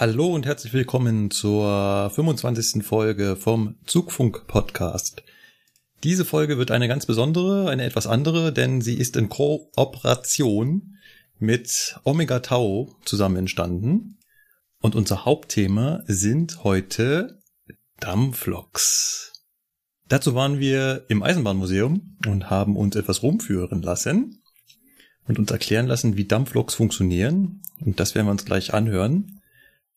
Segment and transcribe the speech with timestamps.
[0.00, 2.82] Hallo und herzlich willkommen zur 25.
[2.82, 5.22] Folge vom Zugfunk-Podcast.
[6.04, 10.96] Diese Folge wird eine ganz besondere, eine etwas andere, denn sie ist in Kooperation
[11.38, 14.16] mit Omega Tau zusammen entstanden.
[14.80, 17.42] Und unser Hauptthema sind heute
[17.98, 19.44] Dampfloks.
[20.08, 24.42] Dazu waren wir im Eisenbahnmuseum und haben uns etwas rumführen lassen
[25.28, 27.60] und uns erklären lassen, wie Dampfloks funktionieren.
[27.84, 29.39] Und das werden wir uns gleich anhören.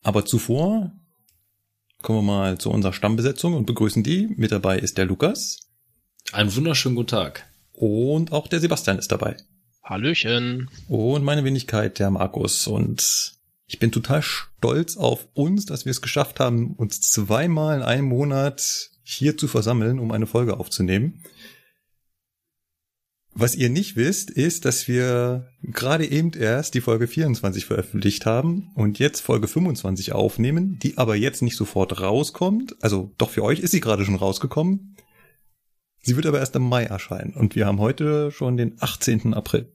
[0.04, 0.92] Aber zuvor
[2.02, 4.28] kommen wir mal zu unserer Stammbesetzung und begrüßen die.
[4.36, 5.70] Mit dabei ist der Lukas.
[6.34, 7.48] Einen wunderschönen guten Tag.
[7.72, 9.38] Und auch der Sebastian ist dabei.
[9.82, 10.70] Hallöchen.
[10.88, 12.68] Und meine Wenigkeit, der Markus.
[12.68, 13.34] Und
[13.66, 18.08] ich bin total stolz auf uns, dass wir es geschafft haben, uns zweimal in einem
[18.08, 21.24] Monat hier zu versammeln, um eine Folge aufzunehmen.
[23.36, 28.72] Was ihr nicht wisst, ist, dass wir gerade eben erst die Folge 24 veröffentlicht haben
[28.76, 32.76] und jetzt Folge 25 aufnehmen, die aber jetzt nicht sofort rauskommt.
[32.82, 34.96] Also doch für euch ist sie gerade schon rausgekommen.
[36.04, 39.34] Sie wird aber erst im Mai erscheinen und wir haben heute schon den 18.
[39.34, 39.74] April.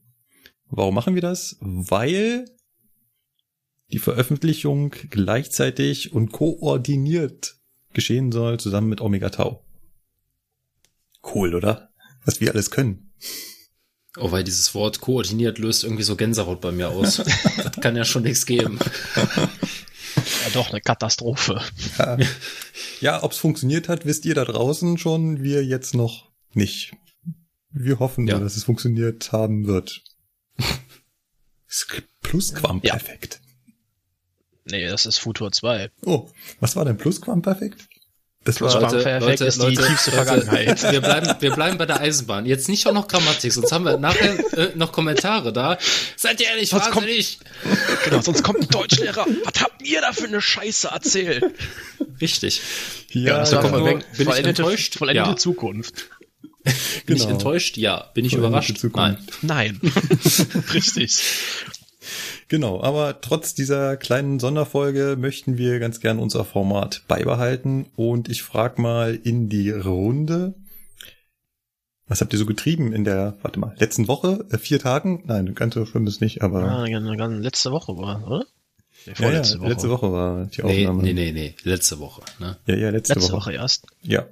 [0.69, 1.57] Warum machen wir das?
[1.59, 2.45] Weil
[3.91, 7.57] die Veröffentlichung gleichzeitig und koordiniert
[7.91, 9.65] geschehen soll, zusammen mit Omega Tau.
[11.23, 11.89] Cool, oder?
[12.23, 13.11] Was wir alles können.
[14.17, 17.17] Oh, weil dieses Wort koordiniert löst irgendwie so Gänsehaut bei mir aus.
[17.57, 18.79] das kann ja schon nichts geben.
[20.43, 21.61] Ja, doch, eine Katastrophe.
[21.97, 22.17] Ja,
[22.99, 26.93] ja ob es funktioniert hat, wisst ihr da draußen schon, wir jetzt noch nicht.
[27.71, 28.35] Wir hoffen ja.
[28.35, 30.03] nur, dass es funktioniert haben wird.
[32.21, 33.39] Plusquamperfekt.
[34.65, 35.91] Nee, das ist Futur 2.
[36.03, 37.88] Oh, was war denn Plusquamperfekt?
[38.45, 38.81] Das war
[39.19, 40.81] Leute, ist Leute, die tiefste Vergangenheit.
[40.91, 42.45] Wir bleiben, wir bleiben bei der Eisenbahn.
[42.45, 45.77] Jetzt nicht auch noch Grammatik, sonst haben wir nachher äh, noch Kommentare da.
[46.15, 47.39] Seid ihr ehrlich sonst wahnsinnig?
[47.39, 49.25] Kommt, genau, sonst kommt ein Deutschlehrer.
[49.43, 51.43] Was habt ihr da für eine Scheiße erzählt?
[52.21, 52.61] Richtig.
[53.11, 54.95] Ja, ja also komm, nur, bin ich enttäuscht?
[54.95, 55.35] Vollendete ja.
[55.35, 56.09] Zukunft.
[56.63, 56.73] Bin
[57.05, 57.23] genau.
[57.23, 57.77] ich enttäuscht?
[57.77, 58.09] Ja.
[58.13, 58.83] Bin ich überrascht?
[58.93, 59.17] Nein.
[59.41, 59.81] Nein.
[60.73, 61.21] Richtig.
[62.49, 68.41] Genau, aber trotz dieser kleinen Sonderfolge möchten wir ganz gern unser Format beibehalten und ich
[68.41, 70.55] frage mal in die Runde.
[72.07, 74.47] Was habt ihr so getrieben in der, warte mal, letzten Woche?
[74.49, 75.21] Äh, vier Tagen?
[75.27, 76.87] Nein, ganz so schlimm ist nicht, aber.
[76.87, 78.45] Ja, ganz letzte Woche war, oder?
[79.05, 79.69] Nee, ja, ja, Woche.
[79.69, 81.03] letzte Woche war die Aufnahme.
[81.03, 82.57] Nee, nee, nee, nee, letzte Woche, ne?
[82.65, 83.41] Ja, ja, letzte, letzte Woche.
[83.41, 83.85] Woche erst.
[84.01, 84.25] Ja.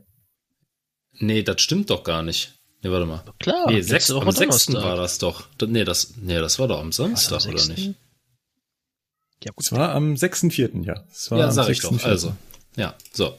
[1.20, 2.56] Nee, das stimmt doch gar nicht.
[2.82, 3.24] Nee, warte mal.
[3.38, 4.74] Klar, nee, sechs, Woche am 6.
[4.74, 5.48] war das doch.
[5.62, 7.94] Nee, das, nee, das war doch am Samstag, oder nicht?
[9.44, 9.66] Ja, gut.
[9.66, 11.04] Es war am 6.4., ja.
[11.12, 12.04] Es war ja, sag ich doch.
[12.04, 12.36] Also,
[12.76, 13.38] ja, so.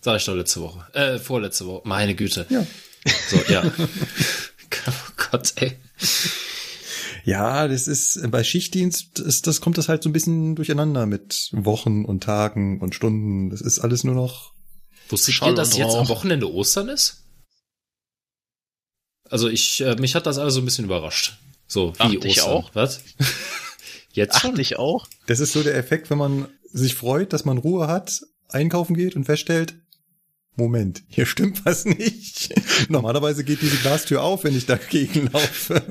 [0.00, 0.86] Sag ich doch letzte Woche.
[0.92, 1.82] Äh, vorletzte Woche.
[1.84, 2.46] Meine Güte.
[2.48, 2.64] Ja.
[3.28, 3.64] So, ja.
[4.88, 5.76] oh Gott, ey.
[7.24, 11.48] Ja, das ist, bei Schichtdienst ist, das kommt das halt so ein bisschen durcheinander mit
[11.52, 13.50] Wochen und Tagen und Stunden.
[13.50, 14.52] Das ist alles nur noch.
[15.08, 17.24] Wusstet ihr, dass jetzt am Wochenende Ostern ist?
[19.28, 21.36] Also ich, äh, mich hat das alles so ein bisschen überrascht.
[21.66, 22.30] So, wie Ach, Ostern.
[22.30, 22.70] Ich auch.
[22.74, 23.00] Was?
[24.16, 24.58] Jetzt schon?
[24.58, 25.06] ich auch.
[25.26, 29.14] Das ist so der Effekt, wenn man sich freut, dass man Ruhe hat, einkaufen geht
[29.14, 29.74] und feststellt,
[30.58, 32.54] Moment, hier stimmt was nicht.
[32.88, 35.82] Normalerweise geht diese Glastür auf, wenn ich dagegen laufe.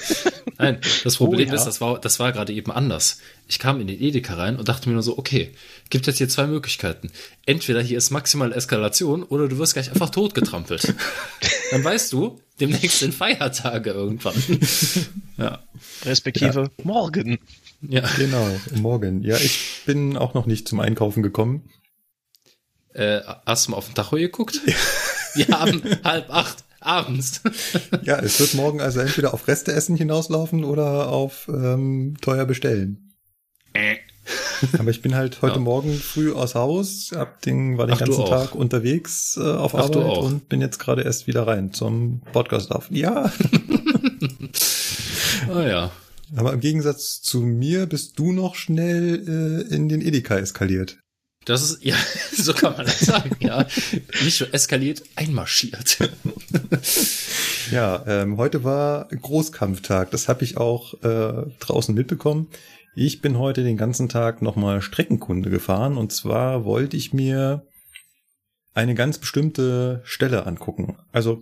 [0.56, 1.56] Nein, das Problem oh, ja.
[1.56, 3.18] ist, das war, das war gerade eben anders.
[3.48, 5.52] Ich kam in den Edeka rein und dachte mir nur so, okay,
[5.90, 7.10] gibt jetzt hier zwei Möglichkeiten.
[7.44, 10.94] Entweder hier ist maximale Eskalation oder du wirst gleich einfach totgetrampelt.
[11.72, 14.34] Dann weißt du, demnächst sind Feiertage irgendwann.
[15.38, 15.58] ja.
[16.04, 16.84] Respektive ja.
[16.84, 17.40] morgen.
[17.88, 18.02] Ja.
[18.16, 19.22] Genau, morgen.
[19.22, 21.68] Ja, ich bin auch noch nicht zum Einkaufen gekommen.
[22.92, 24.60] Äh, hast du mal auf den Tacho geguckt?
[25.34, 27.42] Wir haben halb acht abends.
[28.02, 33.14] ja, es wird morgen also entweder auf Reste essen hinauslaufen oder auf ähm, teuer bestellen.
[33.72, 33.96] Äh.
[34.78, 35.60] Aber ich bin halt heute ja.
[35.60, 39.84] Morgen früh aus Haus, hab den, war den Ach, ganzen Tag unterwegs äh, auf Ach,
[39.84, 42.86] Arbeit und bin jetzt gerade erst wieder rein zum Podcast auf.
[42.90, 43.30] Ja.
[45.52, 45.90] ah ja.
[46.36, 50.98] Aber im Gegensatz zu mir bist du noch schnell äh, in den Edeka eskaliert.
[51.44, 51.96] Das ist, ja,
[52.32, 53.66] so kann man das sagen, ja.
[54.22, 55.98] Nicht nur eskaliert, einmarschiert.
[57.70, 60.10] Ja, ähm, heute war Großkampftag.
[60.10, 62.48] Das habe ich auch äh, draußen mitbekommen.
[62.94, 67.66] Ich bin heute den ganzen Tag nochmal Streckenkunde gefahren und zwar wollte ich mir
[68.74, 70.98] eine ganz bestimmte Stelle angucken.
[71.10, 71.40] Also,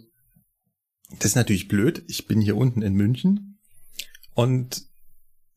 [1.19, 2.05] das ist natürlich blöd.
[2.07, 3.52] Ich bin hier unten in München
[4.35, 4.87] und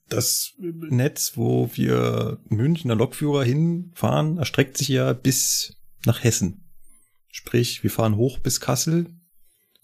[0.09, 6.69] das Netz, wo wir Münchner Lokführer hinfahren, erstreckt sich ja bis nach Hessen.
[7.31, 9.07] Sprich, wir fahren hoch bis Kassel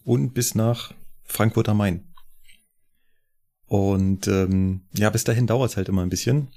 [0.04, 0.94] und bis nach
[1.24, 2.12] Frankfurt am Main.
[3.66, 6.48] Und ähm, ja, bis dahin dauert es halt immer ein bisschen.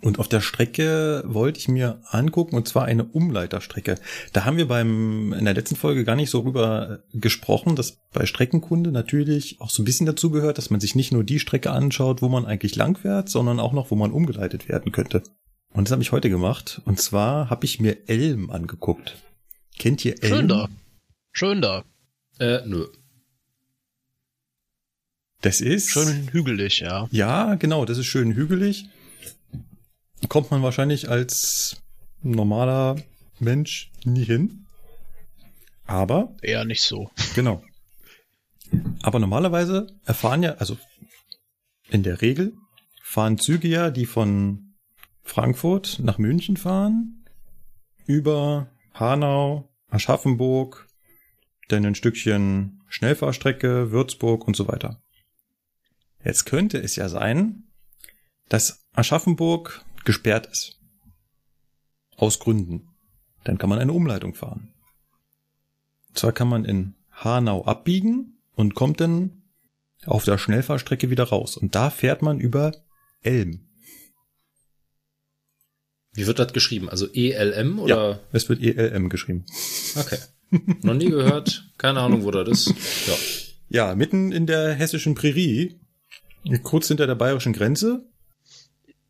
[0.00, 3.94] Und auf der Strecke wollte ich mir angucken, und zwar eine Umleiterstrecke.
[4.32, 8.26] Da haben wir beim, in der letzten Folge gar nicht so rüber gesprochen, dass bei
[8.26, 11.70] Streckenkunde natürlich auch so ein bisschen dazu gehört, dass man sich nicht nur die Strecke
[11.70, 15.22] anschaut, wo man eigentlich lang fährt, sondern auch noch, wo man umgeleitet werden könnte.
[15.72, 16.82] Und das habe ich heute gemacht.
[16.84, 19.16] Und zwar habe ich mir Elm angeguckt.
[19.78, 20.34] Kennt ihr Elm?
[20.34, 20.68] Schön da.
[21.32, 21.84] Schön da.
[22.38, 22.86] Äh, nö.
[25.40, 25.90] Das ist.
[25.90, 27.08] Schön hügelig, ja.
[27.10, 28.86] Ja, genau, das ist schön hügelig.
[30.28, 31.82] Kommt man wahrscheinlich als
[32.22, 32.96] normaler
[33.38, 34.66] Mensch nie hin.
[35.86, 37.10] Aber, Eher nicht so.
[37.34, 37.62] genau.
[39.02, 40.78] Aber normalerweise erfahren ja, also
[41.88, 42.54] in der Regel
[43.02, 44.74] fahren Züge ja, die von
[45.22, 47.24] Frankfurt nach München fahren,
[48.06, 50.88] über Hanau, Aschaffenburg,
[51.68, 55.02] dann ein Stückchen Schnellfahrstrecke, Würzburg und so weiter.
[56.24, 57.64] Jetzt könnte es ja sein,
[58.48, 60.78] dass Aschaffenburg gesperrt ist.
[62.16, 62.88] Aus Gründen.
[63.44, 64.72] Dann kann man eine Umleitung fahren.
[66.08, 69.42] Und zwar kann man in Hanau abbiegen und kommt dann
[70.06, 71.56] auf der Schnellfahrstrecke wieder raus.
[71.56, 72.72] Und da fährt man über
[73.22, 73.66] Elm.
[76.12, 76.88] Wie wird das geschrieben?
[76.88, 78.10] Also ELM oder?
[78.10, 79.44] Ja, es wird ELM geschrieben.
[79.96, 80.18] Okay.
[80.82, 81.72] Noch nie gehört.
[81.78, 82.74] Keine Ahnung, wo das ist.
[83.06, 83.14] Ja.
[83.68, 85.80] Ja, mitten in der hessischen Prärie,
[86.62, 88.06] kurz hinter der bayerischen Grenze.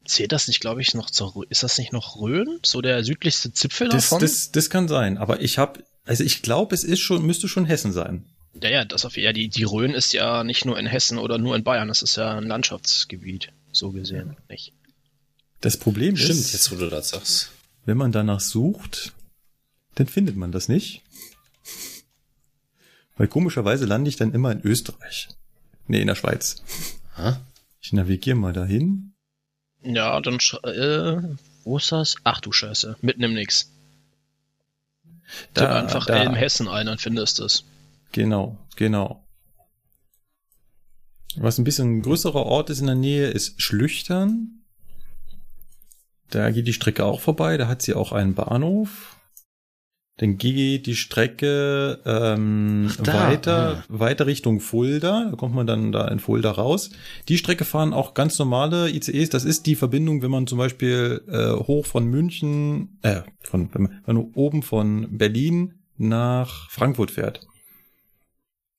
[0.07, 2.61] Zählt das nicht, glaube ich, noch zur, ist das nicht noch Rhön?
[2.65, 4.21] So der südlichste Zipfel Das, davon?
[4.21, 7.65] das, das kann sein, aber ich habe, also ich glaube, es ist schon, müsste schon
[7.65, 8.27] Hessen sein.
[8.63, 11.39] ja, ja, das auf, ja, die, die Rhön ist ja nicht nur in Hessen oder
[11.39, 14.73] nur in Bayern, das ist ja ein Landschaftsgebiet, so gesehen, nicht?
[15.63, 17.51] Das Problem Stimmt, ist, jetzt wo du das sagst.
[17.87, 19.15] wenn man danach sucht,
[19.95, 21.01] dann findet man das nicht.
[23.17, 25.29] Weil komischerweise lande ich dann immer in Österreich.
[25.87, 26.63] Nee, in der Schweiz.
[27.17, 27.41] Ha?
[27.81, 29.14] Ich navigiere mal dahin.
[29.85, 32.17] Ja, dann, sch- äh, wo ist das?
[32.25, 33.71] Ach du Scheiße, mitten im Nix.
[35.55, 36.23] Tipp einfach da.
[36.23, 37.65] Elm Hessen ein, dann findest du es.
[38.13, 39.25] Genau, genau.
[41.37, 44.61] Was ein bisschen ein größerer Ort ist in der Nähe, ist Schlüchtern.
[46.31, 49.14] Da geht die Strecke auch vorbei, da hat sie auch einen Bahnhof.
[50.19, 53.85] Dann geht die Strecke ähm, Ach, weiter, ah.
[53.89, 55.31] weiter Richtung Fulda.
[55.31, 56.91] Da kommt man dann da in Fulda raus.
[57.29, 59.31] Die Strecke fahren auch ganz normale ICEs.
[59.31, 64.03] Das ist die Verbindung, wenn man zum Beispiel äh, hoch von München, äh, von, wenn
[64.07, 67.41] man oben von Berlin nach Frankfurt fährt.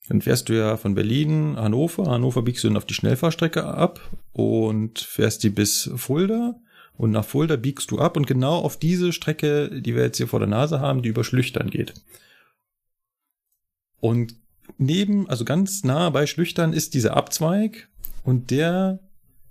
[0.07, 2.05] Dann fährst du ja von Berlin Hannover.
[2.05, 3.99] Hannover biegst du dann auf die Schnellfahrstrecke ab
[4.31, 6.55] und fährst die bis Fulda.
[6.97, 10.27] Und nach Fulda biegst du ab und genau auf diese Strecke, die wir jetzt hier
[10.27, 11.93] vor der Nase haben, die über Schlüchtern geht.
[13.99, 14.35] Und
[14.77, 17.89] neben, also ganz nah bei Schlüchtern ist dieser Abzweig
[18.23, 18.99] und der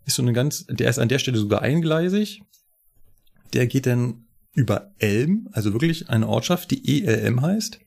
[0.07, 2.43] ist so eine ganz, der ist an der Stelle sogar eingleisig.
[3.53, 7.81] Der geht dann über Elm, also wirklich eine Ortschaft, die ELM heißt.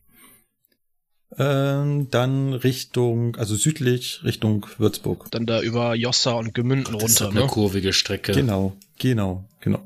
[1.37, 5.27] Ähm, dann Richtung, also südlich Richtung Würzburg.
[5.31, 7.51] Dann da über Jossa und Gemünden Das ist runter, eine ne?
[7.51, 8.31] kurvige Strecke.
[8.31, 9.83] Genau, genau, genau.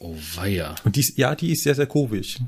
[0.00, 0.74] Oh weia.
[0.84, 2.40] Und die ist, ja, die ist sehr, sehr kurvig.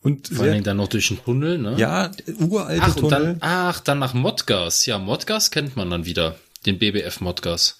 [0.00, 1.74] Und Vor allen Dingen sehr, dann noch durch den Tunnel, ne?
[1.78, 2.10] ja,
[2.40, 3.10] uralte Ach, und Tunnel.
[3.10, 4.86] dann, ach, dann nach Modgas.
[4.86, 6.36] Ja, Modgas kennt man dann wieder.
[6.64, 7.78] Den BBF Modgas.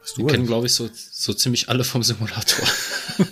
[0.00, 2.66] Was du kennen, halt- glaube ich, so, so ziemlich alle vom Simulator.
[3.18, 3.24] Mhm.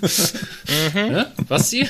[1.12, 1.32] ne?
[1.48, 1.88] Was sie?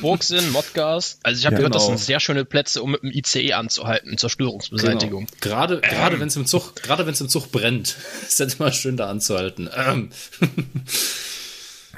[0.00, 1.18] Burgsinn, Modgas.
[1.24, 1.96] Also ich habe Ja, gehört, das genau.
[1.96, 5.26] sind sehr schöne Plätze, um mit dem ICE anzuhalten, Zerstörungsbeseitigung.
[5.26, 5.40] Genau.
[5.40, 7.96] Gerade, gerade wenn es im Zug, gerade wenn es im Zug brennt,
[8.28, 9.68] ist das immer schön da anzuhalten.
[9.74, 10.10] Ähm.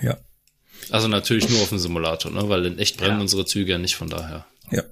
[0.02, 0.16] Ja.
[0.90, 2.48] Also natürlich nur auf dem Simulator, ne?
[2.48, 3.20] Weil in echt brennen Ja.
[3.22, 4.46] unsere Züge ja nicht von daher.
[4.70, 4.82] Ja.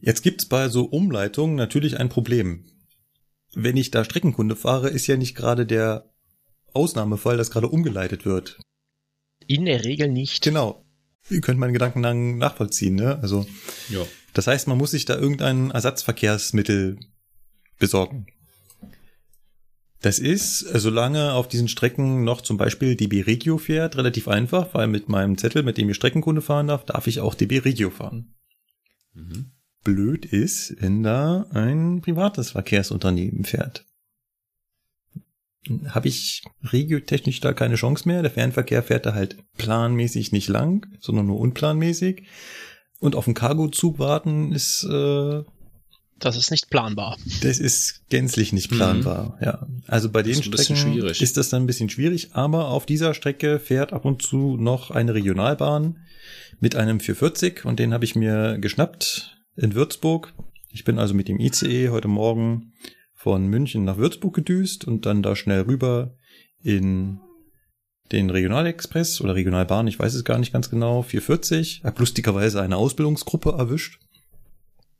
[0.00, 2.64] Jetzt gibt's bei so Umleitungen natürlich ein Problem.
[3.54, 6.06] Wenn ich da Streckenkunde fahre, ist ja nicht gerade der
[6.74, 8.58] Ausnahmefall, dass gerade umgeleitet wird.
[9.46, 10.42] In der Regel nicht.
[10.42, 10.84] Genau.
[11.28, 13.18] Ihr könnt meinen Gedanken nachvollziehen, ne?
[13.22, 13.46] Also,
[13.88, 14.00] Ja.
[14.32, 16.98] das heißt, man muss sich da irgendein Ersatzverkehrsmittel
[17.78, 18.26] besorgen.
[20.02, 24.72] Das ist, äh, solange auf diesen Strecken noch zum Beispiel DB Regio fährt, relativ einfach,
[24.72, 27.90] weil mit meinem Zettel, mit dem ich Streckenkunde fahren darf, darf ich auch DB Regio
[27.90, 28.34] fahren.
[29.12, 29.52] Mhm.
[29.84, 33.84] Blöd ist, wenn da ein privates Verkehrsunternehmen fährt.
[35.88, 38.22] Habe ich regiotechnisch da keine Chance mehr.
[38.22, 42.24] Der Fernverkehr fährt da halt planmäßig nicht lang, sondern nur unplanmäßig.
[42.98, 45.42] Und auf den Cargozug warten ist äh,
[46.20, 47.16] das ist nicht planbar.
[47.40, 49.44] Das ist gänzlich nicht planbar, mhm.
[49.44, 49.66] ja.
[49.86, 53.94] Also bei den Strecken ist das dann ein bisschen schwierig, aber auf dieser Strecke fährt
[53.94, 55.98] ab und zu noch eine Regionalbahn
[56.60, 60.34] mit einem 440 und den habe ich mir geschnappt in Würzburg.
[60.70, 62.74] Ich bin also mit dem ICE heute Morgen
[63.20, 66.14] von München nach Würzburg gedüst und dann da schnell rüber
[66.62, 67.20] in
[68.12, 71.82] den Regionalexpress oder Regionalbahn, ich weiß es gar nicht ganz genau, 440.
[71.84, 73.98] Hab lustigerweise eine Ausbildungsgruppe erwischt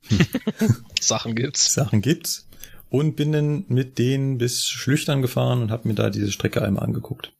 [1.01, 1.73] Sachen gibt's.
[1.73, 2.47] Sachen gibt's.
[2.91, 6.85] Und bin dann mit denen bis Schlüchtern gefahren und habe mir da diese Strecke einmal
[6.85, 7.33] angeguckt.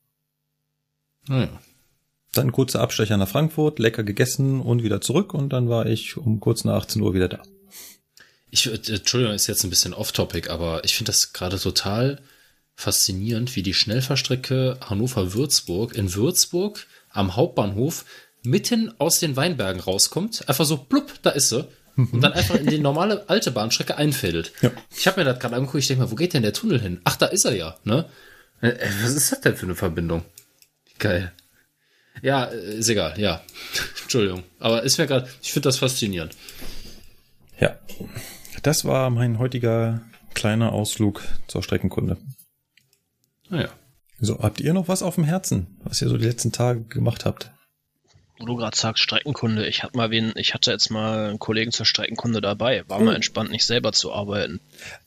[1.29, 1.49] Naja.
[2.33, 6.41] Dann kurzer Abstecher nach Frankfurt, lecker gegessen und wieder zurück und dann war ich um
[6.41, 7.43] kurz nach 18 Uhr wieder da.
[8.51, 12.21] Ich, äh, Entschuldigung, ist jetzt ein bisschen off-topic, aber ich finde das gerade total
[12.75, 18.05] faszinierend, wie die Schnellfahrstrecke Hannover-Würzburg in Würzburg am Hauptbahnhof
[18.43, 20.49] mitten aus den Weinbergen rauskommt.
[20.49, 24.53] Einfach so, plupp, da ist sie und dann einfach in die normale alte Bahnstrecke einfädelt.
[24.63, 24.71] Ja.
[24.97, 27.01] Ich habe mir das gerade angeguckt, ich denke mal, wo geht denn der Tunnel hin?
[27.05, 28.07] Ach, da ist er ja, ne?
[28.61, 30.25] Äh, was ist das denn für eine Verbindung?
[30.99, 31.33] Geil.
[32.23, 33.43] Ja, äh, ist egal, ja.
[34.03, 34.45] Entschuldigung.
[34.59, 36.35] Aber ist mir gerade, ich finde das faszinierend.
[37.59, 37.79] Ja.
[38.63, 40.03] Das war mein heutiger
[40.35, 42.17] kleiner Ausflug zur Streckenkunde.
[43.49, 43.69] Naja.
[43.69, 43.77] Ah
[44.23, 47.25] so, habt ihr noch was auf dem Herzen, was ihr so die letzten Tage gemacht
[47.25, 47.53] habt?
[48.41, 51.73] wo du gerade sagst, Streckenkunde, ich hatte mal wen, ich hatte jetzt mal einen Kollegen
[51.73, 52.85] zur Streckenkunde dabei.
[52.89, 53.17] War mal hm.
[53.17, 54.61] entspannt, nicht selber zu arbeiten.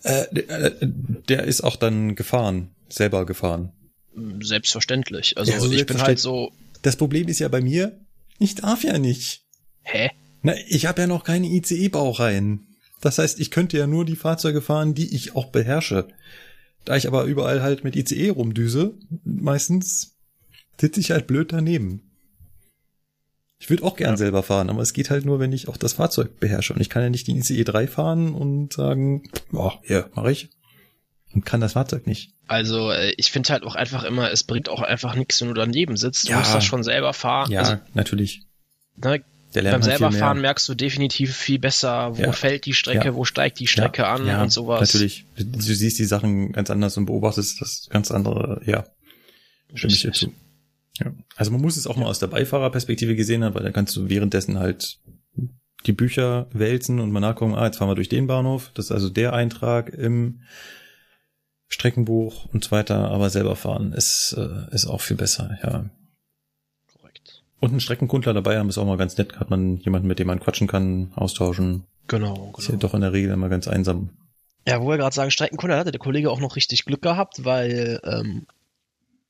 [0.04, 3.74] Äh, äh, der ist auch dann gefahren, selber gefahren.
[4.40, 5.38] Selbstverständlich.
[5.38, 6.52] Also ja, so ich bin halt so.
[6.84, 8.00] Das Problem ist ja bei mir,
[8.38, 9.42] ich darf ja nicht.
[9.82, 10.12] Hä?
[10.44, 12.68] Na, ich habe ja noch keine ICE-Baureihen.
[13.04, 16.08] Das heißt, ich könnte ja nur die Fahrzeuge fahren, die ich auch beherrsche.
[16.86, 18.94] Da ich aber überall halt mit ICE rumdüse,
[19.26, 20.16] meistens
[20.80, 22.14] sitze ich halt blöd daneben.
[23.60, 24.18] Ich würde auch gern ja.
[24.18, 26.74] selber fahren, aber es geht halt nur, wenn ich auch das Fahrzeug beherrsche.
[26.74, 30.50] Und ich kann ja nicht die ICE 3 fahren und sagen, oh, ja, mache ich.
[31.34, 32.32] Und kann das Fahrzeug nicht.
[32.48, 35.56] Also äh, ich finde halt auch einfach immer, es bringt auch einfach nichts, wenn du
[35.56, 36.28] daneben sitzt.
[36.28, 36.40] Du ja.
[36.40, 37.52] musst das schon selber fahren.
[37.52, 38.44] Ja, also, natürlich.
[38.96, 42.32] Ne, beim halt selber fahren merkst du definitiv viel besser, wo ja.
[42.32, 43.16] fällt die Strecke, ja.
[43.16, 44.14] wo steigt die Strecke ja.
[44.14, 44.82] an und sowas.
[44.82, 45.26] Natürlich.
[45.38, 48.86] Du siehst die Sachen ganz anders und beobachtest das ganz andere, ja.
[49.74, 50.34] Stimme ich dir zu.
[51.00, 51.12] Ja.
[51.36, 54.10] Also man muss es auch mal aus der Beifahrerperspektive gesehen haben, weil da kannst du
[54.10, 55.00] währenddessen halt
[55.86, 58.72] die Bücher wälzen und mal nachgucken, ah, jetzt fahren wir durch den Bahnhof.
[58.74, 60.42] Das ist also der Eintrag im
[61.68, 65.90] Streckenbuch und so weiter, aber selber fahren ist, äh, ist auch viel besser, ja.
[67.64, 70.28] Und einen Streckenkundler dabei haben ist auch mal ganz nett, hat man jemanden, mit dem
[70.28, 71.86] man quatschen kann, austauschen.
[72.08, 72.54] Genau, genau.
[72.58, 74.10] Ist ja doch in der Regel immer ganz einsam.
[74.68, 78.02] Ja, wo wir gerade sagen, Streckenkunde hatte der Kollege auch noch richtig Glück gehabt, weil
[78.04, 78.48] ähm,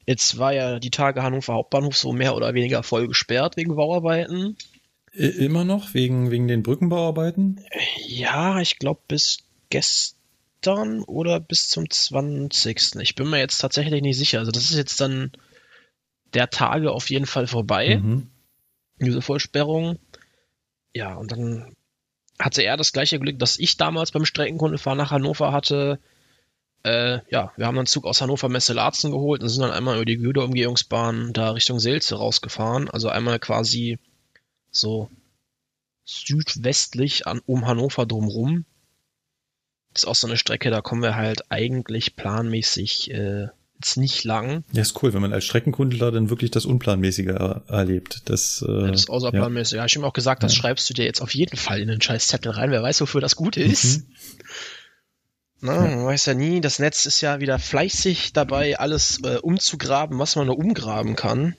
[0.06, 4.58] Jetzt war ja die Tage Hannover Hauptbahnhof so mehr oder weniger voll gesperrt wegen Bauarbeiten.
[5.13, 7.63] Immer noch wegen, wegen den Brückenbauarbeiten?
[8.08, 12.96] Ja, ich glaube bis gestern oder bis zum 20.
[13.02, 14.40] Ich bin mir jetzt tatsächlich nicht sicher.
[14.40, 15.32] Also das ist jetzt dann
[16.34, 17.98] der Tage auf jeden Fall vorbei.
[17.98, 18.30] Mhm.
[19.00, 20.00] Diese Vollsperrung.
[20.94, 21.75] Ja, und dann
[22.40, 26.00] hatte er das gleiche Glück, das ich damals beim Streckenkundefahren nach Hannover hatte.
[26.84, 29.96] Äh, ja, wir haben dann Zug aus Hannover Messe Larzen geholt und sind dann einmal
[29.96, 32.90] über die Güterumgehungsbahn da Richtung Selze rausgefahren.
[32.90, 34.00] Also einmal quasi
[34.70, 35.10] so
[36.04, 38.66] südwestlich an, um Hannover drumrum.
[39.94, 43.48] Das ist auch so eine Strecke, da kommen wir halt eigentlich planmäßig äh,
[43.84, 44.63] jetzt nicht lang.
[44.72, 48.30] Ja, ist cool, wenn man als Streckenkundler dann wirklich das Unplanmäßige er erlebt.
[48.30, 49.74] Das, äh, ja, das Außerplanmäßige.
[49.74, 49.80] Ja.
[49.80, 50.62] ja, ich habe auch gesagt, das ja.
[50.62, 52.72] schreibst du dir jetzt auf jeden Fall in den scheiß Zettel rein.
[52.72, 54.00] Wer weiß, wofür das gut ist.
[54.00, 54.06] Mhm.
[55.66, 60.20] Na, man weiß ja nie, das Netz ist ja wieder fleißig dabei, alles äh, umzugraben,
[60.20, 61.56] was man nur umgraben kann.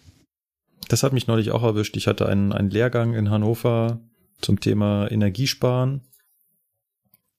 [0.88, 1.96] Das hat mich neulich auch erwischt.
[1.96, 4.00] Ich hatte einen, einen Lehrgang in Hannover
[4.40, 6.02] zum Thema Energiesparen.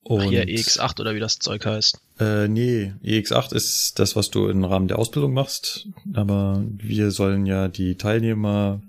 [0.07, 1.99] Und, Ach, hier EX8 oder wie das Zeug heißt.
[2.19, 5.87] Äh, nee, EX8 ist das, was du im Rahmen der Ausbildung machst.
[6.13, 8.83] Aber wir sollen ja die Teilnehmer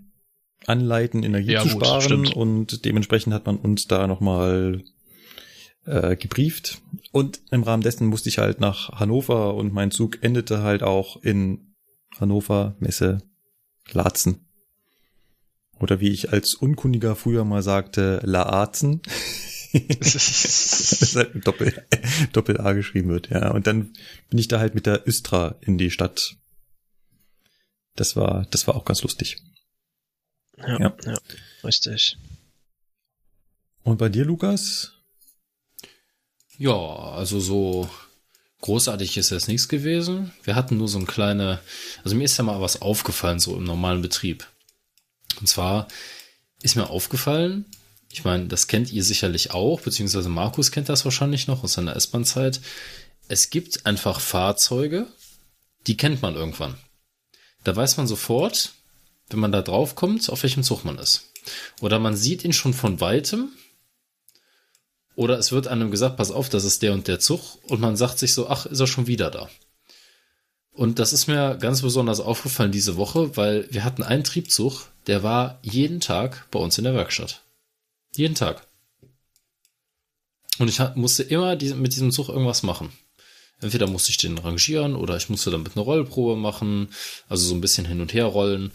[0.66, 2.02] anleiten, Energie ja, zu gut, sparen.
[2.02, 2.36] Stimmt.
[2.36, 4.84] Und dementsprechend hat man uns da nochmal
[5.86, 6.82] äh, gebrieft.
[7.12, 11.22] Und im Rahmen dessen musste ich halt nach Hannover und mein Zug endete halt auch
[11.22, 11.74] in
[12.20, 13.22] Hannover Messe
[13.90, 14.46] Laatzen.
[15.80, 19.00] Oder wie ich als Unkundiger früher mal sagte, Laatzen.
[19.98, 21.86] das halt mit Doppel,
[22.32, 23.50] Doppel A geschrieben wird, ja.
[23.50, 23.92] Und dann
[24.28, 26.36] bin ich da halt mit der Östra in die Stadt.
[27.94, 29.38] Das war, das war auch ganz lustig.
[30.58, 30.96] Ja, ja.
[31.04, 31.18] ja
[31.64, 32.16] richtig.
[33.82, 34.92] Und bei dir, Lukas?
[36.58, 37.88] Ja, also so
[38.62, 40.32] großartig ist jetzt nichts gewesen.
[40.42, 41.60] Wir hatten nur so ein kleine,
[42.02, 44.46] also mir ist ja mal was aufgefallen, so im normalen Betrieb.
[45.40, 45.86] Und zwar
[46.62, 47.66] ist mir aufgefallen,
[48.10, 51.96] ich meine, das kennt ihr sicherlich auch, beziehungsweise Markus kennt das wahrscheinlich noch aus seiner
[51.96, 52.60] S-Bahn-Zeit.
[53.28, 55.06] Es gibt einfach Fahrzeuge,
[55.86, 56.76] die kennt man irgendwann.
[57.64, 58.72] Da weiß man sofort,
[59.28, 61.32] wenn man da drauf kommt, auf welchem Zug man ist.
[61.80, 63.50] Oder man sieht ihn schon von weitem.
[65.14, 67.58] Oder es wird einem gesagt, pass auf, das ist der und der Zug.
[67.64, 69.48] Und man sagt sich so, ach, ist er schon wieder da.
[70.72, 75.22] Und das ist mir ganz besonders aufgefallen diese Woche, weil wir hatten einen Triebzug, der
[75.22, 77.42] war jeden Tag bei uns in der Werkstatt.
[78.16, 78.66] Jeden Tag.
[80.58, 82.90] Und ich musste immer mit diesem Zug irgendwas machen.
[83.60, 86.88] Entweder musste ich den rangieren oder ich musste damit eine Rollprobe machen,
[87.28, 88.72] also so ein bisschen hin und her rollen.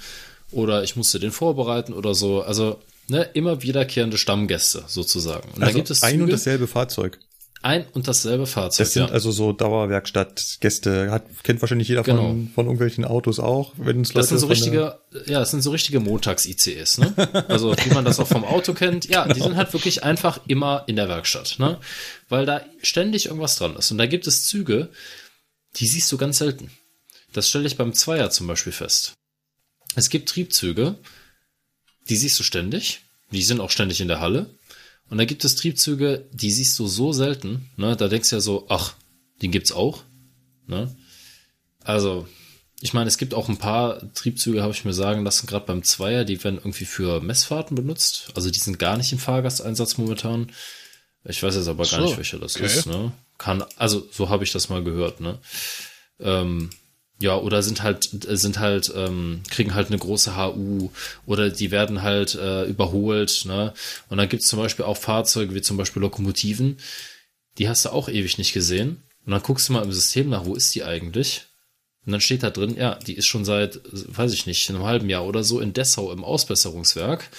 [0.51, 2.41] Oder ich musste den vorbereiten oder so.
[2.41, 5.49] Also ne, immer wiederkehrende Stammgäste sozusagen.
[5.49, 7.19] Und also da gibt es ein und dasselbe Fahrzeug.
[7.63, 8.85] Ein und dasselbe Fahrzeug.
[8.85, 9.13] Das sind ja.
[9.13, 11.11] also so Dauerwerkstattgäste.
[11.11, 12.29] Hat, kennt wahrscheinlich jeder genau.
[12.29, 15.69] von, von irgendwelchen Autos auch, wenn es Das sind so richtige, ja, das sind so
[15.69, 17.45] richtige Montags-ICs, ne?
[17.47, 19.07] Also, wie man das auch vom Auto kennt.
[19.07, 21.79] Ja, die sind halt wirklich einfach immer in der Werkstatt, ne?
[22.29, 23.91] Weil da ständig irgendwas dran ist.
[23.91, 24.89] Und da gibt es Züge,
[25.75, 26.71] die siehst du ganz selten.
[27.33, 29.13] Das stelle ich beim Zweier zum Beispiel fest.
[29.95, 30.97] Es gibt Triebzüge,
[32.09, 33.01] die siehst du ständig.
[33.31, 34.57] Die sind auch ständig in der Halle.
[35.11, 37.97] Und da gibt es Triebzüge, die siehst du so selten, ne?
[37.97, 38.93] Da denkst du ja so, ach,
[39.41, 40.03] den gibt's auch,
[40.67, 40.95] ne?
[41.83, 42.29] Also,
[42.79, 45.83] ich meine, es gibt auch ein paar Triebzüge, habe ich mir sagen lassen, gerade beim
[45.83, 48.31] Zweier, die werden irgendwie für Messfahrten benutzt.
[48.35, 50.49] Also die sind gar nicht im Fahrgasteinsatz momentan.
[51.25, 52.67] Ich weiß jetzt aber gar so, nicht, welcher das okay.
[52.67, 53.11] ist, ne?
[53.37, 55.39] Kann, also so habe ich das mal gehört, ne?
[56.21, 56.69] Ähm,
[57.21, 60.89] ja, oder sind halt, sind halt, ähm, kriegen halt eine große HU
[61.25, 63.73] oder die werden halt äh, überholt, ne?
[64.09, 66.77] Und dann gibt's zum Beispiel auch Fahrzeuge wie zum Beispiel Lokomotiven,
[67.57, 69.03] die hast du auch ewig nicht gesehen.
[69.25, 71.45] Und dann guckst du mal im System nach, wo ist die eigentlich?
[72.05, 75.09] Und dann steht da drin, ja, die ist schon seit, weiß ich nicht, einem halben
[75.09, 77.29] Jahr oder so in Dessau im Ausbesserungswerk.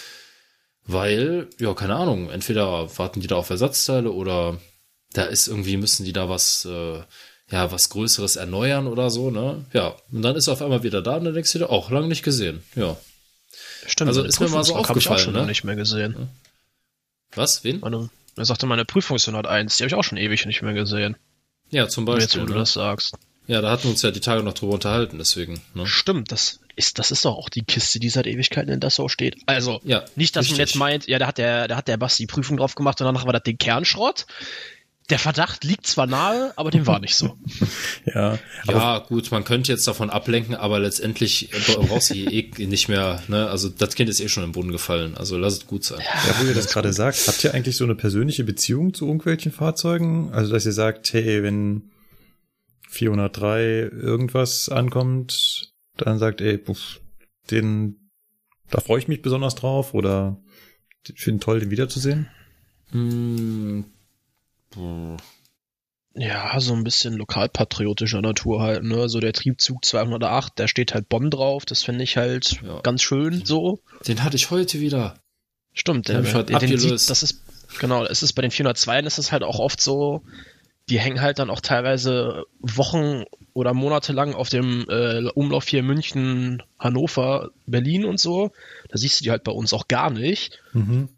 [0.85, 4.61] Weil, ja, keine Ahnung, entweder warten die da auf Ersatzteile oder
[5.13, 7.03] da ist irgendwie, müssen die da was äh,
[7.53, 9.65] ja, was Größeres erneuern oder so, ne?
[9.75, 11.91] Ja, und dann ist er auf einmal wieder da und dann denkst du dir, auch
[11.91, 12.63] lange nicht gesehen.
[12.75, 12.97] Ja.
[13.87, 15.45] Stimmt, also ist mir mal so aufgefallen, ich auch schon ne?
[15.45, 16.31] nicht mehr gesehen.
[17.35, 17.63] Was?
[17.63, 17.81] Wen?
[17.81, 20.73] Meine, er sagte meine Prüfungston hat eins, die habe ich auch schon ewig nicht mehr
[20.73, 21.17] gesehen.
[21.71, 22.23] Ja, zum Beispiel.
[22.23, 22.61] Jetzt, wo du ne?
[22.61, 23.17] das sagst.
[23.47, 25.61] Ja, da hatten wir uns ja die Tage noch drüber unterhalten, deswegen.
[25.75, 25.87] Ne?
[25.87, 29.37] Stimmt, das ist, das ist doch auch die Kiste, die seit Ewigkeiten in Dessau steht.
[29.47, 30.53] Also, ja, nicht, dass richtig.
[30.53, 33.01] man jetzt meint, ja, da hat der, da hat der Basti die Prüfung drauf gemacht
[33.01, 34.27] und danach war das den Kernschrott
[35.11, 37.37] der Verdacht liegt zwar nahe, aber dem war nicht so.
[38.05, 43.23] ja, ja, gut, man könnte jetzt davon ablenken, aber letztendlich brauchst du eh nicht mehr,
[43.29, 43.49] ne?
[43.49, 46.01] Also das Kind ist eh schon im Boden gefallen, also lass es gut sein.
[46.01, 49.53] Ja, wo ihr das gerade sagt, habt ihr eigentlich so eine persönliche Beziehung zu irgendwelchen
[49.53, 50.33] Fahrzeugen?
[50.33, 51.91] Also, dass ihr sagt, hey, wenn
[52.89, 57.01] 403 irgendwas ankommt, dann sagt, ey, puff,
[57.51, 58.11] den,
[58.71, 60.41] da freue ich mich besonders drauf oder
[61.09, 62.29] ich finde toll, den wiederzusehen?
[64.75, 65.17] Hm,
[66.15, 69.09] ja, so ein bisschen lokalpatriotischer Natur halt, ne?
[69.09, 72.81] So der Triebzug 208, da steht halt Bonn drauf, das finde ich halt ja.
[72.81, 73.81] ganz schön so.
[74.07, 75.15] Den hatte ich heute wieder.
[75.73, 77.41] Stimmt, den, der, den, den sieht, das ist,
[77.79, 80.23] genau, es ist bei den 402 ist es halt auch oft so,
[80.91, 85.83] die hängen halt dann auch teilweise Wochen oder Monate lang auf dem äh, Umlauf hier
[85.83, 88.53] München, Hannover, Berlin und so.
[88.91, 90.61] Da siehst du die halt bei uns auch gar nicht.
[90.75, 91.09] Mhm.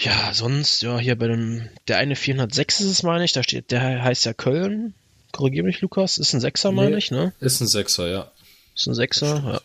[0.00, 3.72] Ja, sonst, ja, hier bei dem, der eine 406 ist es, meine ich, da steht,
[3.72, 4.94] der heißt ja Köln.
[5.32, 7.32] Korrigier mich, Lukas, ist ein Sechser, meine nee, ich, ne?
[7.40, 8.30] Ist ein Sechser, ja.
[8.76, 9.60] Ist ein Sechser, ja.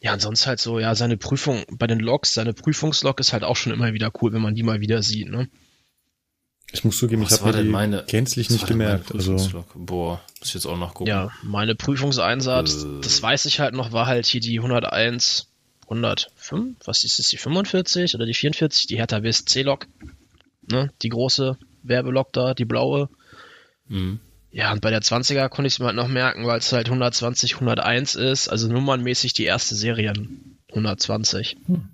[0.00, 3.44] Ja, und sonst halt so, ja, seine Prüfung, bei den Logs, seine Prüfungslog ist halt
[3.44, 5.48] auch schon immer wieder cool, wenn man die mal wieder sieht, ne?
[6.72, 9.12] Ich muss zugeben, ich habe die meine, gänzlich nicht gemerkt.
[9.12, 9.64] Also.
[9.74, 11.08] Boah, muss ich jetzt auch nachgucken.
[11.08, 13.00] Ja, meine Prüfungseinsatz, äh.
[13.02, 15.48] das weiß ich halt noch, war halt hier die 101
[16.50, 19.86] 105, was ist es, die 45 oder die 44, die Hertha WSC-Lok,
[20.62, 23.08] ne, die große Werbelok da, die blaue.
[23.86, 24.20] Mhm.
[24.52, 26.86] Ja, und bei der 20er konnte ich es mir halt noch merken, weil es halt
[26.86, 31.56] 120, 101 ist, also nummernmäßig die erste Serien 120.
[31.66, 31.88] Hm.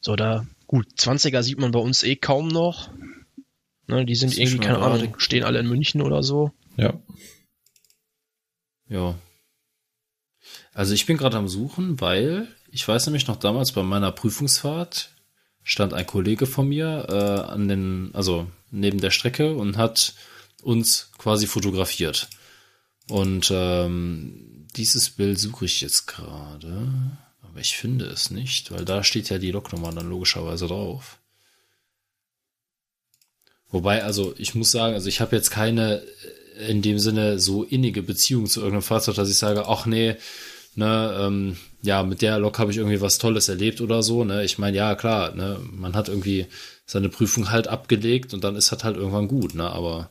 [0.00, 2.90] So, da, gut, 20er sieht man bei uns eh kaum noch.
[3.88, 6.52] Ne, die sind irgendwie, keine Ahnung, stehen alle in München oder so.
[6.76, 6.94] Ja.
[8.88, 9.16] Ja,
[10.76, 15.08] also ich bin gerade am Suchen, weil ich weiß nämlich noch damals bei meiner Prüfungsfahrt
[15.62, 20.12] stand ein Kollege von mir äh, an den, also neben der Strecke und hat
[20.62, 22.28] uns quasi fotografiert.
[23.08, 26.92] Und ähm, dieses Bild suche ich jetzt gerade,
[27.40, 31.18] aber ich finde es nicht, weil da steht ja die Loknummer dann logischerweise drauf.
[33.70, 36.02] Wobei, also ich muss sagen, also ich habe jetzt keine
[36.58, 40.16] äh, in dem Sinne so innige Beziehung zu irgendeinem Fahrzeug, dass ich sage, ach nee,
[40.76, 44.44] ne, ähm, ja, mit der Lok habe ich irgendwie was Tolles erlebt oder so, ne?
[44.44, 46.46] Ich meine, ja, klar, ne, man hat irgendwie
[46.86, 50.10] seine Prüfung halt abgelegt und dann ist das halt irgendwann gut, ne, aber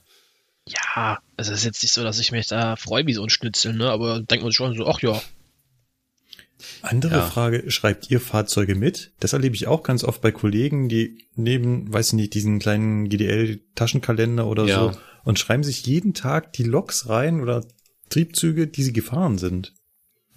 [0.68, 3.30] ja, also es ist jetzt nicht so, dass ich mich da freue wie so ein
[3.30, 3.90] Schnitzel, ne?
[3.92, 5.22] Aber denkt man schon so, ach ja.
[6.82, 7.26] Andere ja.
[7.26, 9.12] Frage, schreibt ihr Fahrzeuge mit?
[9.20, 13.10] Das erlebe ich auch ganz oft bei Kollegen, die neben, weiß ich nicht, diesen kleinen
[13.10, 14.94] GDL-Taschenkalender oder ja.
[14.94, 17.66] so und schreiben sich jeden Tag die Loks rein oder
[18.10, 19.74] Triebzüge, die sie gefahren sind.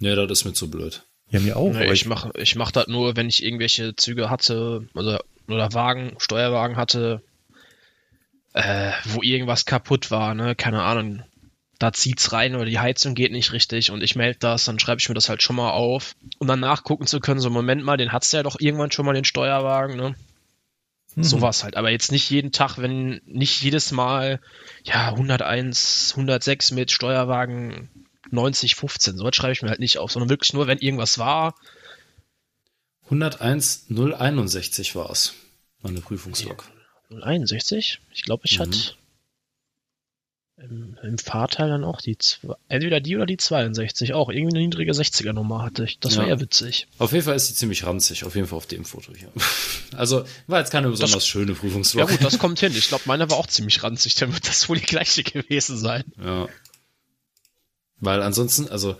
[0.01, 1.03] Ja, das ist mir zu blöd.
[1.31, 1.73] Ja, mir auch.
[1.73, 6.15] Nee, ich mache ich mach das nur, wenn ich irgendwelche Züge hatte oder, oder Wagen,
[6.19, 7.23] Steuerwagen hatte,
[8.55, 11.23] äh, wo irgendwas kaputt war, ne, keine Ahnung,
[11.79, 15.01] da zieht's rein oder die Heizung geht nicht richtig und ich melde das, dann schreibe
[15.01, 17.97] ich mir das halt schon mal auf, um dann nachgucken zu können, so Moment mal,
[17.97, 20.15] den hat's ja doch irgendwann schon mal den Steuerwagen, ne?
[21.15, 21.23] Mhm.
[21.25, 24.41] Sowas halt, aber jetzt nicht jeden Tag, wenn nicht jedes Mal,
[24.83, 27.91] ja, 101, 106 mit Steuerwagen
[28.33, 31.55] 90, 15, sowas schreibe ich mir halt nicht auf, sondern wirklich nur, wenn irgendwas war.
[33.05, 35.35] 101, 061 war's,
[35.81, 36.65] meine Prüfungslog.
[37.11, 38.01] 061?
[38.13, 38.63] Ich glaube, ich mhm.
[38.63, 38.95] hatte
[40.61, 44.65] im, im Fahrteil dann auch die zwei, entweder die oder die 62, auch irgendwie eine
[44.65, 45.99] niedrige 60er Nummer hatte ich.
[46.01, 46.23] Das ja.
[46.23, 46.89] war ja witzig.
[46.99, 49.33] Auf jeden Fall ist sie ziemlich ranzig, auf jeden Fall auf dem Foto hier.
[49.97, 52.11] Also war jetzt keine besonders das, schöne Prüfungslog.
[52.11, 52.75] Ja gut, das kommt hin.
[52.77, 56.05] Ich glaube, meine war auch ziemlich ranzig, dann wird das wohl die gleiche gewesen sein.
[56.23, 56.47] Ja.
[58.01, 58.97] Weil ansonsten, also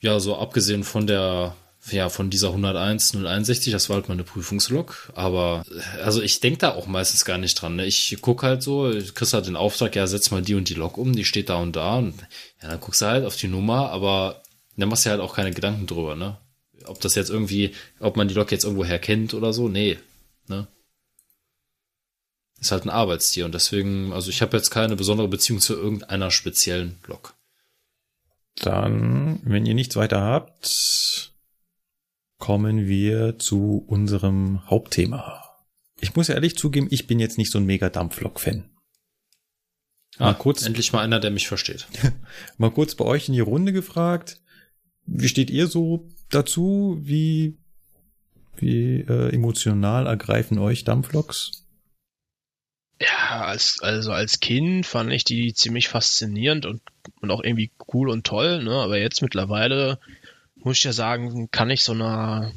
[0.00, 1.54] ja, so abgesehen von der
[1.90, 5.10] ja, von dieser 101 061, das war halt meine Prüfungslog.
[5.14, 5.64] Aber
[6.02, 7.76] also ich denke da auch meistens gar nicht dran.
[7.76, 7.86] Ne?
[7.86, 10.96] Ich guck halt so, kriegst halt den Auftrag, ja, setz mal die und die Log
[10.96, 11.98] um, die steht da und da.
[11.98, 12.14] Und
[12.62, 14.42] ja, dann guckst du halt auf die Nummer, aber
[14.76, 16.38] dann machst du halt auch keine Gedanken drüber, ne?
[16.84, 19.98] Ob das jetzt irgendwie, ob man die Lok jetzt irgendwo herkennt oder so, nee.
[20.48, 20.66] Ne?
[22.60, 26.30] Ist halt ein Arbeitstier und deswegen, also ich habe jetzt keine besondere Beziehung zu irgendeiner
[26.30, 27.34] speziellen Lok.
[28.56, 31.32] Dann, wenn ihr nichts weiter habt,
[32.38, 35.42] kommen wir zu unserem Hauptthema.
[36.00, 38.68] Ich muss ehrlich zugeben, ich bin jetzt nicht so ein mega Dampflok-Fan.
[40.18, 40.66] Ah, kurz.
[40.66, 41.86] Endlich mal einer, der mich versteht.
[42.58, 44.40] mal kurz bei euch in die Runde gefragt.
[45.06, 46.98] Wie steht ihr so dazu?
[47.00, 47.58] Wie,
[48.56, 51.61] wie äh, emotional ergreifen euch Dampfloks?
[53.02, 56.82] Ja, als, also als Kind fand ich die ziemlich faszinierend und,
[57.20, 58.74] und auch irgendwie cool und toll, ne?
[58.74, 59.98] Aber jetzt mittlerweile
[60.54, 62.52] muss ich ja sagen, kann ich so einer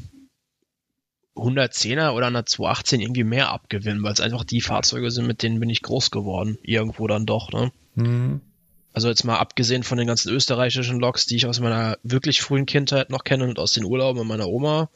[1.35, 5.59] 110er oder einer 218 irgendwie mehr abgewinnen, weil es einfach die Fahrzeuge sind, mit denen
[5.59, 6.59] bin ich groß geworden.
[6.61, 7.71] Irgendwo dann doch, ne?
[7.95, 8.41] Mhm.
[8.93, 12.67] Also jetzt mal abgesehen von den ganzen österreichischen Loks, die ich aus meiner wirklich frühen
[12.67, 14.89] Kindheit noch kenne und aus den Urlauben meiner Oma.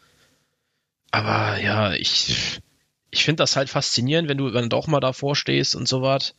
[1.11, 2.61] Aber ja, ich,
[3.11, 6.35] ich finde das halt faszinierend, wenn du dann doch mal davor stehst und so was.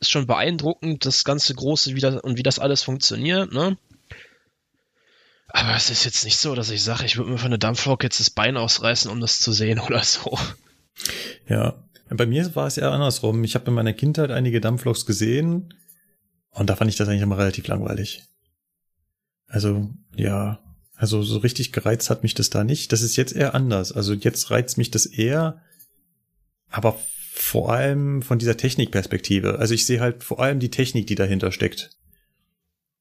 [0.00, 3.76] Ist schon beeindruckend, das ganze Große wie das, und wie das alles funktioniert, ne?
[5.48, 8.02] Aber es ist jetzt nicht so, dass ich sage, ich würde mir von der Dampflok
[8.02, 10.38] jetzt das Bein ausreißen, um das zu sehen oder so.
[11.48, 11.74] Ja,
[12.08, 13.44] bei mir war es eher andersrum.
[13.44, 15.74] Ich habe in meiner Kindheit einige Dampfloks gesehen
[16.50, 18.24] und da fand ich das eigentlich immer relativ langweilig.
[19.46, 20.60] Also, ja,
[20.96, 22.92] also so richtig gereizt hat mich das da nicht.
[22.92, 23.92] Das ist jetzt eher anders.
[23.92, 25.60] Also jetzt reizt mich das eher,
[26.72, 26.98] aber
[27.34, 29.58] vor allem von dieser Technikperspektive.
[29.58, 31.90] Also ich sehe halt vor allem die Technik, die dahinter steckt.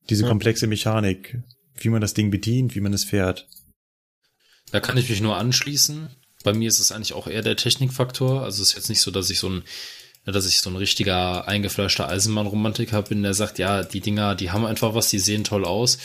[0.10, 1.41] Diese komplexe Mechanik
[1.84, 3.47] wie man das Ding bedient, wie man es fährt.
[4.71, 6.10] Da kann ich mich nur anschließen.
[6.43, 8.43] Bei mir ist es eigentlich auch eher der Technikfaktor.
[8.43, 9.63] Also es ist jetzt nicht so, dass ich so ein,
[10.25, 14.65] dass ich so ein richtiger eingefleischter Eisenbahnromantiker bin, der sagt, ja, die Dinger, die haben
[14.65, 15.97] einfach was, die sehen toll aus.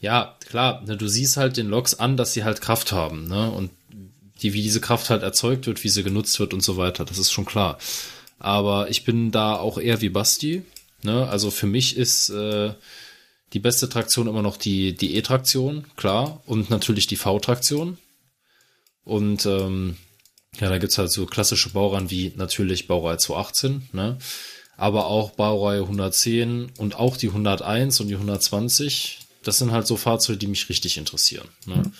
[0.00, 3.50] Ja, klar, ne, du siehst halt den Loks an, dass sie halt Kraft haben, ne?
[3.50, 3.70] Und
[4.42, 7.18] die, wie diese Kraft halt erzeugt wird, wie sie genutzt wird und so weiter, das
[7.18, 7.78] ist schon klar.
[8.38, 10.62] Aber ich bin da auch eher wie Basti,
[11.02, 11.28] ne?
[11.28, 12.74] Also für mich ist äh,
[13.52, 16.42] die beste Traktion immer noch die, die E-Traktion, klar.
[16.46, 17.98] Und natürlich die V-Traktion.
[19.04, 19.96] Und ähm,
[20.60, 24.18] ja, da gibt's halt so klassische Baureihen wie natürlich Baureihe 218, ne?
[24.76, 29.20] Aber auch Baureihe 110 und auch die 101 und die 120.
[29.44, 31.46] Das sind halt so Fahrzeuge, die mich richtig interessieren.
[31.66, 31.76] Ne?
[31.76, 31.92] Mhm.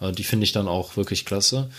[0.00, 1.70] Die finde ich dann auch wirklich klasse.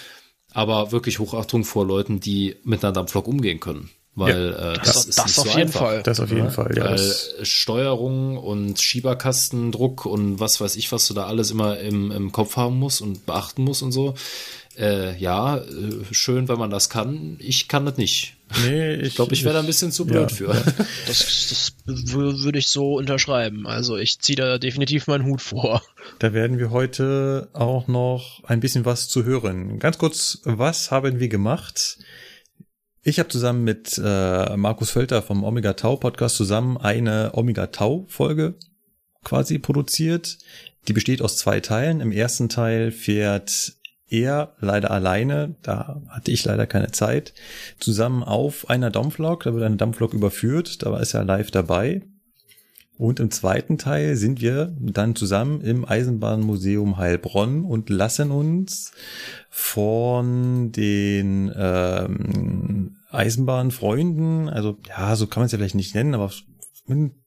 [0.52, 3.90] Aber wirklich Hochachtung vor Leuten, die mit einer Dampflok umgehen können.
[4.16, 5.80] Weil ja, äh, das, das, ist das nicht auf so jeden einfach.
[5.80, 6.04] Fall.
[6.04, 6.84] Das auf jeden ja, Fall, ja.
[6.86, 12.32] Weil Steuerung und Schieberkastendruck und was weiß ich, was du da alles immer im, im
[12.32, 14.16] Kopf haben musst und beachten musst und so.
[14.80, 15.64] Äh, ja, äh,
[16.12, 17.36] schön, wenn man das kann.
[17.40, 18.38] Ich kann das nicht.
[18.64, 20.48] Nee, ich glaube, ich wäre da ein bisschen zu blöd ja, für.
[21.08, 23.68] Das, das würde ich so unterschreiben.
[23.68, 25.82] Also ich ziehe da definitiv meinen Hut vor.
[26.20, 29.80] Da werden wir heute auch noch ein bisschen was zu hören.
[29.80, 31.98] Ganz kurz, was haben wir gemacht?
[33.04, 38.06] Ich habe zusammen mit äh, Markus Völter vom Omega Tau Podcast zusammen eine Omega Tau
[38.08, 38.56] Folge
[39.24, 40.38] quasi produziert.
[40.88, 42.02] Die besteht aus zwei Teilen.
[42.02, 43.74] Im ersten Teil fährt
[44.10, 47.34] er leider alleine, da hatte ich leider keine Zeit,
[47.80, 52.02] zusammen auf einer Dampflok, da wird eine Dampflok überführt, da war ja live dabei.
[52.98, 58.92] Und im zweiten Teil sind wir dann zusammen im Eisenbahnmuseum Heilbronn und lassen uns
[59.50, 66.30] von den ähm, Eisenbahnfreunden, also ja, so kann man es ja vielleicht nicht nennen, aber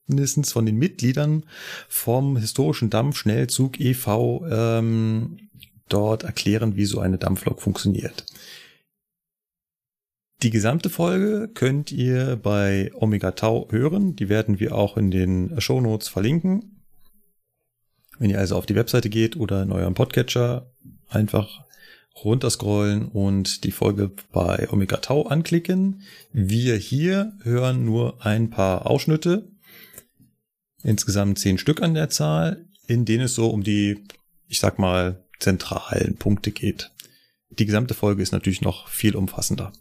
[0.07, 1.43] mindestens von den Mitgliedern
[1.87, 4.45] vom historischen Dampfschnellzug e.V.
[4.49, 5.42] Ähm,
[5.89, 8.25] dort erklären, wie so eine Dampflok funktioniert.
[10.41, 14.15] Die gesamte Folge könnt ihr bei Omega Tau hören.
[14.15, 16.83] Die werden wir auch in den Show Notes verlinken.
[18.19, 20.71] Wenn ihr also auf die Webseite geht oder in eurem Podcatcher
[21.07, 21.63] einfach
[22.23, 26.01] runterscrollen und die Folge bei Omega Tau anklicken.
[26.31, 29.49] Wir hier hören nur ein paar Ausschnitte.
[30.83, 34.03] Insgesamt zehn Stück an der Zahl, in denen es so um die,
[34.47, 36.91] ich sag mal, zentralen Punkte geht.
[37.49, 39.71] Die gesamte Folge ist natürlich noch viel umfassender.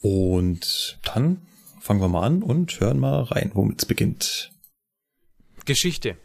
[0.00, 1.38] Und dann
[1.80, 4.52] fangen wir mal an und hören mal rein, womit es beginnt.
[5.64, 6.16] Geschichte.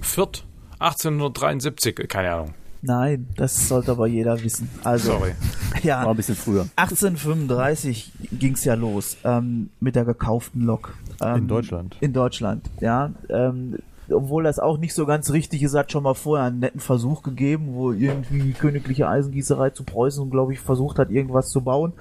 [0.00, 0.44] Fürth,
[0.78, 2.54] 1873, keine Ahnung.
[2.80, 4.70] Nein, das sollte aber jeder wissen.
[4.84, 5.32] Also, Sorry.
[5.82, 6.68] Ja, War ein bisschen früher.
[6.76, 10.94] 1835 ging es ja los ähm, mit der gekauften Lok.
[11.20, 11.96] Ähm, in Deutschland.
[12.00, 13.12] In Deutschland, ja.
[13.28, 13.78] Ähm,
[14.10, 17.22] obwohl das auch nicht so ganz richtig ist, hat schon mal vorher einen netten Versuch
[17.22, 21.92] gegeben, wo irgendwie die königliche Eisengießerei zu Preußen, glaube ich, versucht hat, irgendwas zu bauen.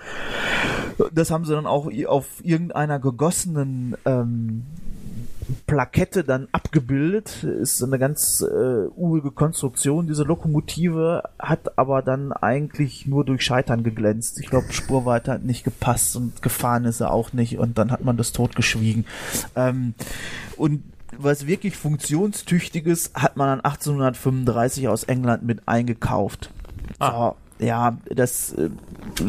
[1.14, 4.64] Das haben sie dann auch auf irgendeiner gegossenen ähm,
[5.66, 7.44] Plakette dann abgebildet.
[7.44, 10.08] Ist eine ganz äh, urige Konstruktion.
[10.08, 14.40] Diese Lokomotive hat aber dann eigentlich nur durch Scheitern geglänzt.
[14.40, 18.04] Ich glaube, Spurweite hat nicht gepasst und gefahren ist er auch nicht und dann hat
[18.04, 19.06] man das totgeschwiegen.
[19.56, 19.94] Ähm,
[20.58, 20.84] und
[21.24, 26.52] was wirklich funktionstüchtiges hat man dann 1835 aus England mit eingekauft.
[27.00, 27.12] Ah.
[27.12, 28.70] So, ja, das äh,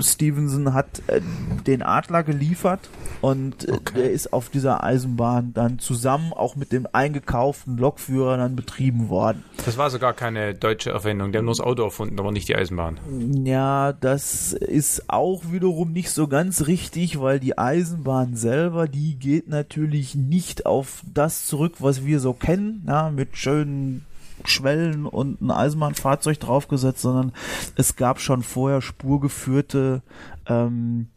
[0.03, 1.21] Stevenson hat äh,
[1.67, 2.81] den Adler geliefert
[3.21, 3.95] und äh, okay.
[3.97, 9.45] der ist auf dieser Eisenbahn dann zusammen auch mit dem eingekauften Lokführer dann betrieben worden.
[9.65, 12.57] Das war sogar keine deutsche Erfindung, der hat nur das Auto erfunden, aber nicht die
[12.57, 12.99] Eisenbahn.
[13.45, 19.49] Ja, das ist auch wiederum nicht so ganz richtig, weil die Eisenbahn selber, die geht
[19.49, 24.05] natürlich nicht auf das zurück, was wir so kennen, ja, mit schönen
[24.49, 27.33] Schwellen und ein Eisenbahnfahrzeug draufgesetzt, sondern
[27.77, 30.03] es gab schon vorher spurgeführte
[30.47, 31.09] ähm,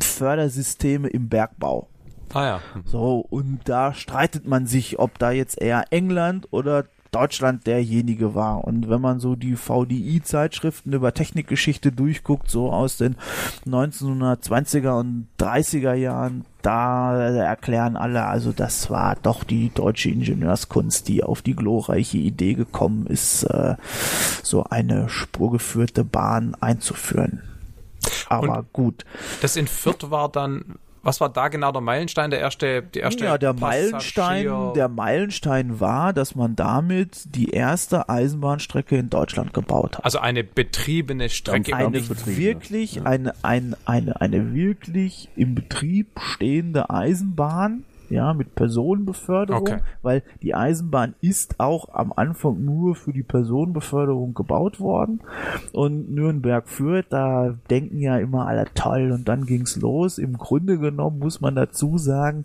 [0.00, 1.88] Fördersysteme im Bergbau.
[2.32, 2.60] Ah ja.
[2.84, 8.64] So, und da streitet man sich, ob da jetzt eher England oder Deutschland derjenige war.
[8.64, 13.16] Und wenn man so die VDI-Zeitschriften über Technikgeschichte durchguckt, so aus den
[13.66, 21.22] 1920er und 30er Jahren, da erklären alle, also das war doch die deutsche Ingenieurskunst, die
[21.22, 23.76] auf die glorreiche Idee gekommen ist, äh,
[24.42, 27.42] so eine spurgeführte Bahn einzuführen.
[28.28, 29.04] Aber und gut.
[29.42, 33.24] Das in Fürth war dann was war da genau der Meilenstein, der erste, die erste
[33.24, 39.98] Ja, der Meilenstein, der Meilenstein war, dass man damit die erste Eisenbahnstrecke in Deutschland gebaut
[39.98, 40.04] hat.
[40.04, 41.74] Also eine betriebene Strecke.
[41.74, 43.02] Eine wirklich, ja.
[43.04, 49.80] eine, eine, eine, eine wirklich im Betrieb stehende Eisenbahn ja, mit Personenbeförderung, okay.
[50.02, 55.20] weil die Eisenbahn ist auch am Anfang nur für die Personenbeförderung gebaut worden.
[55.72, 60.18] Und Nürnberg führt, da denken ja immer alle toll und dann ging's los.
[60.18, 62.44] Im Grunde genommen muss man dazu sagen,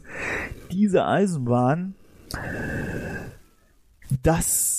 [0.71, 1.95] diese Eisenbahn,
[4.23, 4.76] das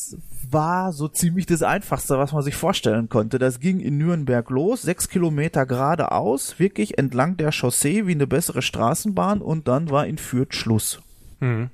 [0.52, 3.38] war so ziemlich das Einfachste, was man sich vorstellen konnte.
[3.38, 8.62] Das ging in Nürnberg los, sechs Kilometer geradeaus, wirklich entlang der Chaussee wie eine bessere
[8.62, 11.00] Straßenbahn und dann war in Fürth Schluss.
[11.40, 11.70] Mhm.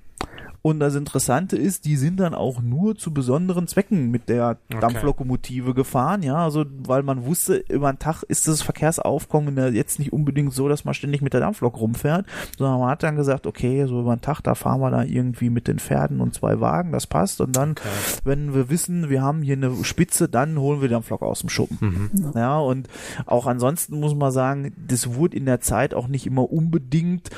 [0.67, 4.81] Und das Interessante ist, die sind dann auch nur zu besonderen Zwecken mit der okay.
[4.81, 10.15] Dampflokomotive gefahren, ja, also weil man wusste, über den Tag ist das Verkehrsaufkommen jetzt nicht
[10.15, 12.25] unbedingt so, dass man ständig mit der Dampflok rumfährt,
[12.57, 15.51] sondern man hat dann gesagt, okay, so über den Tag, da fahren wir da irgendwie
[15.51, 17.89] mit den Pferden und zwei Wagen, das passt und dann, okay.
[18.25, 21.51] wenn wir wissen, wir haben hier eine Spitze, dann holen wir die Dampflok aus dem
[21.51, 21.77] Schuppen.
[22.11, 22.33] Mhm.
[22.35, 22.89] Ja, und
[23.27, 27.29] auch ansonsten muss man sagen, das wurde in der Zeit auch nicht immer unbedingt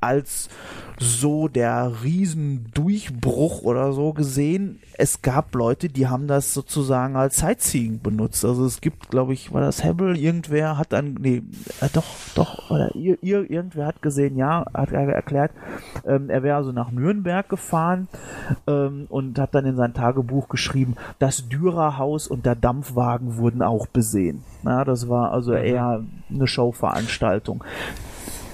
[0.00, 0.50] als
[1.00, 4.80] so der Riesendurchbruch oder so gesehen.
[4.94, 8.44] Es gab Leute, die haben das sozusagen als Sightseeing benutzt.
[8.44, 11.42] Also es gibt, glaube ich, war das Hebel, irgendwer hat dann, nee,
[11.80, 15.52] äh, doch, doch, oder ihr, ihr, irgendwer hat gesehen, ja, hat er erklärt,
[16.04, 18.08] ähm, er wäre also nach Nürnberg gefahren
[18.66, 23.86] ähm, und hat dann in sein Tagebuch geschrieben, das Dürerhaus und der Dampfwagen wurden auch
[23.86, 24.42] besehen.
[24.64, 27.62] Na, das war also eher eine Showveranstaltung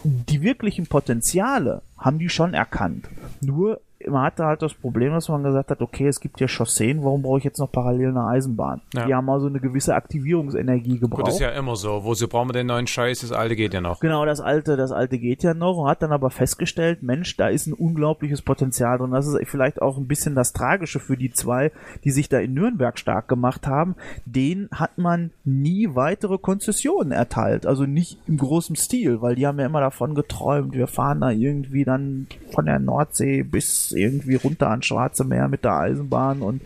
[0.05, 3.09] die wirklichen Potenziale haben die schon erkannt.
[3.41, 7.03] Nur man hatte halt das Problem, dass man gesagt hat, okay, es gibt ja Chausseen,
[7.03, 8.81] warum brauche ich jetzt noch parallel eine Eisenbahn?
[8.95, 9.07] Ja.
[9.07, 11.25] Die haben also eine gewisse Aktivierungsenergie gebraucht.
[11.25, 12.05] Gut, ist ja immer so.
[12.05, 13.21] Wozu brauchen wir den neuen Scheiß?
[13.21, 14.01] Das alte geht ja noch.
[14.01, 17.49] Genau, das alte, das alte geht ja noch und hat dann aber festgestellt, Mensch, da
[17.49, 19.13] ist ein unglaubliches Potenzial drin.
[19.13, 21.73] Das ist vielleicht auch ein bisschen das Tragische für die zwei,
[22.05, 23.95] die sich da in Nürnberg stark gemacht haben.
[24.25, 29.59] Den hat man nie weitere Konzessionen erteilt, also nicht im großen Stil, weil die haben
[29.59, 34.71] ja immer davon geträumt, wir fahren da irgendwie dann von der Nordsee bis irgendwie runter
[34.71, 36.63] ans Schwarze Meer mit der Eisenbahn und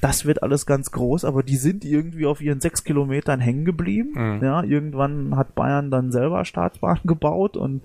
[0.00, 4.12] das wird alles ganz groß, aber die sind irgendwie auf ihren sechs Kilometern hängen geblieben.
[4.14, 4.42] Mhm.
[4.44, 7.82] Ja, irgendwann hat Bayern dann selber Staatsbahn gebaut und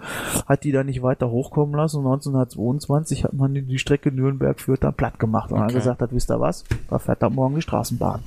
[0.48, 1.98] hat die dann nicht weiter hochkommen lassen.
[1.98, 5.68] Und 1922 hat man die Strecke Nürnberg-Fürth dann platt gemacht und Okay.
[5.68, 8.22] dann gesagt hat, wisst ihr was, da fährt dann morgen die Straßenbahn.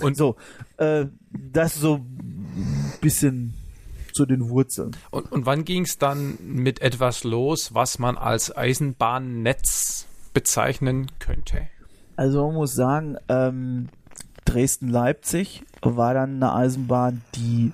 [0.00, 0.36] Und so,
[0.78, 1.06] äh,
[1.52, 3.54] das so ein bisschen
[4.20, 4.90] zu den Wurzeln.
[5.10, 11.62] Und, und wann ging es dann mit etwas los, was man als Eisenbahnnetz bezeichnen könnte?
[12.16, 13.88] Also man muss sagen, ähm,
[14.44, 17.72] Dresden-Leipzig war dann eine Eisenbahn, die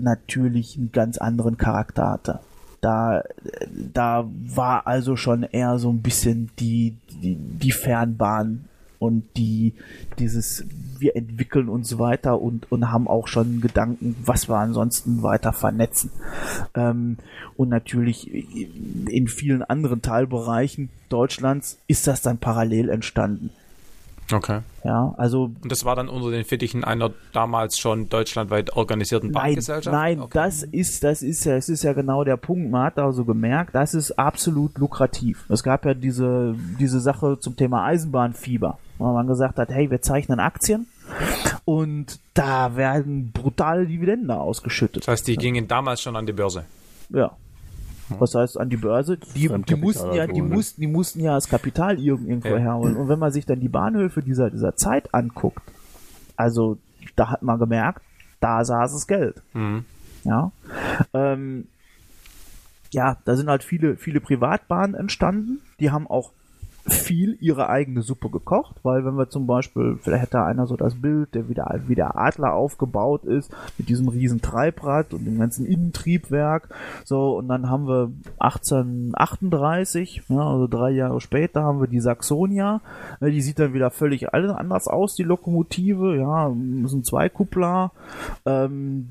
[0.00, 2.40] natürlich einen ganz anderen Charakter hatte.
[2.80, 3.22] Da,
[3.70, 8.64] da war also schon eher so ein bisschen die, die, die Fernbahn
[8.98, 9.74] und die,
[10.18, 10.64] dieses,
[10.98, 16.10] wir entwickeln uns weiter und, und haben auch schon Gedanken, was wir ansonsten weiter vernetzen.
[16.74, 17.18] Ähm,
[17.56, 23.50] und natürlich in vielen anderen Teilbereichen Deutschlands ist das dann parallel entstanden.
[24.32, 24.60] Okay.
[24.84, 29.42] Ja, also Und das war dann unter den Fittichen einer damals schon deutschlandweit organisierten Nein,
[29.42, 29.94] Bahngesellschaft?
[29.94, 30.30] nein, Okay.
[30.34, 32.70] das ist, das ist ja, es ist ja genau der Punkt.
[32.70, 35.44] Man hat also gemerkt, das ist absolut lukrativ.
[35.48, 40.02] Es gab ja diese, diese Sache zum Thema Eisenbahnfieber, wo man gesagt hat, hey, wir
[40.02, 40.86] zeichnen Aktien
[41.64, 45.02] und da werden brutale Dividenden ausgeschüttet.
[45.04, 46.64] Das heißt, die gingen damals schon an die Börse.
[47.10, 47.32] Ja.
[48.08, 49.16] Was heißt an die Börse?
[49.34, 52.58] Die, die mussten ja, die mussten, die mussten ja das Kapital irg- irgendwo Ja.
[52.58, 52.96] herholen.
[52.96, 55.62] Und wenn man sich dann die Bahnhöfe dieser, dieser Zeit anguckt,
[56.36, 56.78] also
[57.16, 58.02] da hat man gemerkt,
[58.40, 59.42] da saß das Geld.
[59.54, 59.84] Mhm.
[60.24, 60.52] Ja.
[61.14, 61.66] Ähm,
[62.92, 65.60] ja, da sind halt viele, viele Privatbahnen entstanden.
[65.80, 66.30] Die haben auch
[66.88, 70.94] viel ihre eigene Suppe gekocht, weil wenn wir zum Beispiel, vielleicht hätte einer so das
[70.94, 75.38] Bild, der wie der, wie der Adler aufgebaut ist, mit diesem riesen Treibrad und dem
[75.38, 76.68] ganzen Innentriebwerk,
[77.04, 82.80] so, und dann haben wir 1838, ja, also drei Jahre später haben wir die Saxonia,
[83.20, 86.52] Ja, die sieht dann wieder völlig anders aus, die Lokomotive, ja,
[86.84, 87.90] sind zwei Kuppler,
[88.44, 89.08] ähm,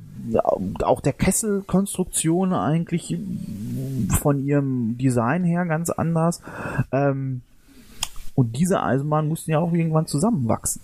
[0.82, 3.18] auch der Kesselkonstruktion eigentlich
[4.22, 6.42] von ihrem Design her ganz anders.
[6.92, 7.42] Ähm,
[8.36, 10.82] und diese Eisenbahnen mussten ja auch irgendwann zusammenwachsen.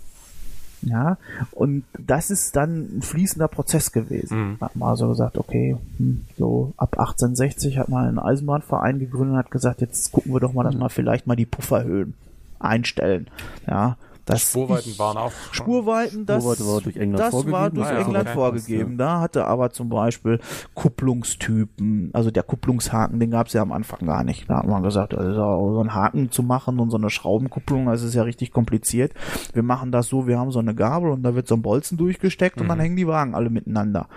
[0.84, 1.16] Ja,
[1.52, 4.56] und das ist dann ein fließender Prozess gewesen.
[4.60, 9.38] Hat man also gesagt, okay, hm, so ab 1860 hat man einen Eisenbahnverein gegründet und
[9.38, 12.14] hat gesagt, jetzt gucken wir doch mal, dass wir vielleicht mal die Pufferhöhen
[12.58, 13.28] einstellen.
[13.68, 15.32] Ja, das Spurweiten ich- waren auch.
[15.50, 17.74] schon- Spurweiten, das, Spurweite war durch England das war vorgegeben.
[17.74, 18.34] durch Ah ja, England okay.
[18.34, 18.98] vorgegeben.
[18.98, 20.38] Da hatte aber zum Beispiel
[20.74, 24.48] Kupplungstypen, also der Kupplungshaken, den gab es ja am Anfang gar nicht.
[24.48, 28.02] Da hat man gesagt, also so einen Haken zu machen und so eine Schraubenkupplung, das
[28.02, 29.12] ist ja richtig kompliziert.
[29.52, 31.98] Wir machen das so, wir haben so eine Gabel und da wird so ein Bolzen
[31.98, 34.08] durchgesteckt und dann hängen die Wagen alle miteinander.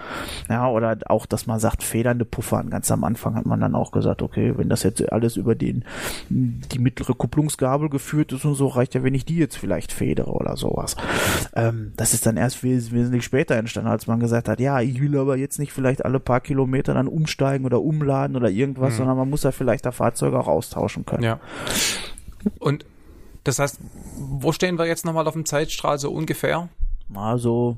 [0.50, 2.70] Ja, oder auch, dass man sagt, federnde Puffern.
[2.70, 5.84] Ganz am Anfang hat man dann auch gesagt, okay, wenn das jetzt alles über den,
[6.30, 10.32] die mittlere Kupplungsgabel geführt ist und so, reicht ja, wenn ich die jetzt vielleicht federe
[10.32, 10.96] oder sowas.
[11.56, 15.00] Ähm, das ist dann erst wes wesentlich später entstanden, als man gesagt hat, ja, ich
[15.02, 19.18] will aber jetzt nicht vielleicht alle paar Kilometer dann umsteigen oder umladen oder irgendwas, sondern
[19.18, 21.24] man muss ja vielleicht da Fahrzeuge auch austauschen können.
[21.24, 21.40] Ja.
[22.60, 22.86] Und
[23.44, 23.80] das heißt,
[24.18, 26.70] wo stehen wir jetzt nochmal auf dem Zeitstrahl so ungefähr?
[27.14, 27.78] Also,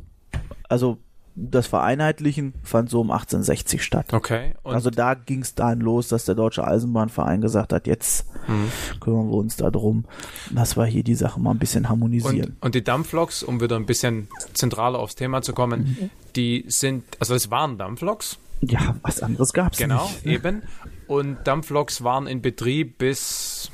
[0.69, 0.97] also
[1.39, 4.11] das Vereinheitlichen fand so um 1860 statt.
[4.11, 4.55] Okay.
[4.63, 8.71] Also da ging es dann los, dass der Deutsche Eisenbahnverein gesagt hat, jetzt Mhm.
[8.99, 10.05] kümmern wir uns darum,
[10.51, 12.55] dass wir hier die Sache mal ein bisschen harmonisieren.
[12.59, 16.09] Und, und die Dampfloks, um wieder ein bisschen zentraler aufs Thema zu kommen, Mhm.
[16.35, 20.25] die sind, also es waren Dampfloks, ja, was anderes gab's genau, nicht.
[20.25, 20.63] eben.
[21.07, 23.69] Und Dampfloks waren in Betrieb bis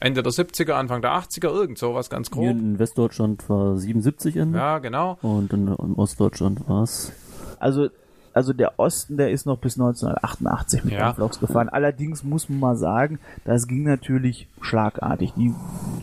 [0.00, 2.58] Ende der 70er, Anfang der 80er, irgend sowas ganz Hier grob.
[2.58, 5.18] in Westdeutschland war 77 in Ja, genau.
[5.22, 7.12] und in, in Ostdeutschland war es
[7.58, 7.88] Also
[8.32, 11.00] also der Osten, der ist noch bis 1988 mit Ja.
[11.00, 11.68] Dampfloks gefahren.
[11.68, 15.32] Allerdings muss man mal sagen, das ging natürlich schlagartig.
[15.36, 15.52] Die,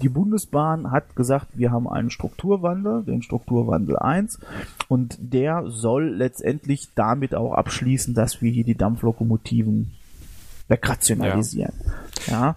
[0.01, 4.39] die Bundesbahn hat gesagt, wir haben einen Strukturwandel, den Strukturwandel 1,
[4.89, 9.93] und der soll letztendlich damit auch abschließen, dass wir hier die Dampflokomotiven
[10.67, 11.73] wegrationalisieren.
[12.27, 12.51] Ja.
[12.51, 12.53] Äh,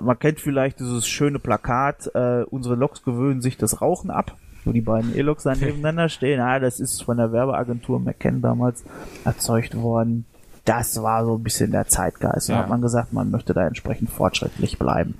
[0.00, 4.72] Man kennt vielleicht dieses schöne Plakat, äh, unsere Loks gewöhnen sich das Rauchen ab, wo
[4.72, 6.38] die beiden E-Loks da nebeneinander stehen.
[6.38, 8.84] Ja, das ist von der Werbeagentur McKen damals
[9.24, 10.24] erzeugt worden.
[10.64, 12.48] Das war so ein bisschen der Zeitgeist.
[12.48, 12.58] Da Ja.
[12.60, 15.14] hat man gesagt, man möchte da entsprechend fortschrittlich bleiben.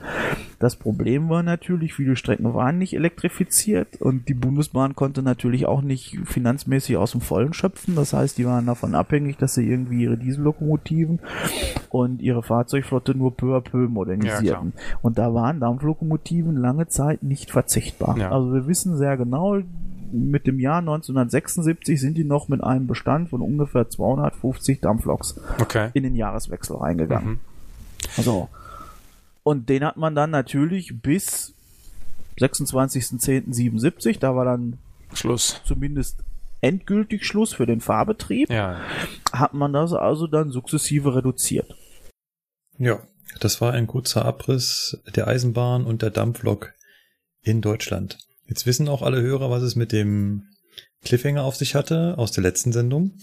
[0.60, 5.82] Das Problem war natürlich, viele Strecken waren nicht elektrifiziert und die Bundesbahn konnte natürlich auch
[5.82, 7.96] nicht finanzmäßig aus dem Vollen schöpfen.
[7.96, 11.18] Das heißt, die waren davon abhängig, dass sie irgendwie ihre Diesellokomotiven
[11.90, 14.72] und ihre Fahrzeugflotte nur peu à peu modernisierten.
[15.02, 18.16] und da waren Dampflokomotiven lange Zeit nicht verzichtbar.
[18.16, 18.30] Ja.
[18.30, 19.58] Also wir wissen sehr genau,
[20.12, 25.90] mit dem Jahr 1976 sind die noch mit einem Bestand von ungefähr 250 Dampfloks Okay.
[25.94, 27.40] in den Jahreswechsel reingegangen.
[28.16, 28.22] Mhm.
[28.22, 28.48] So.
[29.42, 31.54] Und den hat man dann natürlich bis
[32.38, 34.78] 26.10.77, da war dann
[35.14, 35.60] Schluss.
[35.64, 36.22] zumindest
[36.60, 38.80] endgültig Schluss für den Fahrbetrieb, Ja.
[39.32, 41.74] hat man das also dann sukzessive reduziert.
[42.78, 43.00] Ja,
[43.40, 46.72] das war ein kurzer Abriss der Eisenbahn und der Dampflok
[47.42, 48.18] in Deutschland.
[48.52, 50.46] Jetzt wissen auch alle Hörer, was es mit dem
[51.00, 53.16] Cliffhanger auf sich hatte aus der letzten Sendung.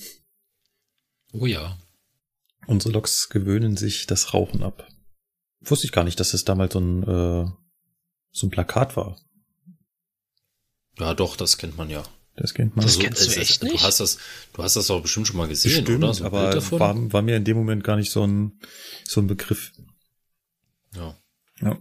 [1.34, 1.78] Oh ja.
[2.66, 4.88] Unsere Loks gewöhnen sich das Rauchen ab.
[5.62, 7.46] Wusste ich gar nicht, dass es damals so ein, äh,
[8.32, 9.20] so ein Plakat war.
[10.98, 12.02] Ja, doch, das kennt man ja.
[12.36, 12.84] Das kennt man.
[12.84, 13.84] Das Also, kennst du echt Du nicht?
[13.84, 14.18] hast das,
[14.54, 16.12] du hast das doch bestimmt schon mal gesehen, Bestimmt, oder?
[16.16, 16.80] So aber davon?
[16.80, 18.60] war, war mir in dem Moment gar nicht so ein,
[19.08, 19.74] so ein Begriff.
[20.96, 21.16] ja.
[21.62, 21.78] Ja.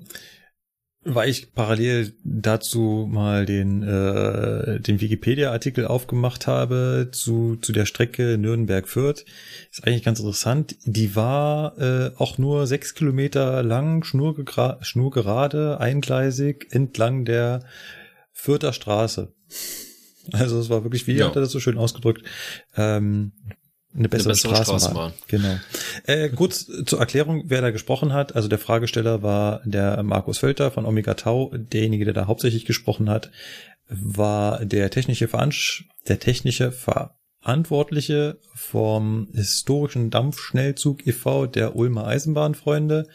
[1.11, 8.37] Weil ich parallel dazu mal den, äh, den Wikipedia-Artikel aufgemacht habe zu, zu der Strecke
[8.37, 9.25] Nürnberg-Fürth.
[9.71, 10.77] Ist eigentlich ganz interessant.
[10.85, 17.65] Die war äh, auch nur sechs Kilometer lang, schnurgegra schnurgerade, eingleisig entlang der
[18.33, 19.33] Fürther Straße.
[20.33, 21.27] Also es war wirklich, wie Ja.
[21.29, 22.23] hat er das so schön ausgedrückt,
[22.77, 23.33] ähm,
[23.95, 24.80] eine bessere, bessere Straßenbahn.
[24.80, 25.12] Straßenbahn.
[25.28, 25.59] Genau.
[26.05, 28.36] Äh, kurz zur Erklärung, wer da gesprochen hat.
[28.36, 31.53] Also der Fragesteller war der Markus Völter von Omega Tau.
[31.55, 33.30] Derjenige, der da hauptsächlich gesprochen hat,
[33.89, 41.47] war der technische, Veransch der technische Verantwortliche vom historischen Dampfschnellzug e.V.
[41.47, 43.09] der Ulmer Eisenbahnfreunde.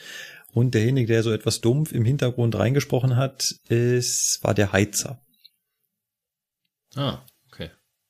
[0.54, 5.20] Und derjenige, der so etwas dumpf im Hintergrund reingesprochen hat, ist, war der Heizer.
[6.96, 7.20] Ah.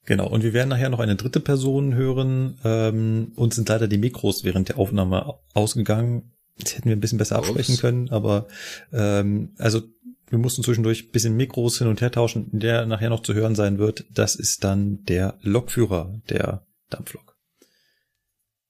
[0.05, 2.57] Genau, und wir werden nachher noch eine dritte Person hören.
[2.65, 6.33] Ähm, uns sind leider die Mikros während der Aufnahme au- ausgegangen.
[6.59, 7.47] Das hätten wir ein bisschen besser Ups.
[7.47, 8.47] absprechen können, aber
[8.91, 9.81] ähm, also
[10.29, 12.47] wir mussten zwischendurch ein bisschen Mikros hin und her tauschen.
[12.51, 17.32] Der nachher noch zu hören sein wird, das ist dann der Lokführer der Dampflok.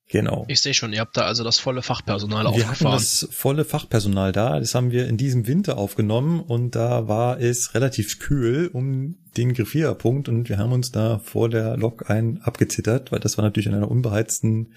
[0.09, 0.45] Genau.
[0.47, 2.97] Ich sehe schon, ihr habt da also das volle Fachpersonal Wir hatten aufgefahren.
[2.97, 4.59] das volle Fachpersonal da.
[4.59, 9.53] Das haben wir in diesem Winter aufgenommen und da war es relativ kühl um den
[9.53, 13.67] Griffierpunkt und wir haben uns da vor der Lok ein abgezittert, weil das war natürlich
[13.67, 14.73] in einer unbeheizten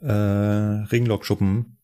[0.00, 1.76] äh, Ringlokschuppen,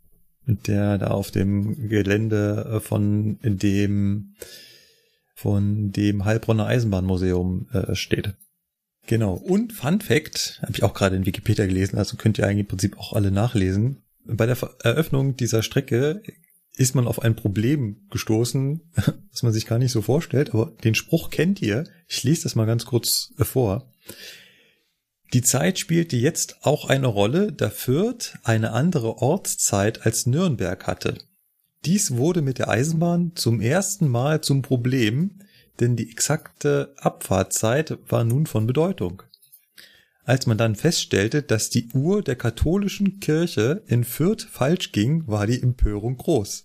[0.47, 4.35] der da auf dem Gelände äh, von dem
[5.35, 8.35] von dem Heilbronner Eisenbahnmuseum äh, steht.
[9.07, 9.35] Genau.
[9.35, 12.69] Und Fun Fact, habe ich auch gerade in Wikipedia gelesen, also könnt ihr eigentlich im
[12.69, 14.03] Prinzip auch alle nachlesen.
[14.25, 16.23] Bei der Eröffnung dieser Strecke
[16.77, 18.81] ist man auf ein Problem gestoßen,
[19.31, 21.85] was man sich gar nicht so vorstellt, aber den Spruch kennt ihr.
[22.07, 23.93] Ich lese das mal ganz kurz äh, vor.
[25.33, 31.19] Die Zeit spielte jetzt auch eine Rolle, da Fürth eine andere Ortszeit als Nürnberg hatte.
[31.85, 35.41] Dies wurde mit der Eisenbahn zum ersten Mal zum Problem,
[35.81, 39.23] denn die exakte Abfahrtzeit war nun von Bedeutung.
[40.25, 45.47] Als man dann feststellte, dass die Uhr der katholischen Kirche in Fürth falsch ging, war
[45.47, 46.65] die Empörung groß.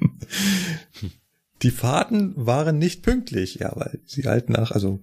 [1.62, 5.00] die Fahrten waren nicht pünktlich, ja, weil sie halt nach, also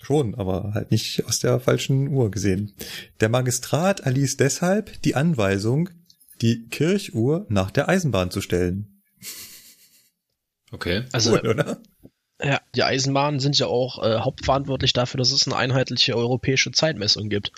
[0.00, 2.72] schon, aber halt nicht aus der falschen Uhr gesehen.
[3.20, 5.90] Der Magistrat erließ deshalb die Anweisung,
[6.40, 9.02] die Kirchuhr nach der Eisenbahn zu stellen.
[10.70, 11.04] Okay.
[11.12, 11.82] Also, Cool, oder?
[12.42, 17.28] Ja, die Eisenbahnen sind ja auch äh, hauptverantwortlich dafür, dass es eine einheitliche europäische Zeitmessung
[17.28, 17.52] gibt.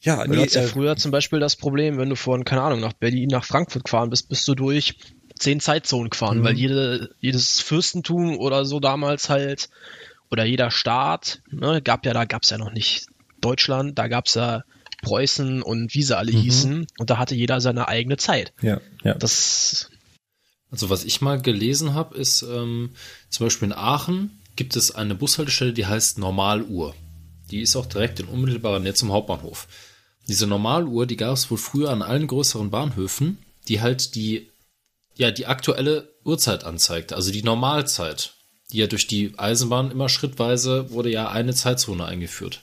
[0.00, 2.80] Ja, Weil du hattest ja früher zum Beispiel das Problem, wenn du von, keine Ahnung,
[2.80, 4.96] nach Berlin, nach Frankfurt gefahren bist, bist du durch
[5.38, 6.44] zehn Zeitzonen gefahren, Mhm.
[6.44, 9.68] weil jede, jedes Fürstentum oder so damals halt,
[10.30, 13.06] oder jeder Staat, ne, gab ja, da gab's ja noch nicht
[13.40, 14.64] Deutschland, da gab's ja
[15.02, 16.36] Preußen und wie sie alle Mhm.
[16.36, 18.52] hießen, und da hatte jeder seine eigene Zeit.
[18.62, 19.14] ja, ja.
[19.14, 19.89] Das,
[20.70, 22.90] Also was ich mal gelesen habe, ist ähm,
[23.28, 26.94] zum Beispiel in Aachen gibt es eine Bushaltestelle, die heißt Normaluhr.
[27.50, 29.66] Die ist auch direkt in unmittelbarer Nähe zum Hauptbahnhof.
[30.28, 34.50] Diese Normaluhr, die gab es wohl früher an allen größeren Bahnhöfen, die halt die,
[35.16, 38.34] ja, die aktuelle Uhrzeit anzeigt, also die Normalzeit.
[38.72, 42.62] Die ja durch die Eisenbahn immer schrittweise wurde ja eine Zeitzone eingeführt.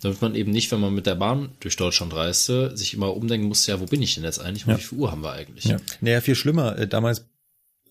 [0.00, 3.48] Damit man eben nicht, wenn man mit der Bahn durch Deutschland reiste, sich immer umdenken
[3.48, 4.66] musste, ja, wo bin ich denn jetzt eigentlich?
[4.66, 4.76] Ja.
[4.76, 5.64] Wie viel Uhr haben wir eigentlich?
[5.64, 5.78] Ja.
[6.00, 6.78] Naja, viel schlimmer.
[6.78, 7.24] Äh, damals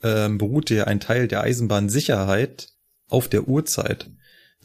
[0.07, 2.69] ähm, beruhte ja ein Teil der Eisenbahnsicherheit
[3.09, 4.09] auf der Uhrzeit.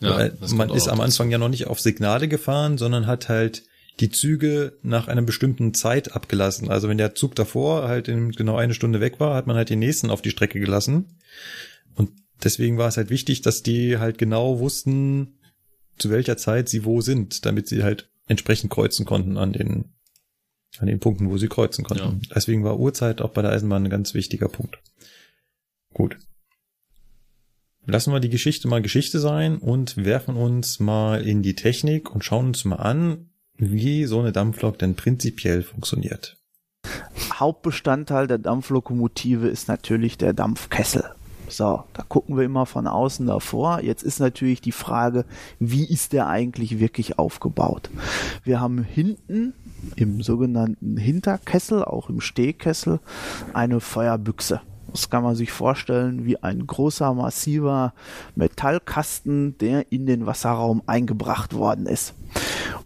[0.01, 3.63] Ja, man ist am Anfang ja noch nicht auf Signale gefahren, sondern hat halt
[4.01, 6.71] die Züge nach einer bestimmten Zeit abgelassen.
[6.71, 9.71] Also wenn der Zug davor halt in genau eine Stunde weg war, hat man halt
[9.71, 11.19] den nächsten auf die Strecke gelassen.
[11.95, 12.11] Und
[12.43, 15.39] deswegen war es halt wichtig, dass die halt genau wussten,
[15.99, 19.93] zu welcher Zeit sie wo sind, damit sie halt entsprechend kreuzen konnten an den,
[20.79, 22.21] an den Punkten, wo sie kreuzen konnten.
[22.23, 22.35] Ja.
[22.35, 24.79] Deswegen war Uhrzeit auch bei der Eisenbahn ein ganz wichtiger Punkt.
[25.95, 26.19] Gut.
[27.85, 32.25] Lassen wir die Geschichte mal Geschichte sein und werfen uns mal in die Technik und
[32.25, 36.37] schauen uns mal an, wie so eine Dampflok denn prinzipiell funktioniert.
[37.35, 41.05] Hauptbestandteil der Dampflokomotive ist natürlich der Dampfkessel.
[41.49, 43.81] So, da gucken wir immer von außen davor.
[43.83, 45.25] Jetzt ist natürlich die Frage,
[45.59, 47.91] wie ist der eigentlich wirklich aufgebaut?
[48.43, 49.53] Wir haben hinten
[49.97, 53.01] im sogenannten Hinterkessel, auch im Stehkessel,
[53.53, 54.61] eine Feuerbüchse.
[54.93, 57.95] Das kann man sich vorstellen wie ein großer, massiver
[58.35, 62.15] Metallkasten, der in den Wasserraum eingebracht worden ist.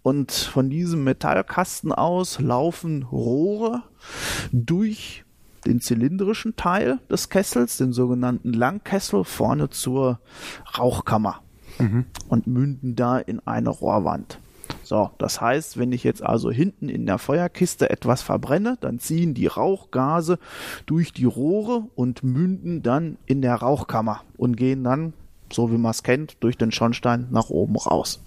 [0.03, 3.83] Und von diesem Metallkasten aus laufen Rohre
[4.53, 5.25] durch
[5.67, 10.21] den zylindrischen Teil des Kessels, den sogenannten Langkessel, vorne zur
[10.79, 11.41] Rauchkammer
[11.79, 12.07] mhm.
[12.29, 14.39] und münden da in eine Rohrwand.
[14.87, 19.35] So, das heißt, wenn ich jetzt also hinten in der Feuerkiste etwas verbrenne, dann ziehen
[19.35, 20.39] die Rauchgase
[20.87, 25.13] durch die Rohre und münden dann in der Rauchkammer und gehen dann,
[25.53, 28.23] so wie man es kennt, durch den Schornstein nach oben raus.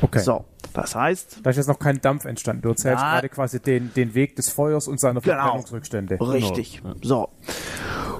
[0.00, 0.20] Okay.
[0.20, 1.40] So, das heißt.
[1.42, 2.62] Da ist jetzt noch kein Dampf entstanden.
[2.62, 6.18] Du erzählst gerade quasi den, den Weg des Feuers und seine genau, Verbrennungsrückstände.
[6.18, 6.80] Richtig.
[6.82, 6.94] Genau.
[7.02, 7.28] So.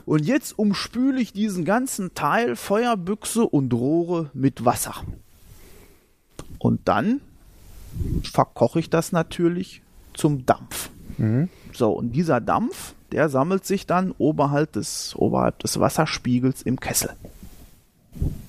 [0.04, 4.96] Und jetzt umspüle ich diesen ganzen Teil Feuerbüchse und Rohre mit Wasser.
[6.58, 7.22] Und dann
[8.22, 9.82] verkoche ich das natürlich
[10.14, 10.90] zum Dampf.
[11.18, 11.48] Mhm.
[11.72, 17.10] So, und dieser Dampf, der sammelt sich dann oberhalb des, oberhalb des Wasserspiegels im Kessel.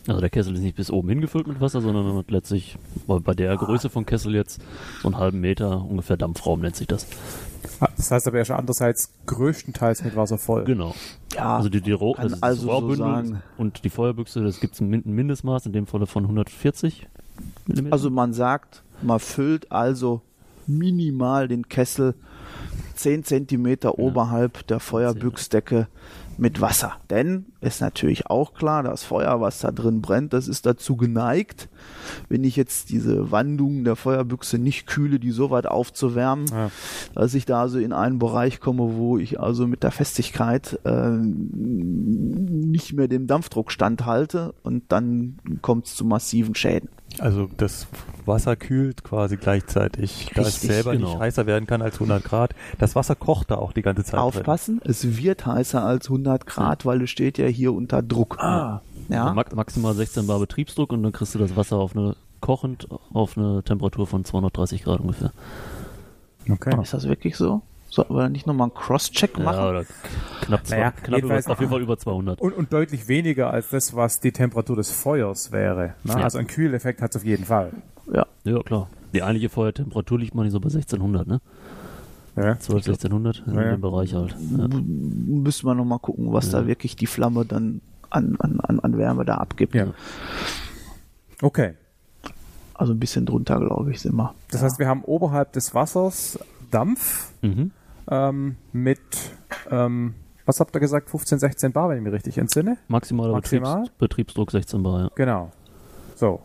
[0.07, 3.55] Also der Kessel ist nicht bis oben hingefüllt mit Wasser, sondern hat letztlich bei der
[3.55, 4.59] Größe von Kessel jetzt
[5.01, 7.05] so einen halben Meter ungefähr Dampfraum nennt sich das.
[7.79, 10.63] Ah, das heißt aber ja schon andererseits größtenteils mit Wasser voll.
[10.63, 10.95] Genau.
[11.33, 14.81] Ja, also die, die Roh also also Rohrbündel so und die Feuerbüchse, das gibt es
[14.81, 17.07] ein Mindestmaß, in dem Falle von 140
[17.67, 17.91] mm.
[17.91, 20.21] Also man sagt, man füllt also
[20.67, 22.15] minimal den Kessel
[22.95, 24.03] 10 Zentimeter ja.
[24.03, 25.87] oberhalb der Feuerbüchsdecke
[26.37, 26.93] mit Wasser.
[27.09, 31.69] Denn ist natürlich auch klar, das Feuer, was da drin brennt, das ist dazu geneigt,
[32.29, 36.71] wenn ich jetzt diese Wandung der Feuerbüchse nicht kühle, die so weit aufzuwärmen, ja.
[37.15, 41.09] dass ich da also in einen Bereich komme, wo ich also mit der Festigkeit äh,
[41.11, 46.89] nicht mehr dem Dampfdruck standhalte und dann kommt es zu massiven Schäden.
[47.19, 47.87] Also das
[48.25, 51.09] Wasser kühlt quasi gleichzeitig, da es selber genau.
[51.09, 52.55] nicht heißer werden kann als 100 Grad.
[52.79, 54.19] Das Wasser kocht da auch die ganze Zeit.
[54.19, 54.91] Aufpassen, drin.
[54.91, 58.37] es wird heißer als 100 Grad, weil es steht ja hier unter Druck.
[58.39, 58.81] Ah.
[59.09, 59.33] Ja.
[59.33, 63.37] Also maximal 16 Bar Betriebsdruck und dann kriegst du das Wasser auf eine kochend auf
[63.37, 65.31] eine Temperatur von 230 Grad ungefähr.
[66.49, 66.81] Okay.
[66.81, 67.61] Ist das wirklich so?
[67.89, 69.57] Sollten wir nicht nochmal einen Cross-Check machen?
[69.57, 69.85] Ja, oder
[70.41, 72.39] knapp, zwei, naja, knapp über, auf jeden Fall über 200.
[72.39, 75.95] Und, und, deutlich weniger als das, was die Temperatur des Feuers wäre.
[76.05, 76.13] Ne?
[76.13, 76.15] Ja.
[76.21, 77.71] Also ein Kühleffekt hat es auf jeden Fall.
[78.11, 78.25] Ja.
[78.45, 78.87] Ja, klar.
[79.13, 81.41] Die eigentliche Feuertemperatur liegt mal nicht so bei 1600, ne?
[82.37, 82.57] Ja.
[82.57, 83.71] 12, 1600 in ja.
[83.71, 84.37] dem Bereich halt.
[84.57, 84.67] Ja.
[84.69, 86.61] Müssen wir nochmal gucken, was ja.
[86.61, 87.81] da wirklich die Flamme dann
[88.11, 89.73] an, an, an Wärme da abgibt.
[89.73, 89.87] Ja.
[91.41, 91.73] Okay.
[92.73, 94.33] Also ein bisschen drunter, glaube ich, sind wir.
[94.51, 96.39] Das heißt, wir haben oberhalb des Wassers
[96.71, 97.31] Dampf.
[97.41, 97.71] Mhm
[98.09, 98.99] ähm, mit,
[99.69, 102.77] ähm, was habt ihr gesagt, 15, 16 Bar, wenn ich mich richtig entsinne?
[102.87, 103.81] Maximaler Maximal.
[103.81, 105.09] Betriebs Betriebsdruck 16 Bar, ja.
[105.15, 105.51] Genau.
[106.15, 106.41] So.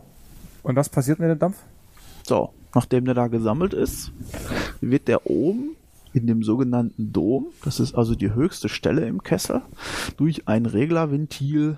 [0.63, 1.57] Und was passiert mit dem Dampf?
[2.23, 4.11] So, nachdem der da gesammelt ist,
[4.81, 5.75] wird der oben
[6.17, 9.61] in dem sogenannten Dom, das ist also die höchste Stelle im Kessel,
[10.17, 11.77] durch ein Reglerventil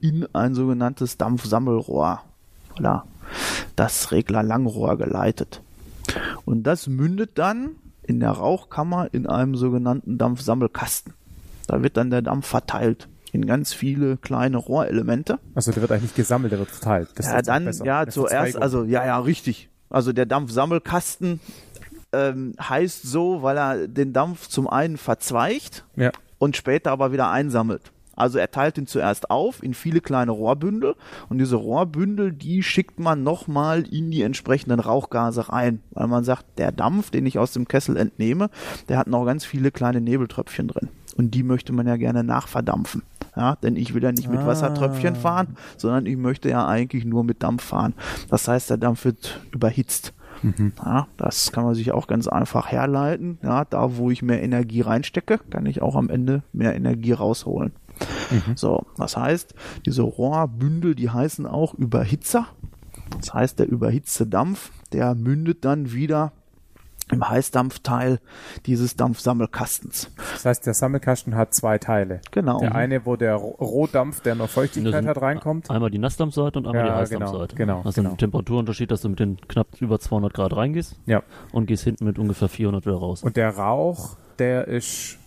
[0.00, 2.22] in ein sogenanntes Dampfsammelrohr,
[2.76, 3.02] voilà,
[3.76, 5.62] das Reglerlangrohr geleitet.
[6.44, 7.72] Und das mündet dann
[8.02, 11.14] in der Rauchkammer in einem sogenannten Dampfsammelkasten.
[11.66, 15.38] Da wird dann der Dampf verteilt in ganz viele kleine Rohrelemente.
[15.54, 17.10] Also der wird eigentlich gesammelt, der wird verteilt.
[17.14, 19.68] Das ja, dann, ja, zuerst, also, ja, ja, richtig.
[19.88, 21.40] Also der Dampfsammelkasten
[22.12, 26.10] ähm, heißt so, weil er den Dampf zum einen verzweigt ja.
[26.38, 27.92] und später aber wieder einsammelt.
[28.16, 30.94] Also er teilt ihn zuerst auf in viele kleine Rohrbündel
[31.30, 36.44] und diese Rohrbündel, die schickt man nochmal in die entsprechenden Rauchgase rein, weil man sagt,
[36.58, 38.50] der Dampf, den ich aus dem Kessel entnehme,
[38.90, 40.90] der hat noch ganz viele kleine Nebeltröpfchen drin.
[41.16, 43.02] Und die möchte man ja gerne nachverdampfen.
[43.36, 44.46] Ja, denn ich will ja nicht mit Ah.
[44.46, 47.94] Wassertröpfchen fahren, sondern ich möchte ja eigentlich nur mit Dampf fahren.
[48.28, 50.12] Das heißt, der Dampf wird überhitzt.
[50.84, 53.38] Ja, das kann man sich auch ganz einfach herleiten.
[53.42, 57.72] Ja, da wo ich mehr Energie reinstecke, kann ich auch am Ende mehr Energie rausholen.
[58.54, 62.46] So, das heißt, diese Rohrbündel, die heißen auch Überhitzer.
[63.18, 66.32] Das heißt, der überhitzte Dampf, der mündet dann wieder
[67.12, 68.20] im Heißdampfteil
[68.66, 70.10] dieses Dampfsammelkastens.
[70.34, 72.20] Das heißt, der Sammelkasten hat zwei Teile.
[72.30, 72.58] Genau.
[72.60, 75.70] Der eine, wo der Ro- Rohdampf, der noch Feuchtigkeit hat, reinkommt.
[75.70, 77.56] Einmal die Nassdampfseite und einmal Ja, die Heißdampfseite.
[77.56, 78.10] genau, genau, Also genau.
[78.14, 81.22] ein Temperaturunterschied, dass du mit den knapp über 200 Grad reingehst Ja.
[81.52, 83.22] und gehst hinten mit ungefähr 400 wieder raus.
[83.22, 85.18] Und der Rauch, der ist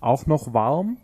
[0.00, 0.96] auch noch warm.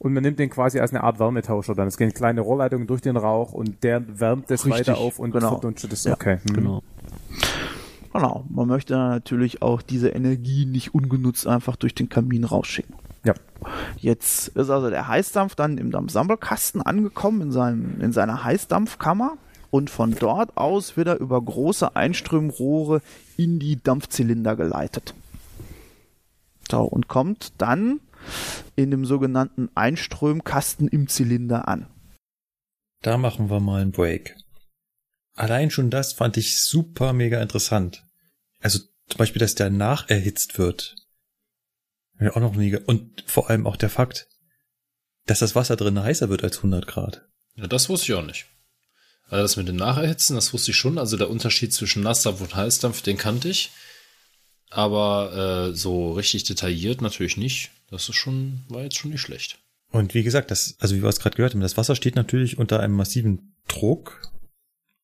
[0.00, 1.88] Und man nimmt den quasi als eine Art Wärmetauscher dann.
[1.88, 5.32] Es gehen kleine Rohrleitungen durch den Rauch und der wärmt das Richtig, weiter auf und
[5.32, 5.48] genau.
[5.50, 6.04] verdunstet es.
[6.04, 6.38] Ja, okay.
[6.48, 6.54] hm.
[6.54, 6.82] Genau.
[8.18, 8.44] Genau.
[8.48, 12.96] Man möchte natürlich auch diese Energie nicht ungenutzt einfach durch den Kamin rausschicken.
[13.24, 13.34] Ja.
[13.96, 19.36] Jetzt ist also der Heißdampf dann im Dampfsammelkasten angekommen, in, seinem, in seiner Heißdampfkammer.
[19.70, 23.02] Und von dort aus wird er über große Einströmrohre
[23.36, 25.14] in die Dampfzylinder geleitet.
[26.68, 28.00] So, und kommt dann
[28.74, 31.86] in dem sogenannten Einströmkasten im Zylinder an.
[33.02, 34.34] Da machen wir mal einen Break.
[35.36, 38.07] Allein schon das fand ich super mega interessant.
[38.60, 40.96] Also zum Beispiel, dass der nacherhitzt wird.
[42.18, 44.28] Hab ich auch noch nie Und vor allem auch der Fakt,
[45.26, 47.28] dass das Wasser drin heißer wird als 100 Grad.
[47.54, 48.46] Ja, das wusste ich auch nicht.
[49.28, 50.98] Also das mit dem Nacherhitzen, das wusste ich schon.
[50.98, 53.70] Also der Unterschied zwischen Nassdampf und Heißdampf, den kannte ich.
[54.70, 57.70] Aber äh, so richtig detailliert natürlich nicht.
[57.90, 59.58] Das ist schon, war jetzt schon nicht schlecht.
[59.90, 62.58] Und wie gesagt, das, also wie wir es gerade gehört haben, das Wasser steht natürlich
[62.58, 64.30] unter einem massiven Druck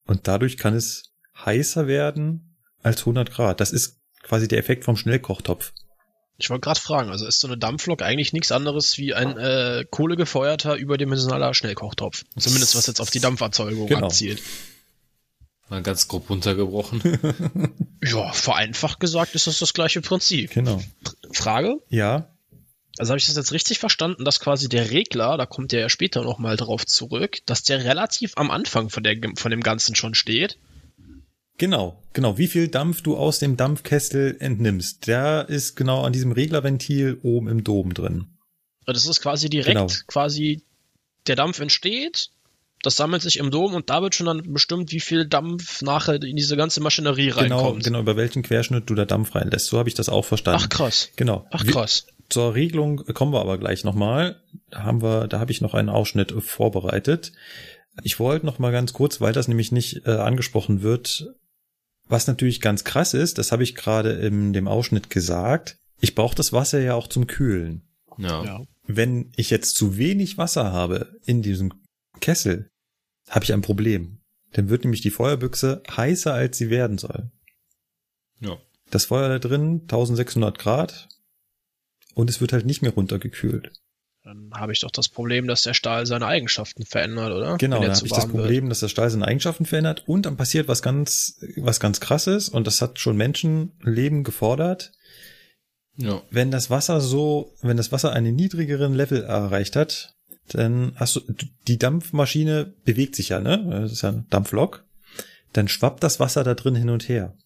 [0.06, 2.53] und dadurch kann es heißer werden
[2.84, 3.60] als 100 Grad.
[3.60, 5.72] Das ist quasi der Effekt vom Schnellkochtopf.
[6.36, 9.84] Ich wollte gerade fragen, also ist so eine Dampflok eigentlich nichts anderes wie ein äh,
[9.88, 12.24] kohlegefeuerter, überdimensionaler Schnellkochtopf.
[12.36, 14.06] Zumindest was jetzt auf die Dampferzeugung Genau.
[14.06, 14.42] abzielt.
[15.68, 17.00] Mal ganz grob runtergebrochen.
[18.04, 20.50] Ja, vereinfacht gesagt ist das das gleiche Prinzip.
[20.50, 20.78] Genau.
[21.32, 21.76] Frage?
[21.88, 22.28] Ja,
[22.98, 25.88] Also habe ich das jetzt richtig verstanden, dass quasi der Regler, da kommt der ja
[25.88, 30.14] später nochmal drauf zurück, dass der relativ am Anfang von, der, von dem Ganzen schon
[30.14, 30.58] steht.
[31.58, 32.36] Genau, genau.
[32.38, 37.48] Wie viel Dampf du aus dem Dampfkessel entnimmst, der ist genau an diesem Reglerventil oben
[37.48, 38.26] im Dom drin.
[38.86, 39.86] Das ist quasi direkt, Genau.
[40.08, 40.62] quasi
[41.26, 42.30] der Dampf entsteht,
[42.82, 46.22] das sammelt sich im Dom und da wird schon dann bestimmt, wie viel Dampf nachher
[46.22, 47.84] in diese ganze Maschinerie Genau, reinkommt.
[47.84, 49.66] genau, über welchen Querschnitt du da Dampf reinlässt.
[49.68, 50.60] So habe ich das auch verstanden.
[50.64, 51.08] Ach krass.
[51.16, 51.46] Genau.
[51.50, 52.06] Ach krass.
[52.28, 54.42] Zur Regelung kommen wir aber gleich nochmal.
[54.70, 57.32] Da haben wir, da habe ich noch einen Ausschnitt vorbereitet.
[58.02, 61.32] Ich wollte noch mal ganz kurz, weil das nämlich nicht äh, angesprochen wird,
[62.06, 65.78] was natürlich ganz krass ist, das habe ich gerade in dem Ausschnitt gesagt.
[66.00, 67.88] Ich brauche das Wasser ja auch zum Kühlen.
[68.18, 68.44] Ja.
[68.44, 68.62] Ja.
[68.86, 71.72] Wenn ich jetzt zu wenig Wasser habe in diesem
[72.20, 72.68] Kessel,
[73.30, 74.20] habe ich ein Problem.
[74.52, 77.30] Dann wird nämlich die Feuerbüchse heißer, als sie werden soll.
[78.40, 78.58] ja.
[78.90, 81.08] Das Feuer da drin, 1600 Grad,
[82.14, 83.72] und es wird halt nicht mehr runtergekühlt.
[84.24, 87.58] Dann habe ich doch das Problem, dass der Stahl seine Eigenschaften verändert, oder?
[87.58, 88.42] Genau, Wenn da zu habe ich das warm wird.
[88.44, 92.48] Problem, dass der Stahl seine Eigenschaften verändert und dann passiert was ganz, was ganz krasses
[92.48, 94.92] und das hat schon Menschenleben gefordert.
[95.96, 96.22] Ja.
[96.30, 100.14] Wenn das Wasser so, wenn das Wasser einen niedrigeren Level erreicht hat,
[100.48, 101.20] dann hast du,
[101.68, 103.66] die Dampfmaschine bewegt sich ja, ne?
[103.82, 104.84] Das ist ja ein Dampflok.
[105.52, 107.36] Dann schwappt das Wasser da drin hin und her.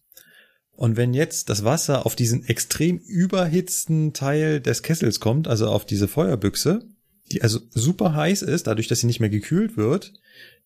[0.79, 5.85] Und wenn jetzt das Wasser auf diesen extrem überhitzten Teil des Kessels kommt, also auf
[5.85, 6.87] diese Feuerbüchse,
[7.33, 10.13] die also super heiß ist, dadurch, dass sie nicht mehr gekühlt wird,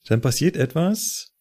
[0.05, 1.32] dann passiert etwas,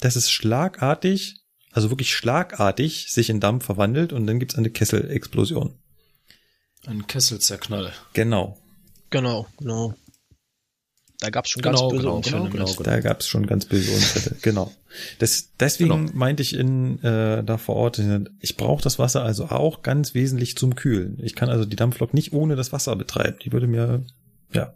[0.00, 1.36] dass es schlagartig,
[1.70, 5.78] also wirklich schlagartig sich in Dampf verwandelt und dann gibt's eine Kesselexplosion.
[6.84, 7.94] Ein Kesselzerknall.
[8.12, 8.58] Genau.
[9.08, 9.94] Genau, genau.
[11.22, 12.82] Da gab es schon Genau, ganz böse genau, Unfälle genau, genau.
[12.82, 14.36] Da gab's schon ganz böse Unfälle.
[14.42, 14.72] genau.
[15.20, 16.10] Das, deswegen Genau.
[16.14, 18.02] meinte ich in äh, da vor Ort,
[18.40, 21.18] ich brauche das Wasser also auch ganz wesentlich zum Kühlen.
[21.22, 23.36] Ich kann also die Dampflok nicht ohne das Wasser betreiben.
[23.44, 24.04] Die würde mir,
[24.52, 24.74] ja,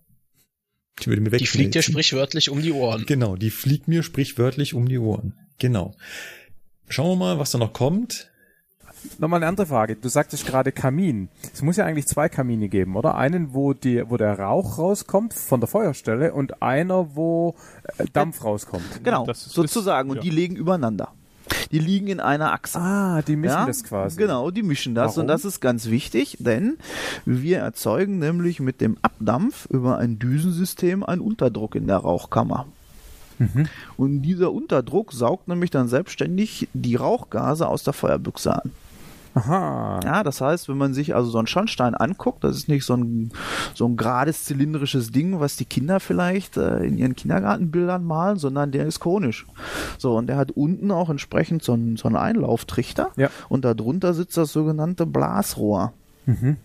[1.03, 1.41] die würde mir weg.
[1.41, 3.07] Die fliegt dir sprichwörtlich um die Ohren.
[3.07, 5.35] Genau, die fliegt mir sprichwörtlich um die Ohren.
[5.59, 5.97] Genau.
[6.89, 8.31] Schauen wir mal, was da noch kommt.
[9.19, 9.97] Nochmal eine andere Frage.
[9.97, 11.29] Du sagtest gerade Kamin.
[11.53, 13.15] Es muss ja eigentlich zwei Kamine geben, oder?
[13.15, 17.55] Einen, wo die, wo der Rauch rauskommt von der Feuerstelle und einer, wo
[17.99, 19.05] äh, Dampf rauskommt.
[19.05, 20.11] Genau, Das ist- sozusagen.
[20.11, 20.23] Und ja.
[20.23, 21.13] die liegen übereinander.
[21.71, 22.79] Die liegen in einer Achse.
[22.81, 24.17] Ah, die mischen Ja, das quasi.
[24.17, 25.13] Genau, die mischen das.
[25.13, 25.23] Warum?
[25.23, 26.77] Und das ist ganz wichtig, denn
[27.25, 32.67] wir erzeugen nämlich mit dem Abdampf über ein Düsensystem einen Unterdruck in der Rauchkammer.
[33.39, 33.69] Mhm.
[33.97, 38.73] Und dieser Unterdruck saugt nämlich dann selbstständig die Rauchgase aus der Feuerbüchse an.
[39.37, 40.01] Aha.
[40.03, 42.95] Ja, das heißt, wenn man sich also so einen Schornstein anguckt, das ist nicht so
[42.95, 43.31] ein,
[43.75, 48.73] so ein gerades zylindrisches Ding, was die Kinder vielleicht äh, in ihren Kindergartenbildern malen, sondern
[48.73, 49.47] der ist konisch.
[49.99, 53.29] So, und der hat unten auch entsprechend so einen, so einen Einlauftrichter Ja.
[53.51, 55.93] und darunter sitzt das sogenannte Blasrohr.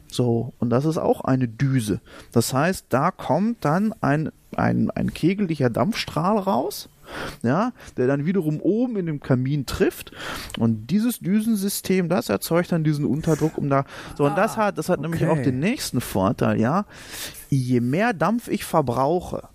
[0.08, 2.00] So, und das ist auch eine Düse.
[2.32, 6.90] Das heißt, da kommt dann ein, ein, ein kegeliger Dampfstrahl raus,
[7.44, 10.12] ja, der dann wiederum oben in dem Kamin trifft.
[10.60, 13.86] Und dieses Düsensystem, das erzeugt dann diesen Unterdruck, um da.
[14.18, 15.32] So, und das hat, das hat nämlich okay.
[15.32, 16.86] auch den nächsten Vorteil, ja.
[17.50, 19.50] Je mehr Dampf ich verbrauche,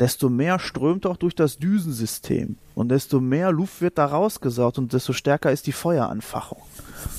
[0.00, 4.92] desto mehr strömt auch durch das Düsensystem und desto mehr Luft wird da rausgesaugt und
[4.92, 6.58] desto stärker ist die Feueranfachung.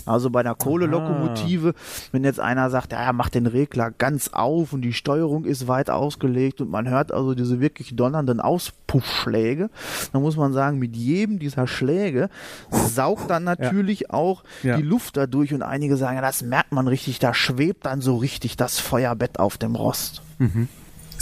[0.05, 1.73] Also bei einer Kohlelokomotive,
[2.11, 5.67] wenn jetzt einer sagt, ja, er macht den Regler ganz auf und die Steuerung ist
[5.67, 9.69] weit ausgelegt und man hört also diese wirklich donnernden Auspuffschläge,
[10.11, 12.29] dann muss man sagen, mit jedem dieser Schläge
[12.71, 14.77] saugt dann natürlich auch Ja.
[14.77, 18.15] die Luft dadurch und einige sagen, ja, das merkt man richtig, da schwebt dann so
[18.17, 20.21] richtig das Feuerbett auf dem Rost.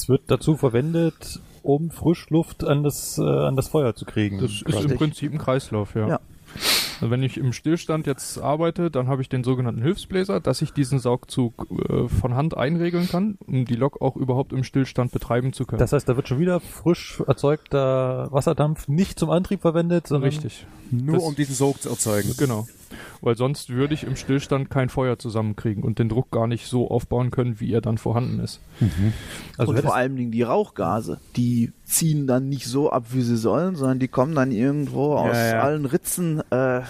[0.04, 4.38] Es wird dazu verwendet, um Frischluft an das, äh, an das Feuer zu kriegen.
[4.42, 4.92] Das ist Richtig.
[4.92, 6.08] im Prinzip ein Kreislauf, ja.
[6.10, 6.20] Ja.
[7.00, 10.74] Also wenn ich im Stillstand jetzt arbeite, dann habe ich den sogenannten Hilfsbläser, dass ich
[10.74, 15.54] diesen Saugzug äh, von Hand einregeln kann, um die Lok auch überhaupt im Stillstand betreiben
[15.54, 15.80] zu können.
[15.80, 20.68] Das heißt, da wird schon wieder frisch erzeugter Wasserdampf nicht zum Antrieb verwendet, sondern richtig.
[20.92, 22.34] Nur Das- um diesen Sog zu erzeugen.
[22.38, 22.68] Genau.
[23.22, 26.90] Weil sonst würde ich im Stillstand kein Feuer zusammenkriegen und den Druck gar nicht so
[26.90, 28.60] aufbauen können, wie er dann vorhanden ist.
[29.58, 33.38] Also und vor allen Dingen die Rauchgase, die ziehen dann nicht so ab, wie sie
[33.38, 35.62] sollen, sondern die kommen dann irgendwo aus ja.
[35.62, 36.44] allen Ritzen äh,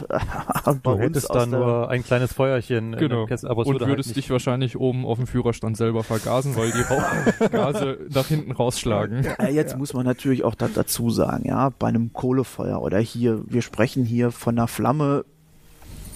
[0.66, 3.26] bei du uns hättest aus dann nur ein kleines Feuerchen Genau.
[3.26, 6.72] Kessel, aber und halt würdest nicht, dich wahrscheinlich oben auf dem Führerstand selber vergasen, weil
[6.72, 9.24] die Rauchgase nach hinten rausschlagen.
[9.40, 13.42] Ja, jetzt muss man natürlich auch da, dazu sagen, ja, bei einem Kohlefeuer oder hier,
[13.48, 15.26] wir sprechen hier von einer Flamme,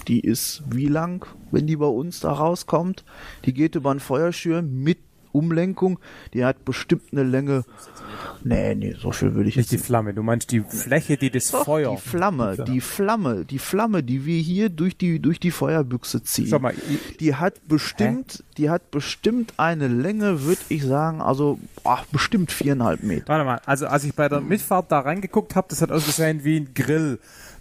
[0.08, 3.04] die ist wie lang, wenn die bei uns da rauskommt?
[3.44, 4.98] Die geht über einen Feuerschirm mit
[5.32, 5.98] Umlenkung,
[6.34, 7.64] die hat bestimmt eine Länge.
[8.42, 11.30] Nee, nee, so viel würde ich Nicht jetzt die Flamme, du meinst die Fläche, die
[11.30, 11.94] das Doch, Feuer.
[11.94, 16.48] Die Flamme, die Flamme, die Flamme, die wir hier durch die, durch die Feuerbüchse ziehen.
[16.48, 16.74] Schau mal,
[17.20, 23.02] die hat bestimmt, die hat bestimmt eine Länge, würde ich sagen, also ach, bestimmt viereinhalb
[23.02, 23.28] Meter.
[23.28, 26.56] Warte mal, also als ich bei der Mitfahrt da reingeguckt habe, das hat ausgesehen wie
[26.56, 27.18] ein Grill.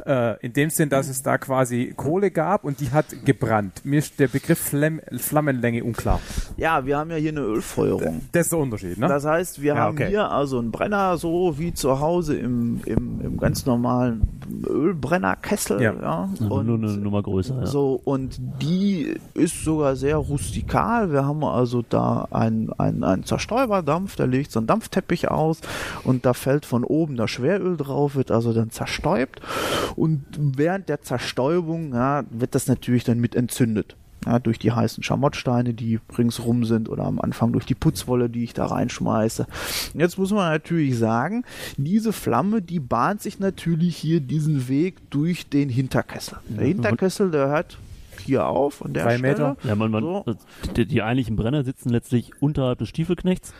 [0.07, 3.81] Äh, in dem Sinn, dass es da quasi Kohle gab und die hat gebrannt.
[3.83, 6.21] Mir ist der Begriff Flamm, Flammenlänge unklar.
[6.55, 8.21] Ja, wir haben ja hier eine Ölfeuerung.
[8.31, 9.07] Das ist der Unterschied, ne?
[9.09, 10.07] Das heißt, wir Ja, haben okay.
[10.07, 14.21] hier also einen Brenner, so wie zu Hause im, im, im ganz normalen
[14.65, 15.81] Ölbrennerkessel.
[15.81, 15.93] Ja.
[16.01, 16.29] Ja.
[16.39, 17.65] Also Und nur eine Nummer größer, ja.
[17.65, 21.11] So, und die ist sogar sehr rustikal.
[21.11, 25.59] Wir haben also da einen, einen, einen Zerstäuberdampf, der legt so einen Dampfteppich aus
[26.05, 29.41] und da fällt von oben das Schweröl drauf, wird also dann zerstäubt.
[29.97, 33.97] Und während der Zerstäubung ja, wird das natürlich dann mit entzündet.
[34.25, 38.43] Ja, durch die heißen Schamottsteine, die ringsrum sind oder am Anfang durch die Putzwolle, die
[38.43, 39.47] ich da reinschmeiße.
[39.93, 41.43] Und Jetzt muss man natürlich sagen,
[41.77, 46.37] diese Flamme, die bahnt sich natürlich hier diesen Weg durch den Hinterkessel.
[46.49, 47.77] Der Hinterkessel, der hört
[48.25, 49.31] hier auf an der Drei Stelle.
[49.33, 49.57] Meter.
[49.63, 50.25] Ja, man, man, So.
[50.75, 53.53] die, die eigentlichen Brenner sitzen letztlich unterhalb des Stiefelknechts.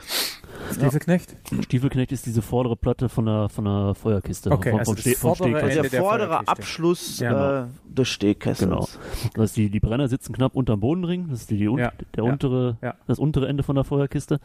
[0.73, 1.35] Stiefelknecht?
[1.63, 4.51] Stiefelknecht ist diese vordere Platte von der, von der Feuerkiste.
[4.51, 5.61] Okay, vom, also vom, das Ste vom vordere.
[5.61, 6.47] Ende Der der vordere.
[6.47, 7.63] Abschluss Ja.
[7.63, 8.69] äh, des Stehkessels.
[8.69, 8.87] Genau.
[9.33, 11.27] Das heißt, die, die Brenner sitzen knapp unterm Bodenring.
[11.29, 11.91] Das ist die, die un Ja.
[12.15, 12.31] der Ja.
[12.31, 12.95] untere, Ja.
[13.07, 14.39] das untere Ende von der Feuerkiste.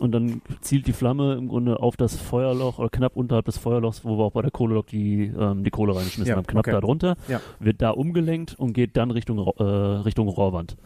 [0.00, 4.04] Und dann zielt die Flamme im Grunde auf das Feuerloch oder knapp unterhalb des Feuerlochs,
[4.04, 6.46] wo wir auch bei der Kohlelok die, ähm, die Kohle reingeschmissen Ja, haben.
[6.46, 6.72] Knapp okay.
[6.72, 7.16] da drunter.
[7.28, 7.40] Ja.
[7.60, 10.76] Wird da umgelenkt und geht dann Richtung, äh, Richtung Rohrwand.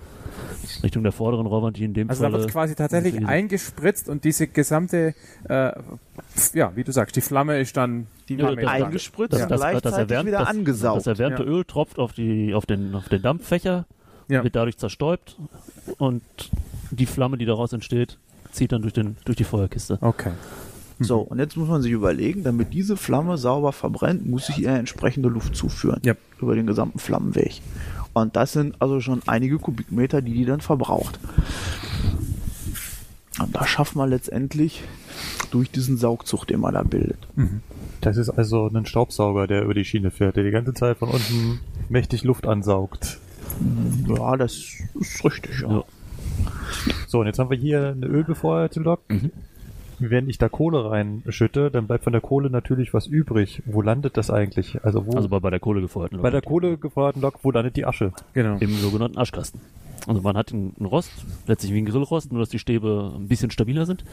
[0.82, 2.40] Richtung der vorderen Rohrwand, die in dem Also da Fall.
[2.40, 5.14] wird quasi tatsächlich eingespritzt und diese gesamte,
[5.48, 5.72] äh,
[6.54, 9.60] ja, wie du sagst, die Flamme ist dann die Ja, das- Eingespritzt das, und das,
[9.60, 10.96] das, gleichzeitig erwärmt, wieder das, angesaugt.
[10.98, 11.48] das erwärmte Ja.
[11.48, 13.86] Öl tropft auf, die, auf, den, auf den Dampffächer,
[14.28, 14.42] Ja.
[14.44, 15.36] wird dadurch zerstäubt
[15.98, 16.22] und
[16.90, 18.18] die Flamme, die daraus entsteht,
[18.52, 19.98] zieht dann durch, den, durch die Feuerkiste.
[20.00, 20.30] Okay.
[21.00, 24.68] So, und jetzt muss man sich überlegen, damit diese Flamme sauber verbrennt, muss ich ihr
[24.70, 26.00] entsprechende Luft zuführen.
[26.04, 26.14] Ja.
[26.40, 27.60] Über den gesamten Flammenweg.
[28.14, 31.18] Und das sind also schon einige Kubikmeter, die die dann verbraucht.
[33.40, 34.82] Und das schafft man letztendlich
[35.50, 37.18] durch diesen Saugzug, den man da bildet.
[38.00, 41.08] Das ist also ein Staubsauger, der über die Schiene fährt, der die ganze Zeit von
[41.08, 43.18] unten mächtig Luft ansaugt.
[44.06, 44.52] Ja, das
[44.98, 45.60] ist richtig.
[45.60, 45.70] Ja.
[45.70, 45.84] Ja.
[47.06, 49.02] So, und jetzt haben wir hier eine ölbefeuerte Lok.
[50.10, 53.62] Wenn ich da Kohle reinschütte, dann bleibt von der Kohle natürlich was übrig.
[53.66, 54.82] Wo landet das eigentlich?
[54.84, 55.12] Also wo?
[55.16, 56.22] Also bei, bei der Kohle gefeuerten Lok.
[56.22, 58.12] bei der Kohle gefeuerten Lok, wo landet die Asche?
[58.34, 58.56] Genau.
[58.58, 59.60] Im sogenannten Aschkasten.
[60.08, 61.12] Also man hat einen Rost,
[61.46, 64.04] letztlich wie ein Grillrost, nur dass die Stäbe ein bisschen stabiler sind.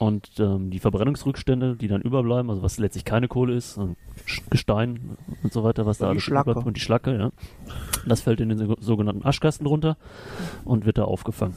[0.00, 4.42] Und ähm, die Verbrennungsrückstände, die dann überbleiben, also was letztlich keine Kohle ist, und Sch-
[4.50, 6.50] Gestein und so weiter, was da alles Schlacke.
[6.50, 7.30] überbleibt und die Schlacke, ja.
[8.06, 9.96] Das fällt in den so- sogenannten Aschkasten runter
[10.64, 11.54] und wird da aufgefangen.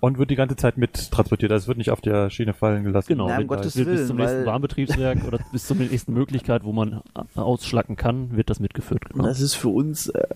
[0.00, 1.52] Und wird die ganze Zeit mit transportiert.
[1.52, 3.08] Also es wird nicht auf der Schiene fallen gelassen.
[3.08, 6.12] Genau, Na, um wird, Gottes wird bis Willen, zum nächsten Warmbetriebswerk oder bis zur nächsten
[6.14, 7.02] Möglichkeit, wo man
[7.34, 9.04] ausschlacken kann, wird das mitgeführt.
[9.10, 9.24] Genau.
[9.24, 10.26] Das ist für uns äh,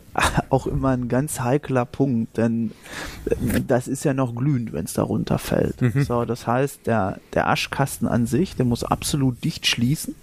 [0.51, 2.73] auch immer ein ganz heikler Punkt, denn
[3.27, 5.77] äh, das ist ja noch glühend, wenn es da runterfällt.
[6.07, 10.15] So, das heißt, der, der Aschkasten an sich, der muss absolut dicht schließen.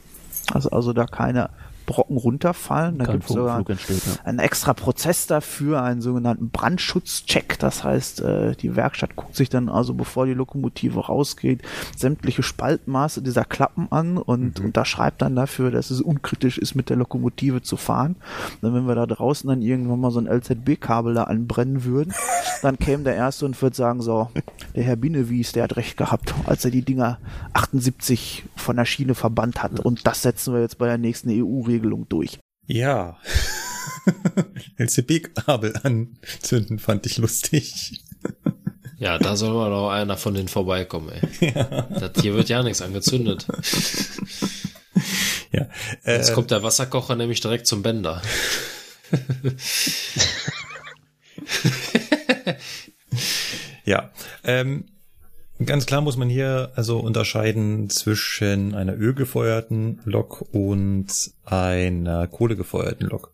[0.54, 1.50] Also, also da keine
[1.92, 3.00] Brocken runterfallen.
[3.00, 4.02] Da gibt es sogar entsteht.
[4.06, 4.24] Ja.
[4.24, 7.60] einen extra Prozess dafür, einen sogenannten Brandschutzcheck.
[7.60, 11.62] Das heißt, äh, die Werkstatt guckt sich dann also, bevor die Lokomotive rausgeht,
[11.98, 16.96] sämtliche Spaltmaße dieser Klappen an und unterschreibt dann dafür, dass es unkritisch ist, mit der
[16.96, 18.16] Lokomotive zu fahren.
[18.62, 22.14] Dann, wenn wir da draußen dann irgendwann mal so ein LZB-Kabel da anbrennen würden,
[22.62, 24.30] dann käme der Erste und würde sagen, so,
[24.76, 27.18] der Herr Binnewies, der hat recht gehabt, als er die Dinger
[27.52, 29.80] 78 von der Schiene verbannt hat.
[29.82, 31.30] Und das setzen wir jetzt bei der nächsten
[31.82, 32.40] EU-Regelung durch.
[32.68, 33.18] Ja.
[34.78, 38.04] LCB-Kabel anzünden fand ich lustig.
[38.98, 41.52] Ja, da soll mal noch einer von denen vorbeikommen, ey.
[41.54, 43.48] Das hier wird ja nichts angezündet.
[45.52, 45.68] Ja.
[46.04, 48.22] Äh, Jetzt kommt der Wasserkocher nämlich direkt zum Bänder.
[53.84, 54.12] Ja,
[54.44, 54.86] ähm,
[55.66, 61.08] ganz klar muss man hier also unterscheiden zwischen einer ölgefeuerten Lok und
[61.44, 63.34] einer kohlegefeuerten Lok.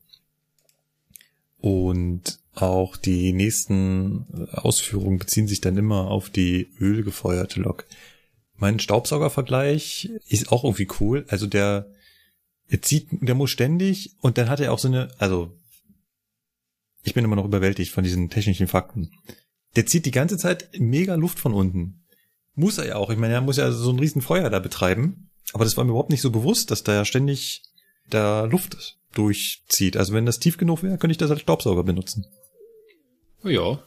[1.59, 7.85] Und auch die nächsten Ausführungen beziehen sich dann immer auf die ölgefeuerte Lok.
[8.55, 11.25] Mein Staubsaugervergleich ist auch irgendwie cool.
[11.27, 11.91] Also der,
[12.67, 15.51] er zieht, der muss ständig und dann hat er auch so eine, also
[17.03, 19.11] ich bin immer noch überwältigt von diesen technischen Fakten.
[19.75, 22.03] Der zieht die ganze Zeit mega Luft von unten.
[22.57, 23.11] Muss er ja auch.
[23.11, 25.29] Ich meine, er muss ja so ein riesen Feuer da betreiben.
[25.53, 27.61] Aber das war mir überhaupt nicht so bewusst, dass da ja ständig
[28.09, 29.95] da Luft durchzieht.
[29.95, 32.25] Also wenn das tief genug wäre, könnte ich das als Staubsauger benutzen.
[33.43, 33.79] Oh ja.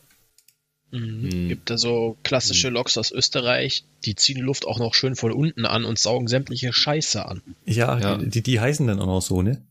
[0.93, 1.31] Mhm.
[1.31, 1.49] Hm.
[1.49, 5.67] Gibt da so klassische Loks aus Österreich, die ziehen Luft auch noch schön von unten
[5.67, 7.43] an und saugen sämtliche Scheiße an.
[7.65, 8.17] Ja, Ja.
[8.19, 9.63] Die, die heißen dann auch noch so, ne?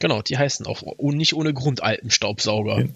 [0.00, 2.88] Genau, die heißen auch nicht ohne Grund Alpenstaubsauger.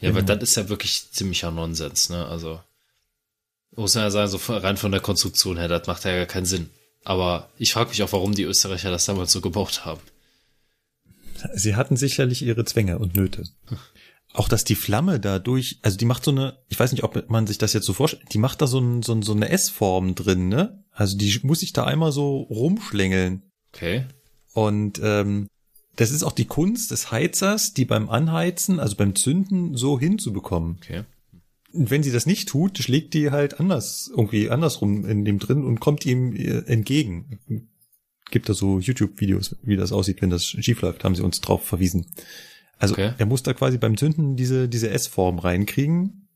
[0.00, 2.26] Ja, aber das ist ja wirklich ziemlicher Nonsens, ne?
[2.26, 2.60] Also,
[3.76, 6.46] muss man ja sagen, so rein von der Konstruktion her, das macht ja gar keinen
[6.46, 6.70] Sinn.
[7.04, 10.00] Aber ich frage mich auch, warum die Österreicher das damals so gebaut haben.
[11.54, 13.44] Sie hatten sicherlich ihre Zwänge und Nöte.
[14.32, 17.46] Auch dass die Flamme dadurch, also die macht so eine, ich weiß nicht, ob man
[17.46, 20.14] sich das jetzt so vorstellt, die macht da so, ein, so, ein, so eine S-Form
[20.14, 20.84] drin, ne?
[20.92, 23.42] Also die muss sich da einmal so rumschlängeln.
[23.74, 24.06] Okay.
[24.52, 25.48] Und ähm,
[25.96, 30.78] das ist auch die Kunst des Heizers, die beim Anheizen, also beim Zünden, so hinzubekommen.
[30.80, 31.04] Okay.
[31.72, 35.64] Und wenn sie das nicht tut, schlägt die halt anders, irgendwie andersrum in dem drin
[35.64, 37.38] und kommt ihm äh, entgegen.
[38.30, 41.64] Gibt da so YouTube-Videos, wie das aussieht, wenn das schief läuft, haben sie uns drauf
[41.64, 42.06] verwiesen.
[42.78, 43.12] Also Okay.
[43.16, 46.28] er muss da quasi beim Zünden diese, diese S-Form reinkriegen,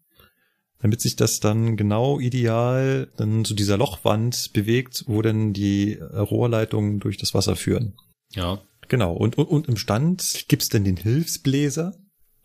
[0.81, 7.01] damit sich das dann genau ideal dann zu dieser Lochwand bewegt, wo dann die Rohrleitungen
[7.01, 7.95] durch das Wasser führen.
[8.33, 8.61] Ja.
[8.89, 11.97] Genau, und, und, und im Stand gibt's denn den Hilfsbläser.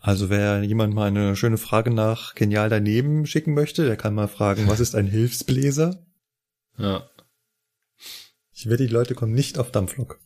[0.02, 4.28] Also wer jemand mal eine schöne Frage nach genial daneben schicken möchte, der kann mal
[4.28, 6.04] fragen, was ist ein Hilfsbläser?
[6.78, 7.08] Ja.
[8.52, 10.20] Ich wette, die Leute kommen nicht auf Dampflok.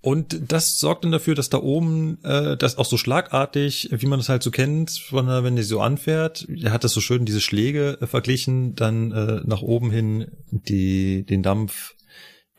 [0.00, 4.18] Und das sorgt dann dafür, dass da oben äh, das auch so schlagartig, wie man
[4.18, 7.26] das halt so kennt, von, der- wenn die so anfährt, er hat das so schön
[7.26, 11.94] diese Schläge äh, verglichen, dann äh, nach oben hin die den Dampf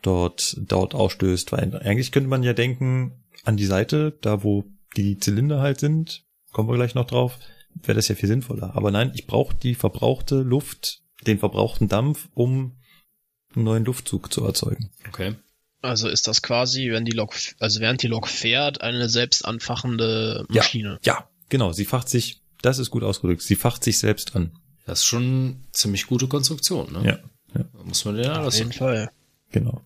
[0.02, 4.64] dort dort ausstößt, weil eigentlich könnte man ja denken an die Seite, da wo
[4.96, 6.21] die Zylinder halt sind,
[6.52, 7.38] kommen wir gleich noch drauf,
[7.74, 8.76] wäre das ja viel sinnvoller.
[8.76, 12.76] Aber nein, ich brauche die verbrauchte Luft, den verbrauchten Dampf, um
[13.54, 14.90] einen neuen Luftzug zu erzeugen.
[15.08, 15.34] Okay.
[15.80, 20.44] Also ist das quasi, wenn die Lok, also während die Lok fährt, eine selbst anfachende
[20.48, 20.62] Ja.
[20.62, 20.98] Maschine.
[21.02, 21.72] Ja, genau.
[21.72, 24.52] Sie facht sich, das ist gut ausgedrückt, sie facht sich selbst an.
[24.86, 27.02] Das ist schon eine ziemlich gute Konstruktion, ne?
[27.04, 27.64] Ja, ja.
[27.84, 29.10] Muss man ja Auf alles jeden Fall.
[29.50, 29.82] genau.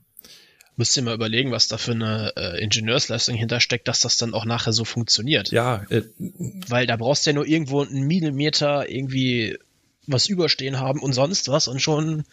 [0.78, 4.44] Müsst ihr mal überlegen, was da für eine äh, Ingenieursleistung hintersteckt, dass das dann auch
[4.44, 5.50] nachher so funktioniert.
[5.50, 6.02] Ja, äh,
[6.68, 9.56] Weil da brauchst du ja nur irgendwo einen Millimeter irgendwie
[10.06, 12.24] was überstehen haben und sonst was und schon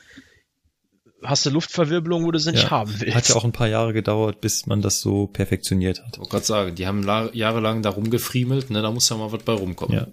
[1.24, 3.16] hast du Luftverwirbelung, wo du sie nicht ja, haben willst.
[3.16, 6.10] hat ja auch ein paar Jahre gedauert, bis man das so perfektioniert hat.
[6.16, 8.82] Ich wollte gerade sagen, die haben la- jahrelang da rumgefriemelt, ne?
[8.82, 9.96] Da muss ja mal was bei rumkommen.
[9.98, 10.08] Ja.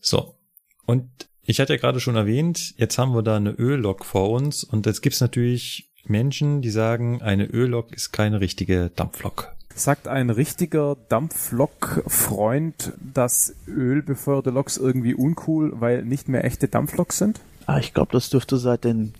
[0.00, 0.34] So.
[0.86, 1.08] Und
[1.46, 4.86] Ich hatte ja gerade schon erwähnt, jetzt haben wir da eine Öllok vor uns und
[4.86, 9.52] jetzt gibt's natürlich Menschen, die sagen, eine Öllok ist keine richtige Dampflok.
[9.74, 17.40] Sagt ein richtiger Dampflok-Freund, dass ölbefeuerte Loks irgendwie uncool, weil nicht mehr echte Dampfloks sind?
[17.66, 19.14] Ah, ich glaube, das dürfte seit den,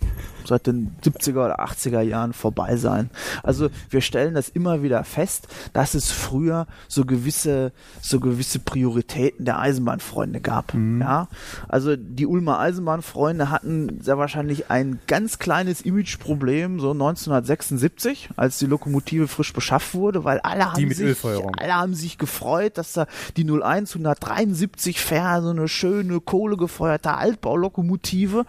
[0.45, 3.09] seit den 70er oder 80er Jahren vorbei sein.
[3.43, 7.71] Also wir stellen das immer wieder fest, dass es früher so gewisse,
[8.01, 10.73] so gewisse Prioritäten der Eisenbahnfreunde gab.
[10.73, 11.27] Ja,
[11.67, 18.65] also die Ulmer Eisenbahnfreunde hatten sehr wahrscheinlich ein ganz kleines Imageproblem so 1976, als die
[18.65, 23.49] Lokomotive frisch beschafft wurde, weil alle haben sich, alle haben sich gefreut, dass da die
[23.49, 28.45] 01 173 Fair so eine schöne kohlegefeuerte Altbaulokomotive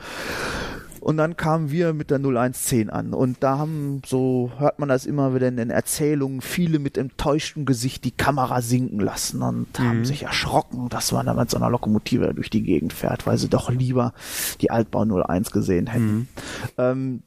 [1.07, 3.15] und dann kamen wir mit der 0110 an.
[3.15, 7.65] Und da haben, so hört man das immer wieder in den Erzählungen, viele mit enttäuschtem
[7.65, 11.71] Gesicht die Kamera sinken lassen und haben sich erschrocken, dass man da mit so einer
[11.71, 14.15] Lokomotive durch die Gegend fährt, weil sie doch lieber
[14.61, 16.29] die Altbau 01 gesehen hätten.
[16.77, 17.23] Ähm,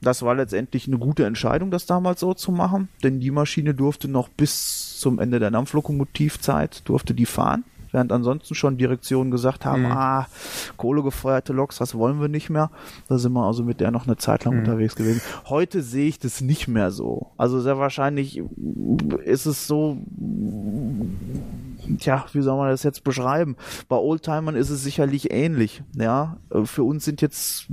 [0.00, 4.08] das war letztendlich eine gute Entscheidung, das damals so zu machen, denn die Maschine durfte
[4.08, 7.62] noch bis zum Ende der Dampflokomotivzeit durfte die fahren.
[7.92, 10.26] Während ansonsten schon Direktionen gesagt haben, ah,
[10.76, 12.70] kohlegefeuerte Loks, das wollen wir nicht mehr.
[13.08, 15.20] Da sind wir also mit der noch eine Zeit lang unterwegs gewesen.
[15.46, 17.32] Heute sehe ich das nicht mehr so.
[17.36, 18.42] Also sehr wahrscheinlich
[19.24, 19.98] ist es so,
[21.98, 23.56] tja, wie soll man das jetzt beschreiben?
[23.88, 25.82] Bei Oldtimern ist es sicherlich ähnlich.
[25.96, 27.66] Ja, für uns sind jetzt,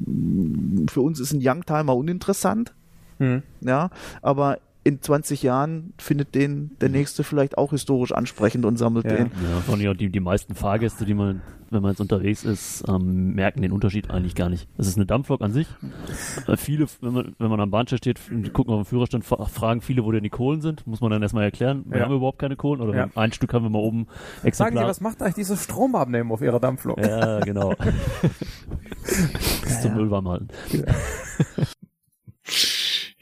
[0.89, 2.73] für uns ist ein Youngtimer uninteressant.
[3.61, 3.89] Ja,
[4.21, 9.17] aber in 20 Jahren findet den der nächste vielleicht auch historisch ansprechend und sammelt Ja.
[9.17, 9.25] den.
[9.27, 13.33] Ja, allem ja die, die meisten Fahrgäste, die man, wenn man jetzt unterwegs ist, ähm,
[13.35, 14.69] merken den Unterschied eigentlich gar nicht.
[14.77, 15.67] Es ist eine Dampflok an sich.
[16.47, 19.43] Äh, viele, wenn man, wenn man am Bahnsteig steht und gucken auf den Führerstand, fra-
[19.45, 20.87] fragen viele, wo denn die Kohlen sind.
[20.87, 22.05] Muss man dann erstmal erklären, wir Ja.
[22.05, 23.09] haben überhaupt keine Kohlen oder Ja.
[23.15, 24.07] ein Stück haben wir mal oben
[24.51, 26.97] Sagen Sie, was macht eigentlich dieses Stromabnehmen auf Ihrer Dampflok?
[27.05, 27.73] ja, genau.
[29.03, 30.47] Bis zum Müll warm halten.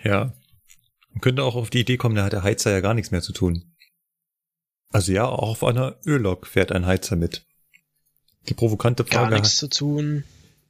[0.03, 0.31] Ja.
[1.15, 3.21] Man könnte auch auf die Idee kommen, da hat der Heizer ja gar nichts mehr
[3.21, 3.73] zu tun.
[4.91, 7.45] Also ja, auch auf einer Öllok fährt ein Heizer mit.
[8.49, 9.35] Die provokante Gar Frage.
[9.35, 10.25] nichts zu tun.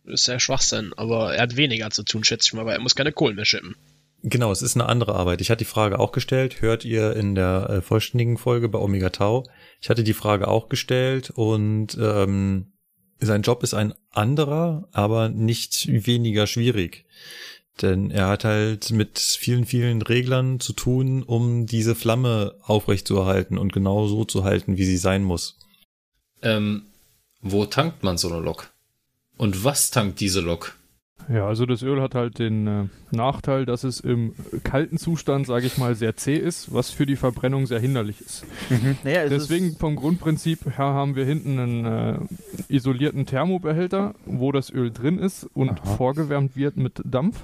[0.05, 2.95] Ist ja Schwachsinn, aber er hat weniger zu tun, schätze ich mal, weil er muss
[2.95, 3.75] keine Kohlen mehr schippen.
[4.21, 5.41] Genau, es ist eine andere Arbeit.
[5.41, 9.09] Ich hatte die Frage auch gestellt, hört ihr in der äh, vollständigen Folge bei Omega
[9.09, 9.45] Tau.
[9.81, 12.73] Ich hatte die Frage auch gestellt und ähm,
[13.19, 17.05] sein Job ist ein anderer, aber nicht weniger schwierig.
[17.81, 23.73] Denn er hat halt mit vielen, vielen Reglern zu tun, um diese Flamme aufrechtzuerhalten und
[23.73, 25.59] genau so zu halten, wie sie sein muss.
[26.41, 26.83] Ähm,
[27.41, 28.71] wo tankt man so eine Lok?
[29.37, 30.77] Und was tankt diese Lok?
[31.27, 35.65] Ja, also das Öl hat halt den äh, Nachteil, dass es im kalten Zustand, sage
[35.65, 38.45] ich mal, sehr zäh ist, was für die Verbrennung sehr hinderlich ist.
[39.03, 42.19] Naja, es Deswegen ist, vom Grundprinzip her haben wir hinten einen äh,
[42.67, 47.41] isolierten Thermobehälter, wo das Öl drin ist und vorgewärmt wird mit Dampf.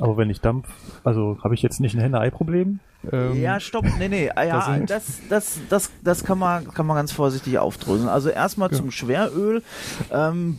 [0.00, 0.68] Aber wenn ich Dampf,
[1.04, 2.80] also habe ich jetzt nicht ein Henne-Ei-Problem?
[3.12, 7.12] Ähm, ja, stopp, nee, nee, ja, das, das, das, das kann man, kann man ganz
[7.12, 8.08] vorsichtig aufdröseln.
[8.08, 8.76] Also erstmal Ja.
[8.76, 9.62] zum Schweröl.
[10.10, 10.58] Ähm,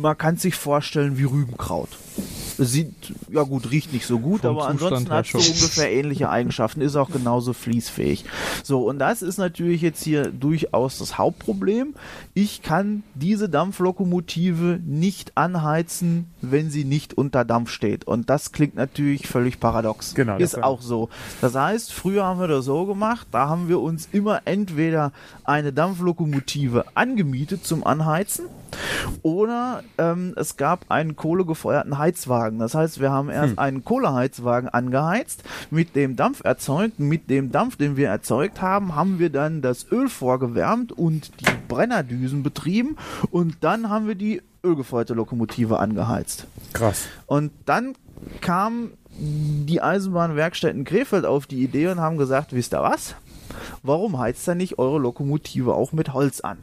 [0.00, 1.88] man kann sich vorstellen wie Rübenkraut.
[2.60, 2.92] Sieht,
[3.30, 6.80] ja gut, riecht nicht so gut, Vom aber Zustand ansonsten hat so ungefähr ähnliche Eigenschaften,
[6.80, 8.24] ist auch genauso fließfähig.
[8.64, 11.94] So, und das ist natürlich jetzt hier durchaus das Hauptproblem.
[12.34, 18.06] Ich kann diese Dampflokomotive nicht anheizen, wenn sie nicht unter Dampf steht.
[18.06, 20.14] Und das klingt natürlich völlig paradox.
[20.14, 21.08] Genau, Ist war- auch so.
[21.40, 25.12] Das heißt, früher haben wir das so gemacht, da haben wir uns immer entweder
[25.44, 28.46] eine Dampflokomotive angemietet zum Anheizen
[29.22, 32.58] oder ähm, es gab einen kohlegefeuerten Heizwagen.
[32.58, 36.98] Das heißt, wir haben erst einen Kohleheizwagen angeheizt, mit dem Dampf erzeugt.
[36.98, 41.46] Mit dem Dampf, den wir erzeugt haben, haben wir dann das Öl vorgewärmt und die
[41.68, 42.96] Brennerdüsen betrieben
[43.30, 46.46] und dann haben wir die ölgefeuerte Lokomotive angeheizt.
[46.72, 47.06] Krass.
[47.26, 47.94] Und dann
[48.40, 53.14] kam die Eisenbahnwerkstätten Krefeld auf die Idee und haben gesagt, wisst ihr was?
[53.82, 56.58] Warum heizt ihr nicht eure Lokomotive auch mit Holz an?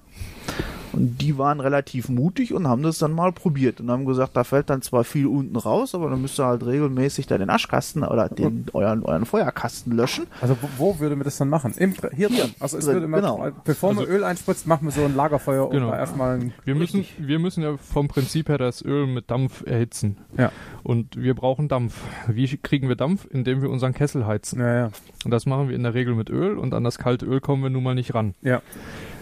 [0.96, 4.43] Und die waren relativ mutig und haben das dann mal probiert und haben gesagt, da
[4.43, 8.04] fällt dann zwar viel unten raus, aber dann müsst ihr halt regelmäßig da den Aschkasten
[8.04, 10.28] oder den, euren, euren Feuerkasten löschen.
[10.41, 11.74] Also wo, wo würde man das dann machen?
[11.78, 12.54] Im, hier drin.
[12.60, 13.48] Also es drin, würde immer, genau.
[13.64, 15.86] bevor man Also- Öl einspritzt, machen wir so ein Lagerfeuer Genau.
[15.88, 19.30] und da erstmal ein, Wir müssen, wir müssen ja vom Prinzip her das Öl mit
[19.32, 20.18] Dampf erhitzen.
[20.38, 20.52] Ja.
[20.84, 21.96] Und wir brauchen Dampf.
[22.28, 23.26] Wie kriegen wir Dampf?
[23.30, 24.60] Indem wir unseren Kessel heizen.
[24.60, 24.91] ja, ja.
[25.24, 27.64] Und das machen wir in der Regel mit Öl und an das kalte Öl kommen
[27.64, 28.36] wir nun mal nicht ran.
[28.41, 28.62] Ja.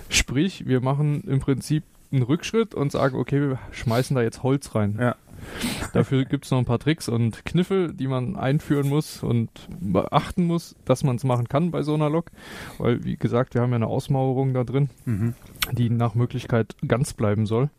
[0.10, 4.76] Sprich, wir machen im Prinzip einen Rückschritt und sagen, okay, wir schmeißen da jetzt Holz
[4.76, 4.98] rein.
[5.00, 5.16] Ja.
[5.92, 9.50] Dafür gibt's noch ein paar Tricks und Kniffe, die man einführen muss und
[9.82, 12.28] beachten muss, dass man es machen kann bei so einer Lok.
[12.78, 15.34] Weil, wie gesagt, wir haben ja eine Ausmauerung da drin, Mhm.
[15.72, 17.70] die nach Möglichkeit ganz bleiben soll.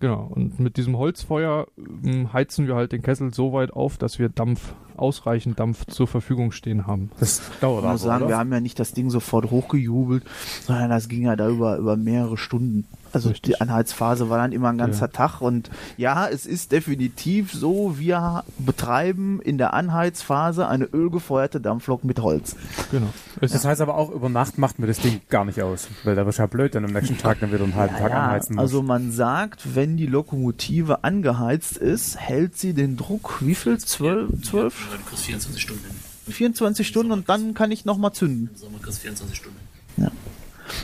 [0.00, 1.66] Genau, und mit diesem Holzfeuer
[2.04, 6.06] ähm, heizen wir halt den Kessel so weit auf, dass wir Dampf, ausreichend Dampf zur
[6.06, 7.10] Verfügung stehen haben.
[7.20, 8.30] Das dauert Ich aber, muss sagen, oder?
[8.32, 10.24] wir haben ja nicht das Ding sofort hochgejubelt,
[10.64, 12.86] sondern das ging ja da über, über mehrere Stunden.
[13.12, 13.54] Also Richtig.
[13.54, 18.44] die Anheizphase war dann immer ein ganzer Tag und ja, es ist definitiv so, wir
[18.58, 22.56] betreiben in der Anheizphase eine ölgefeuerte Dampflok mit Holz.
[22.90, 23.08] Genau.
[23.40, 25.88] Es Das heißt aber auch, über Nacht macht mir das Ding gar nicht aus.
[26.04, 28.56] Weil da du ja blöd, dann am nächsten Tag dann wieder einen halben Tag anheizen
[28.56, 28.62] musst.
[28.62, 33.78] also man sagt, wenn die Lokomotive angeheizt ist, hält sie den Druck, wie viel?
[33.78, 34.74] Zwölf, zwölf?
[34.92, 35.96] Du kriegst 24 Stunden hin.
[36.32, 38.50] 24 Stunden und dann kann ich nochmal zünden.
[38.52, 39.58] Im Sommer kriegst du 24 Stunden.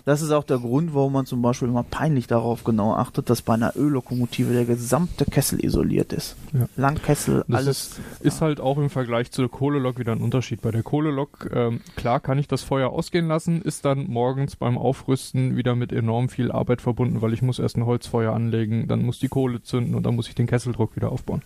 [0.04, 3.42] Das ist auch der Grund, warum man zum Beispiel immer peinlich darauf genau achtet, dass
[3.42, 6.36] bei einer Öllokomotive der gesamte Kessel isoliert ist.
[6.52, 6.66] Ja.
[6.76, 7.78] Langkessel, Das alles.
[7.88, 10.62] ist, ist halt auch im Vergleich zur Kohlelok wieder ein Unterschied.
[10.62, 14.78] Bei der Kohlelok, ähm, klar kann ich das Feuer ausgehen lassen, ist dann morgens beim
[14.78, 19.02] Aufrüsten wieder mit enorm viel Arbeit verbunden, weil ich muss erst ein Holzfeuer anlegen, dann
[19.04, 21.42] muss die Kohle zünden und dann muss ich den Kesseldruck wieder aufbauen.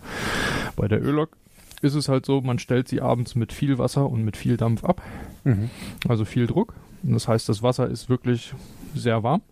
[0.76, 1.30] Bei der Öllok
[1.82, 4.84] ist es halt so, man stellt sie abends mit viel Wasser und mit viel Dampf
[4.84, 5.00] ab,
[5.44, 5.70] Mhm.
[6.08, 6.74] also viel Druck.
[7.02, 8.54] Das heißt, das Wasser ist wirklich
[8.94, 9.42] sehr warm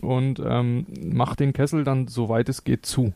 [0.00, 3.12] und ähm, macht den Kessel dann, soweit es geht, zu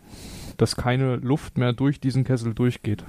[0.58, 3.04] dass keine Luft mehr durch diesen Kessel durchgeht.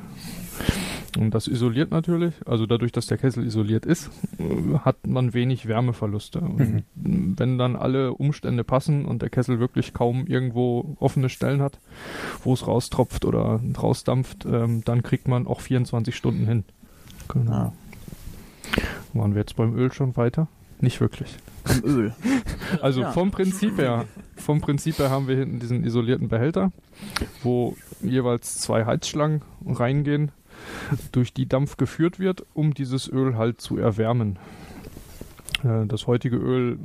[1.18, 5.68] Und das isoliert natürlich, also dadurch, dass der Kessel isoliert ist, äh, hat man wenig
[5.68, 6.40] Wärmeverluste.
[6.40, 11.80] Und wenn dann alle Umstände passen und der Kessel wirklich kaum irgendwo offene Stellen hat,
[12.44, 16.64] wo es raustropft oder rausdampft, ähm, dann kriegt man auch 24 Stunden hin.
[17.28, 17.74] Genau.
[19.14, 20.48] Waren wir jetzt beim Öl schon weiter?
[20.82, 21.36] Nicht wirklich.
[21.70, 22.14] Im Öl.
[22.82, 23.12] Also Ja.
[23.12, 24.06] vom Prinzip her,
[24.38, 26.72] vom Prinzip her haben wir hinten diesen isolierten Behälter,
[27.42, 30.32] wo jeweils zwei Heizschlangen reingehen,
[31.12, 34.38] durch die Dampf geführt wird, um dieses Öl halt zu erwärmen.
[35.64, 36.78] Äh, Das heutige Öl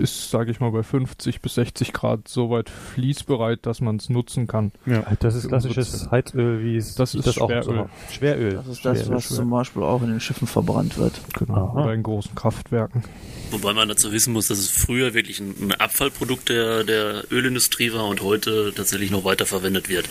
[0.00, 4.08] ist, sage ich mal, bei 50 bis 60 Grad so weit fließbereit, dass man es
[4.08, 4.72] nutzen kann.
[4.86, 5.04] Ja.
[5.20, 6.10] Das ist klassisches.
[6.10, 7.62] Heizöl, wie es Das ist auch Schweröl.
[7.62, 8.52] so- Schweröl.
[8.54, 11.20] Das ist das, Schweröl, was zum Beispiel auch in den Schiffen verbrannt wird.
[11.38, 11.72] Genau.
[11.74, 11.84] Aha.
[11.84, 13.04] Bei den großen Kraftwerken.
[13.50, 18.06] Wobei man dazu wissen muss, dass es früher wirklich ein Abfallprodukt der, der Ölindustrie war
[18.06, 20.08] und heute tatsächlich noch weiterverwendet wird.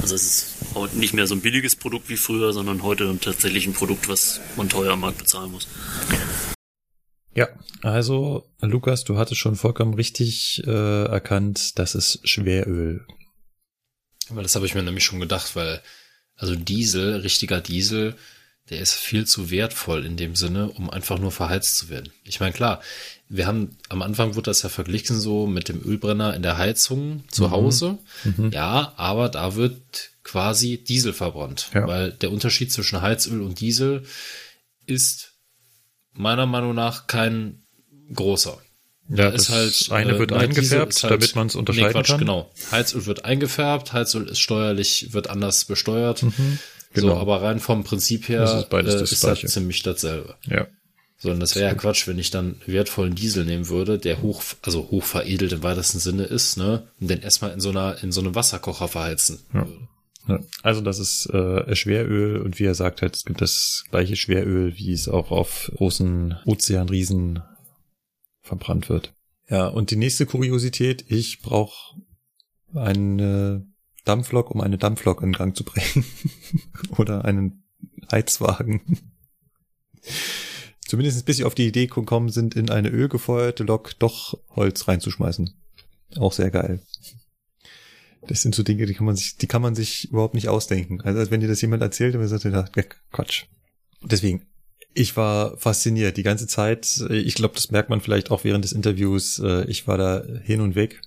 [0.00, 3.66] Also es ist heute nicht mehr so ein billiges Produkt wie früher, sondern heute tatsächlich
[3.66, 5.68] ein Produkt, was man teuer am Markt bezahlen muss.
[7.34, 7.48] Ja,
[7.82, 13.06] also Lukas, du hattest schon vollkommen richtig äh, erkannt, das ist Schweröl.
[14.30, 15.80] Weil das habe ich mir nämlich schon gedacht, weil
[16.36, 18.14] also Diesel, richtiger Diesel,
[18.70, 22.12] der ist viel zu wertvoll in dem Sinne, um einfach nur verheizt zu werden.
[22.24, 22.80] Ich meine, klar,
[23.28, 27.24] wir haben am Anfang wurde das ja verglichen so mit dem Ölbrenner in der Heizung
[27.30, 27.98] zu Hause.
[28.50, 31.86] Ja, aber da wird quasi Diesel verbrannt, Ja.
[31.86, 34.04] weil der Unterschied zwischen Heizöl und Diesel
[34.86, 35.27] ist
[36.18, 37.62] meiner Meinung nach kein
[38.14, 38.58] großer.
[39.10, 41.54] Ja, ist das halt, eine äh, wird ne, Diesel eingefärbt, ist halt- damit man es
[41.56, 42.18] unterscheiden nee, Quatsch, kann.
[42.18, 42.50] Genau.
[42.70, 46.20] Heizöl wird eingefärbt, Heizöl ist steuerlich, wird anders besteuert.
[46.92, 47.14] genau.
[47.14, 50.34] So, aber rein vom Prinzip her Das ist beides äh, das ist das ziemlich dasselbe.
[50.46, 50.66] Ja.
[51.20, 54.42] So, und das wäre ja Quatsch, wenn ich dann wertvollen Diesel nehmen würde, der hoch,
[54.62, 58.12] also hoch veredelt im weitesten Sinne ist, ne, und den erstmal in so einer, in
[58.12, 59.66] so einem Wasserkocher verheizen Ja.
[59.66, 59.88] würde.
[60.28, 64.16] Ja, Also das ist äh, Schweröl und wie er sagt halt, es gibt das gleiche
[64.16, 67.42] Schweröl, wie es auch auf großen Ozeanriesen
[68.42, 69.14] verbrannt wird.
[69.48, 71.96] Ja, und die nächste Kuriosität, ich brauche
[72.74, 73.66] eine
[74.04, 76.04] Dampflok, um eine Dampflok in Gang zu bringen.
[76.98, 77.64] Oder einen
[78.10, 78.80] Heizwagen.
[80.86, 85.54] Zumindest bis sie auf die Idee gekommen sind, in eine ölgefeuerte Lok doch Holz reinzuschmeißen.
[86.16, 86.82] Auch sehr geil.
[88.26, 91.00] Das sind so Dinge, die kann man sich, die kann man sich überhaupt nicht ausdenken.
[91.02, 92.68] Also als wenn dir das jemand erzählt man sagt, ja,
[93.12, 93.44] Quatsch.
[94.02, 94.46] Deswegen,
[94.94, 97.04] ich war fasziniert die ganze Zeit.
[97.10, 99.38] Ich glaube, das merkt man vielleicht auch während des Interviews.
[99.38, 101.00] Äh, Ich war da hin und weg,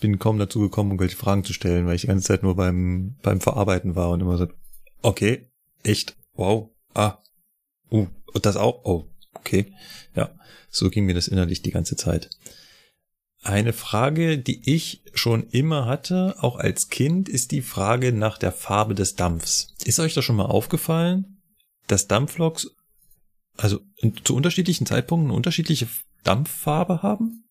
[0.00, 3.16] bin kaum dazu gekommen, irgendwelche Fragen zu stellen, weil ich die ganze Zeit nur beim
[3.22, 4.48] beim Verarbeiten war und immer so,
[5.02, 5.48] okay,
[5.82, 7.18] echt, wow, ah,
[7.90, 8.06] uh,
[8.40, 9.72] das auch, oh, okay,
[10.14, 10.30] ja,
[10.70, 12.30] so ging mir das innerlich die ganze Zeit.
[13.42, 18.52] Eine Frage, die ich schon immer hatte, auch als Kind, ist die Frage nach der
[18.52, 19.74] Farbe des Dampfs.
[19.84, 21.42] Ist euch das schon mal aufgefallen,
[21.88, 22.70] dass Dampfloks
[23.56, 23.80] also
[24.22, 25.88] zu unterschiedlichen Zeitpunkten eine unterschiedliche
[26.22, 27.44] Dampffarbe haben?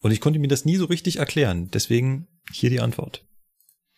[0.00, 1.70] Und ich konnte mir das nie so richtig erklären.
[1.72, 3.24] Deswegen hier die Antwort.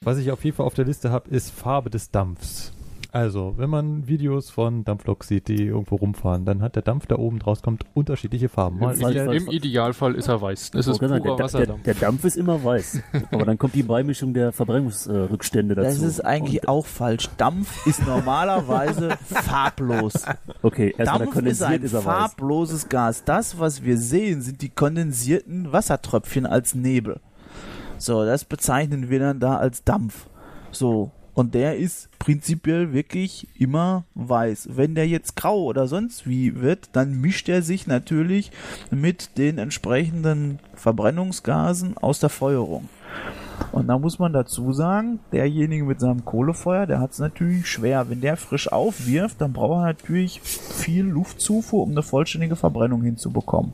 [0.02, 2.73] Was ich auf jeden Fall auf der Liste habe, ist Farbe des Dampfs.
[3.14, 7.20] Also, wenn man Videos von Dampfloks sieht, die irgendwo rumfahren, dann hat der Dampf, der
[7.20, 8.82] oben draus kommt, unterschiedliche Farben.
[8.82, 10.72] Im, Fall- Ide- Fall- Im Idealfall ist er weiß.
[10.74, 13.00] Es ist Ich wollte purer der, der, der Dampf ist immer weiß.
[13.30, 15.86] Aber dann kommt die Beimischung der Verbrennungsrückstände dazu.
[15.86, 17.28] Das ist eigentlich Und, auch falsch.
[17.36, 20.14] Dampf ist normalerweise farblos.
[20.62, 22.04] Okay, erstmal der Dampf ist kondensiert ein ist, er weiß.
[22.04, 23.22] farbloses Gas.
[23.24, 27.20] Das, was wir sehen, sind die kondensierten Wassertröpfchen als Nebel.
[27.98, 30.26] So, das bezeichnen wir dann da als Dampf.
[30.72, 34.70] So, und der ist prinzipiell wirklich immer weiß.
[34.72, 38.50] Wenn der jetzt grau oder sonst wie wird, dann mischt er sich natürlich
[38.90, 42.88] mit den entsprechenden Verbrennungsgasen aus der Feuerung.
[43.72, 48.08] Und da muss man dazu sagen, derjenige mit seinem Kohlefeuer, der hat es natürlich schwer.
[48.08, 53.72] Wenn der frisch aufwirft, dann braucht er natürlich viel Luftzufuhr, um eine vollständige Verbrennung hinzubekommen.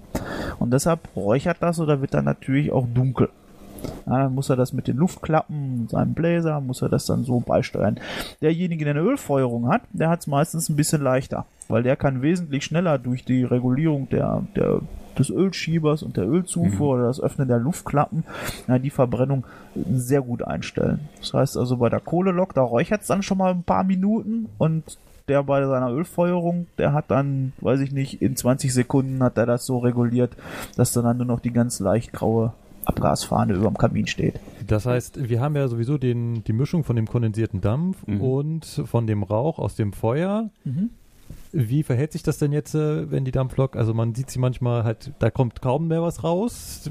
[0.59, 3.31] Und deshalb räuchert das oder wird dann natürlich auch dunkel.
[4.07, 7.41] Ja, dann muss er das mit den Luftklappen, seinem Bläser, muss er das dann so
[7.41, 7.99] beisteuern.
[8.41, 12.23] Derjenige, der eine Ölfeuerung hat, der hat es meistens ein bisschen leichter, weil der kann
[12.23, 14.81] wesentlich schneller durch die Regulierung der, der,
[15.19, 18.25] des Ölschiebers und der Ölzufuhr oder das Öffnen der Luftklappen
[18.69, 19.45] ja, die Verbrennung
[19.75, 21.09] sehr gut einstellen.
[21.21, 24.49] Das heißt also bei der Kohlelok, da räuchert es dann schon mal ein paar Minuten
[24.59, 24.99] und
[25.31, 29.47] der bei seiner Ölfeuerung, der hat dann, weiß ich nicht, in 20 Sekunden hat er
[29.47, 30.33] das so reguliert,
[30.77, 32.53] dass dann nur noch die ganz leicht graue
[32.85, 34.41] Abgasfahne über dem Kamin steht.
[34.67, 38.21] Das heißt, wir haben ja sowieso den, die Mischung von dem kondensierten Dampf Mhm.
[38.21, 40.51] und von dem Rauch aus dem Feuer.
[40.65, 40.91] Mhm.
[41.53, 44.85] Wie verhält sich das denn jetzt, äh, wenn die Dampflok, also man sieht sie manchmal
[44.85, 46.91] halt, da kommt kaum mehr was raus.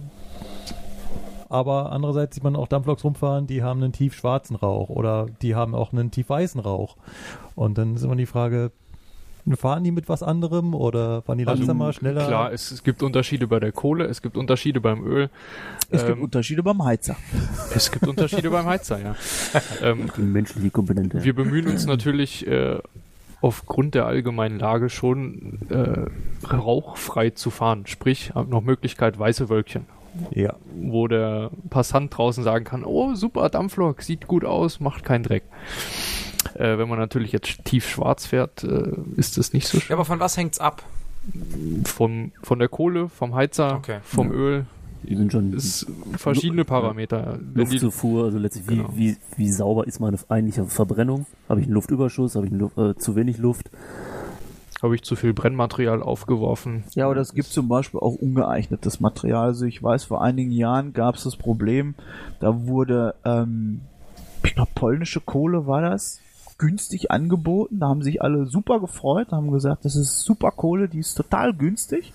[1.49, 5.55] Aber andererseits sieht man auch Dampfloks rumfahren, die haben einen tief schwarzen Rauch oder die
[5.55, 6.95] haben auch einen tief weißen Rauch.
[7.55, 8.71] Und dann ist immer die Frage,
[9.57, 12.25] fahren die mit was anderem oder fahren die Also, langsamer, schneller?
[12.27, 15.29] Klar, es, es gibt Unterschiede bei der Kohle, es gibt Unterschiede beim Öl.
[15.89, 17.15] Es gibt Ähm, Unterschiede beim Heizer.
[17.75, 19.15] es gibt Unterschiede beim Heizer, ja.
[19.81, 21.23] Ähm, Die menschliche Komponente.
[21.23, 22.77] wir bemühen uns natürlich äh,
[23.41, 26.05] aufgrund der allgemeinen Lage schon äh,
[26.53, 27.85] rauchfrei zu fahren.
[27.87, 29.85] Sprich, haben noch Möglichkeit weiße Wölkchen,
[30.31, 30.55] Ja.
[30.75, 35.43] wo der Passant draußen sagen kann, oh super, Dampflok, sieht gut aus, macht keinen Dreck.
[36.55, 39.93] Äh, wenn man natürlich jetzt tief schwarz fährt, äh, ist das nicht so Ja, schön.
[39.93, 40.83] aber von was hängt's ab?
[41.85, 43.99] Vom, von der Kohle, vom Heizer, Okay.
[44.03, 44.65] vom Öl,
[45.03, 45.85] Die sind schon ist
[46.17, 47.39] verschiedene Parameter.
[47.53, 48.89] Luftzufuhr, also letztlich wie, Genau.
[48.95, 51.25] wie, wie sauber ist meine eigentliche Verbrennung?
[51.47, 52.35] Habe ich einen Luftüberschuss?
[52.35, 53.69] Habe ich einen Luft, äh, zu wenig Luft?
[54.81, 56.85] habe ich zu viel Brennmaterial aufgeworfen.
[56.95, 59.47] Ja, aber das gibt zum Beispiel auch ungeeignetes Material.
[59.47, 61.95] Also ich weiß, vor einigen Jahren gab es das Problem,
[62.39, 63.81] da wurde, ähm,
[64.41, 66.21] ich glaube, polnische Kohle war das,
[66.59, 67.79] günstig angeboten.
[67.79, 71.53] Da haben sich alle super gefreut, haben gesagt, das ist super Kohle, die ist total
[71.53, 72.13] günstig.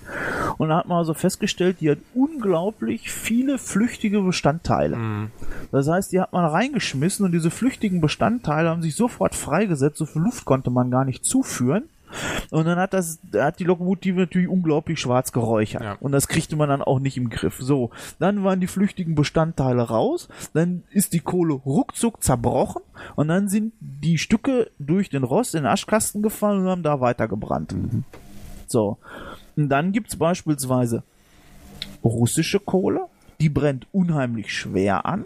[0.59, 4.97] Und da hat man also festgestellt, die hat unglaublich viele flüchtige Bestandteile.
[4.97, 5.31] Mhm.
[5.73, 9.97] Das heißt, die hat man reingeschmissen und diese flüchtigen Bestandteile haben sich sofort freigesetzt.
[9.97, 11.85] So viel Luft konnte man gar nicht zuführen.
[12.51, 15.83] Und dann hat das, hat die Lokomotive natürlich unglaublich schwarz geräuchert.
[15.83, 15.97] Ja.
[16.01, 17.59] Und das kriegte man dann auch nicht im Griff.
[17.61, 22.83] So, dann waren die flüchtigen Bestandteile raus, dann ist die Kohle ruckzuck zerbrochen
[23.17, 27.01] und dann sind die Stücke durch den Rost in den Aschkasten gefallen und haben da
[27.01, 27.75] weitergebrannt.
[28.67, 28.99] So.
[29.57, 31.03] Und dann gibt's beispielsweise
[32.03, 33.07] russische Kohle,
[33.41, 35.25] die brennt unheimlich schwer an.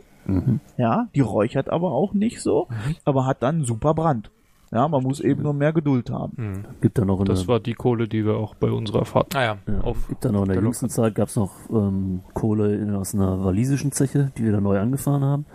[0.77, 2.69] Ja, die räuchert aber auch nicht so,
[3.07, 4.31] aber hat dann einen super Brand.
[4.71, 6.33] Ja, man muss eben nur mehr Geduld haben.
[6.37, 6.65] Mhm.
[6.81, 9.43] Gibt da noch eine, Das war die Kohle, die wir auch bei unserer Fahrt Ah
[9.43, 9.59] ja.
[9.67, 12.75] ja, auf gibt da noch in der der jüngsten Zeit gab es noch ähm, Kohle
[12.77, 15.47] in, aus einer walisischen Zeche, die wir da neu angefahren haben.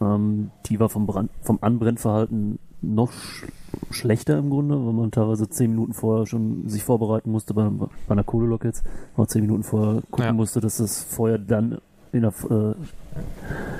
[0.00, 3.44] Ähm, die war vom, Brand, vom Anbrennverhalten noch sch
[3.90, 7.86] schlechter im Grunde, weil man teilweise zehn Minuten vorher schon sich vorbereiten musste bei, bei
[8.12, 10.32] einer Kohlelok jetzt, weil man zehn Minuten vorher gucken Ja.
[10.32, 11.78] musste, dass das Feuer dann
[12.12, 12.74] in der, äh,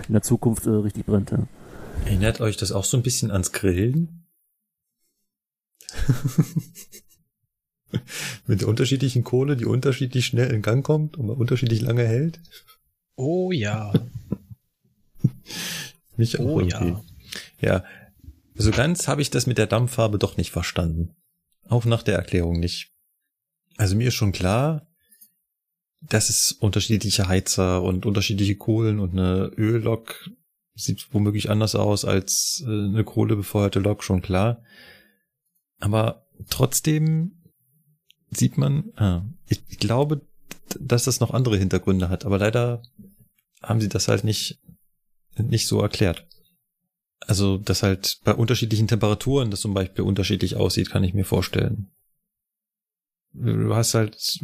[0.06, 1.30] in der Zukunft äh, richtig brennt.
[1.32, 1.38] Ja.
[2.06, 4.19] Erinnert euch das auch so ein bisschen ans Grillen?
[8.46, 12.40] Mit der unterschiedlichen Kohle, die unterschiedlich schnell in Gang kommt und unterschiedlich lange hält?
[13.16, 13.92] Oh ja.
[16.16, 16.90] Mich auch Oh irgendwie.
[16.90, 17.02] ja.
[17.60, 17.84] Ja,
[18.54, 21.14] so ganz habe ich das mit der Dampffarbe doch nicht verstanden.
[21.68, 22.92] Auch nach der Erklärung nicht.
[23.76, 24.86] Also mir ist schon klar,
[26.00, 30.30] dass es unterschiedliche Heizer und unterschiedliche Kohlen und eine Öllok
[30.74, 34.62] sieht womöglich anders aus als äh, eine kohlebefeuerte Lok, schon klar.
[35.80, 37.32] Aber trotzdem
[38.30, 40.22] sieht man, ah, ich, ich glaube,
[40.78, 42.82] dass das noch andere Hintergründe hat, aber leider
[43.62, 44.60] haben sie das halt nicht,
[45.36, 46.26] nicht so erklärt.
[47.26, 51.90] Also, dass halt bei unterschiedlichen Temperaturen das zum Beispiel unterschiedlich aussieht, kann ich mir vorstellen.
[53.32, 54.40] Du hast halt,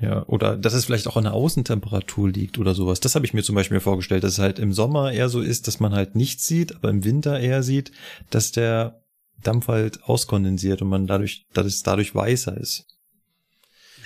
[0.00, 3.00] ja, oder dass es vielleicht auch an der Außentemperatur liegt oder sowas.
[3.00, 5.66] Das habe ich mir zum Beispiel vorgestellt, dass es halt im Sommer eher so ist,
[5.66, 7.92] dass man halt nichts sieht, aber im Winter eher sieht,
[8.30, 9.02] dass der
[9.42, 12.86] Dampf halt auskondensiert und man dadurch, dass es dadurch weißer ist.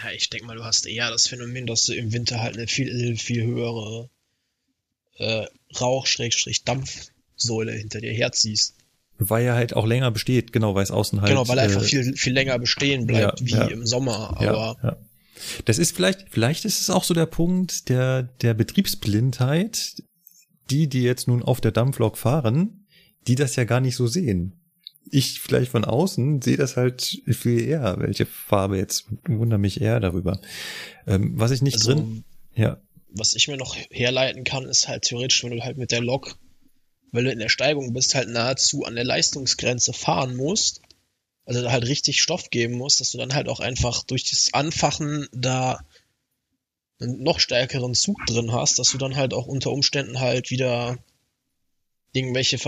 [0.02, 2.66] Ja, ich denke mal, du hast eher das Phänomen, dass du im Winter halt eine
[2.66, 4.09] viel, viel höhere
[5.19, 5.47] äh,
[5.78, 8.77] Rauch-Dampfsäule hinter dir herziehst.
[9.19, 11.28] Weil er halt auch länger besteht, genau, weil es außen halt.
[11.28, 13.66] Genau, weil er einfach viel, viel länger bestehen bleibt, ja, wie ja.
[13.66, 14.39] im Sommer.
[14.40, 14.97] Ja, Aber ja.
[15.65, 20.02] Das ist vielleicht, vielleicht ist es auch so der Punkt der, der Betriebsblindheit,
[20.70, 22.86] die, die jetzt nun auf der Dampflok fahren,
[23.27, 24.60] die das ja gar nicht so sehen.
[25.10, 29.98] Ich vielleicht von außen sehe das halt viel eher, welche Farbe jetzt, wundere mich eher
[30.01, 30.40] darüber.
[31.06, 32.24] Ähm, was ich nicht Also- drin,
[32.55, 32.81] ja,
[33.12, 36.36] was ich mir noch herleiten kann, ist halt theoretisch, wenn du halt mit der Lok,
[37.10, 40.81] weil du in der Steigung bist, halt nahezu an der Leistungsgrenze fahren musst,
[41.44, 44.51] also da halt richtig Stoff geben musst, dass du dann halt auch einfach durch das
[44.52, 45.81] Anfachen da
[47.01, 50.98] einen noch stärkeren Zug drin hast, dass du dann halt auch unter Umständen halt wieder
[52.12, 52.59] irgendwelche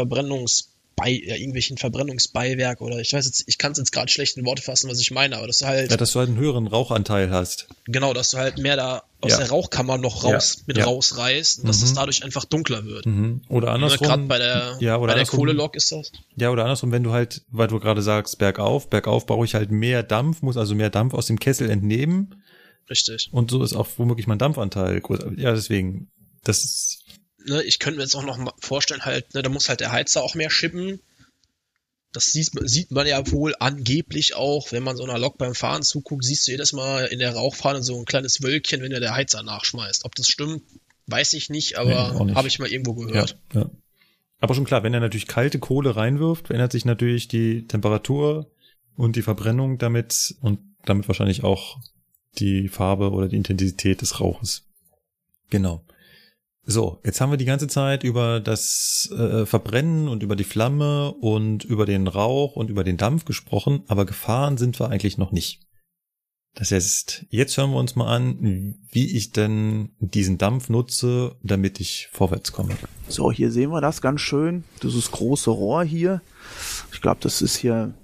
[1.03, 4.45] Verbrennungsbei, ja, irgendwelchen Verbrennungsbeiwerk oder ich weiß jetzt, ich kann es jetzt gerade schlecht in
[4.45, 6.67] Worte fassen, was ich meine, aber dass du halt ja, dass du halt einen höheren
[6.67, 7.69] Rauchanteil hast.
[7.87, 9.39] Genau, dass du halt mehr da aus Ja.
[9.39, 10.85] der Rauchkammer noch Ja, raus mit ja.
[10.85, 11.85] rausreißt und dass Mhm.
[11.85, 13.07] es dadurch einfach dunkler wird.
[13.07, 13.43] Mhm.
[13.49, 14.07] Oder andersrum.
[14.07, 16.11] Gerade bei der, ja, oder bei der andersrum- Kohlelok ist das.
[16.37, 19.71] Ja, oder andersrum, wenn du halt, weil du gerade sagst, bergauf, bergauf brauche ich halt
[19.71, 22.43] mehr Dampf, muss also mehr Dampf aus dem Kessel entnehmen.
[22.91, 23.29] Richtig.
[23.33, 25.31] Und so ist auch womöglich mein Dampfanteil größer.
[25.37, 26.11] Ja, deswegen,
[26.43, 27.02] das ist,
[27.47, 29.93] Ne, ich könnte mir jetzt auch noch mal vorstellen, halt, ne, da muss halt der
[29.93, 31.01] Heizer auch mehr schippen.
[32.13, 35.83] Das sieht, sieht man ja wohl angeblich auch, wenn man so einer Lok beim Fahren
[35.83, 39.15] zuguckt, siehst du jedes Mal in der Rauchfahne so ein kleines Wölkchen, wenn der, der
[39.15, 40.05] Heizer nachschmeißt.
[40.05, 40.63] Ob das stimmt,
[41.07, 42.37] weiß ich nicht, Nee, aber nicht.
[42.37, 43.39] habe ich mal irgendwo ja, gehört.
[43.55, 43.71] ja.
[44.41, 48.51] Aber schon klar, wenn er natürlich kalte Kohle reinwirft, verändert sich natürlich die Temperatur
[48.97, 51.79] und die Verbrennung damit und damit wahrscheinlich auch
[52.39, 54.65] die Farbe oder die Intensität des Rauches.
[55.49, 55.85] Genau.
[56.65, 61.13] So, jetzt haben wir die ganze Zeit über das äh, Verbrennen und über die Flamme
[61.13, 65.33] und über den Rauch und über den Dampf gesprochen, aber gefahren sind wir eigentlich noch
[65.33, 65.67] nicht.
[66.55, 71.81] Das heißt, jetzt hören wir uns mal an, wie ich denn diesen Dampf nutze, damit
[71.81, 72.77] ich vorwärts komme.
[73.09, 74.63] So, hier sehen wir das ganz schön.
[74.83, 76.21] Dieses große Rohr hier.
[76.93, 77.95] Ich glaube, das ist hier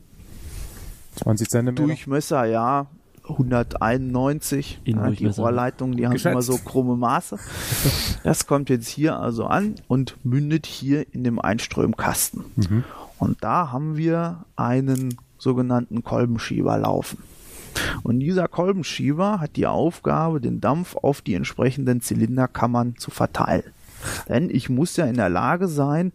[1.16, 1.86] 20 Zentimeter.
[1.86, 2.90] Durchmesser, ja.
[3.28, 4.80] 191.
[4.84, 5.26] Ja, die.
[5.26, 6.32] Rohrleitungen, die haben Geschätzt.
[6.32, 7.38] immer so krumme Maße.
[8.24, 12.44] Das kommt jetzt hier also an und mündet hier in dem Einströmkasten.
[13.18, 17.18] Und da haben wir einen sogenannten Kolbenschieber laufen.
[18.02, 23.72] Und dieser Kolbenschieber hat die Aufgabe, den Dampf auf die entsprechenden Zylinderkammern zu verteilen.
[24.28, 26.12] Denn ich muss ja in der Lage sein,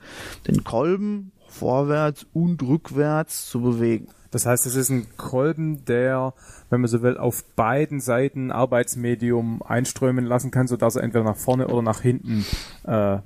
[0.48, 4.08] den Kolben vorwärts und rückwärts zu bewegen.
[4.32, 6.34] Das heißt, es ist ein Kolben, der,
[6.74, 11.38] wenn man so will, auf beiden Seiten Arbeitsmedium einströmen lassen kann, sodass er entweder nach
[11.38, 12.46] vorne oder nach hinten
[12.84, 13.20] äh,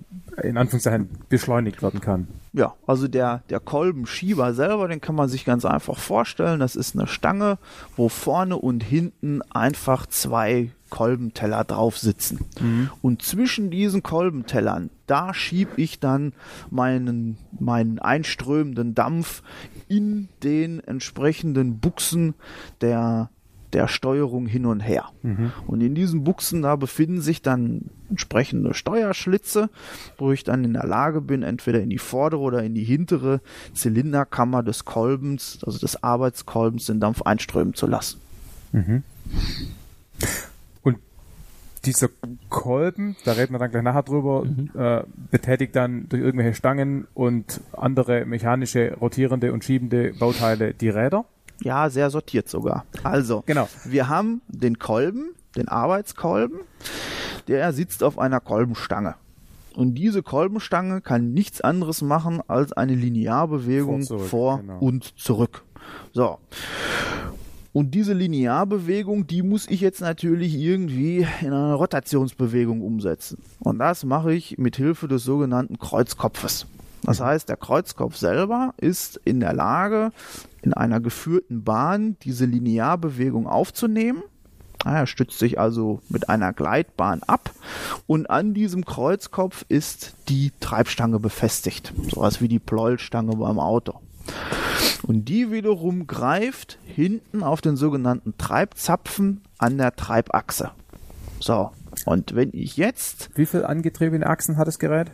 [0.43, 2.27] in Anführungszeichen beschleunigt werden kann.
[2.51, 6.59] Ja, also der, der Kolbenschieber selber, den kann man sich ganz einfach vorstellen.
[6.59, 7.57] Das ist eine Stange,
[7.95, 12.45] wo vorne und hinten einfach zwei Kolbenteller drauf sitzen.
[13.01, 16.33] Und zwischen diesen Kolbentellern, da schieb ich dann
[16.69, 19.43] meinen, meinen einströmenden Dampf
[19.87, 22.35] in den entsprechenden Buchsen
[22.81, 23.29] der,
[23.73, 25.09] der Steuerung hin und her.
[25.67, 29.69] Und in diesen Buchsen, da befinden sich dann entsprechende Steuerschlitze,
[30.17, 33.41] wo ich dann in der Lage bin, entweder in die vordere oder in die hintere
[33.73, 38.19] Zylinderkammer des Kolbens, also des Arbeitskolbens, den Dampf einströmen zu lassen.
[40.83, 40.97] Und
[41.83, 42.09] dieser
[42.49, 44.45] Kolben, da reden wir dann gleich nachher drüber,
[44.75, 51.25] äh, betätigt dann durch irgendwelche Stangen und andere mechanische, rotierende und schiebende Bauteile die Räder.
[51.61, 52.85] Ja, sehr sortiert sogar.
[53.03, 53.67] Also, Genau.
[53.85, 56.59] wir haben den Kolben, den Arbeitskolben,
[57.47, 59.15] der sitzt auf einer Kolbenstange.
[59.75, 64.27] Und diese Kolbenstange kann nichts anderes machen als eine Linearbewegung Vor, vor,
[64.57, 64.79] zurück, genau.
[64.79, 65.63] und zurück.
[66.13, 66.39] So.
[67.73, 73.37] Und diese Linearbewegung, die muss ich jetzt natürlich irgendwie in eine Rotationsbewegung umsetzen.
[73.59, 76.65] Und das mache ich mit Hilfe des sogenannten Kreuzkopfes.
[77.07, 80.11] Das heißt, der Kreuzkopf selber ist in der Lage,
[80.61, 84.21] in einer geführten Bahn diese Linearbewegung aufzunehmen.
[84.83, 87.51] Ah, Er stützt sich also mit einer Gleitbahn ab
[88.07, 91.93] und an diesem Kreuzkopf ist die Treibstange befestigt.
[92.13, 94.01] Sowas wie die Pleuelstange beim Auto.
[95.03, 100.71] Und die wiederum greift hinten auf den sogenannten Treibzapfen an der Treibachse.
[101.39, 101.71] So,
[102.05, 105.09] und wenn ich jetzt, Wie viel angetriebene Achsen hat das Gerät?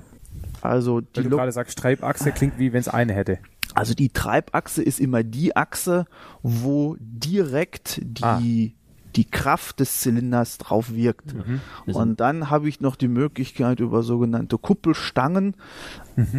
[0.63, 3.39] Also die, Weil du gerade sagst, Treibachse klingt wie wenn es eine hätte.
[3.75, 6.05] also die Treibachse ist immer die Achse,
[6.41, 8.39] wo direkt Ah.
[8.39, 8.75] die,
[9.15, 11.35] die Kraft des Zylinders drauf wirkt.
[11.85, 15.55] Das Und dann habe ich noch die Möglichkeit, über sogenannte Kuppelstangen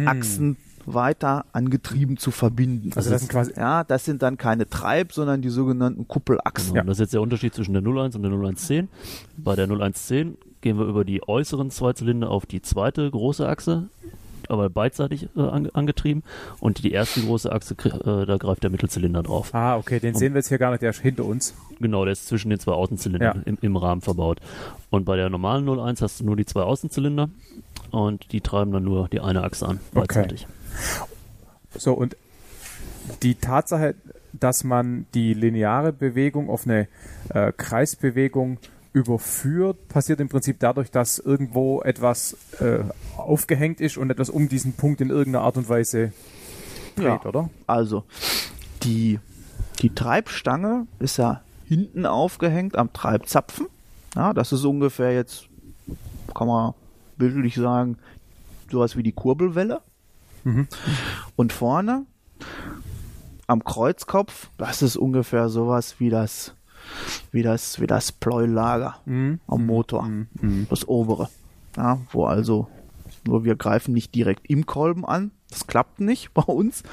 [0.05, 0.57] Achsen
[0.87, 2.91] weiter angetrieben zu verbinden.
[2.95, 6.73] Also das sind quasi ja, das sind dann keine Treib, sondern die sogenannten Kuppelachsen.
[6.73, 8.87] Genau, Das ist jetzt der Unterschied zwischen der 01 und der 0110.
[9.37, 13.83] Bei der 0110 gehen wir über die äußeren zwei Zylinder auf die zweite große Achse,
[14.49, 16.23] aber beidseitig äh, ange angetrieben.
[16.59, 19.53] Und die erste große Achse, äh, da greift der Mittelzylinder drauf.
[19.53, 21.53] Ah, okay, den sehen wir jetzt hier gar nicht, der ist hinter uns.
[21.79, 23.41] Genau, der ist zwischen den zwei Außenzylindern Ja.
[23.45, 24.39] im, im Rahmen verbaut.
[24.89, 27.29] Und bei der normalen 01 hast du nur die zwei Außenzylinder
[27.91, 30.47] und die treiben dann nur die eine Achse an, beidseitig.
[31.77, 32.17] So, und
[33.21, 33.93] die Tatsache,
[34.33, 36.87] dass man die lineare Bewegung auf eine
[37.29, 38.57] äh, Kreisbewegung
[38.95, 42.79] überführt, passiert im Prinzip dadurch, dass irgendwo etwas äh,
[43.17, 46.13] aufgehängt ist und etwas um diesen Punkt in irgendeiner Art und Weise
[46.95, 47.25] dreht, Ja.
[47.25, 47.49] oder?
[47.67, 48.05] Also,
[48.83, 49.19] die,
[49.81, 53.67] die Treibstange ist ja hinten aufgehängt am Treibzapfen.
[54.15, 55.49] Ja, das ist ungefähr jetzt,
[56.33, 56.73] kann man
[57.17, 57.97] bildlich sagen,
[58.71, 59.81] sowas wie die Kurbelwelle.
[61.35, 62.05] Und vorne
[63.47, 66.53] am Kreuzkopf, das ist ungefähr sowas wie das,
[67.31, 69.39] wie das, wie das Pleuellager Mhm.
[69.47, 70.07] am Motor.
[70.69, 71.29] Das obere.
[71.77, 72.67] Ja, wo also,
[73.27, 75.31] nur wir greifen nicht direkt im Kolben an.
[75.49, 76.83] Das klappt nicht bei uns.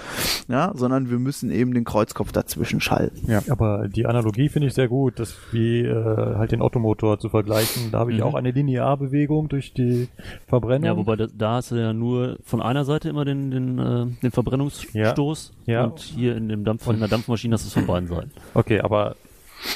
[0.49, 3.33] Ja, sondern wir müssen eben den Kreuzkopf dazwischen schalten.
[3.51, 5.95] Aber die Analogie finde ich sehr gut, das wie äh,
[6.37, 7.91] halt den Ottomotor zu vergleichen.
[7.93, 8.25] Da habe ich Mhm.
[8.25, 10.09] auch eine Linearbewegung durch die
[10.49, 10.85] Verbrennung.
[10.87, 14.07] Ja, wobei da, da hast du ja nur von einer Seite immer den, den, äh,
[14.23, 15.85] den Verbrennungsstoß Ja.
[15.85, 18.31] und hier in, dem Dampf, in der Dampfmaschine hast du es von beiden Seiten.
[18.55, 19.17] Okay, aber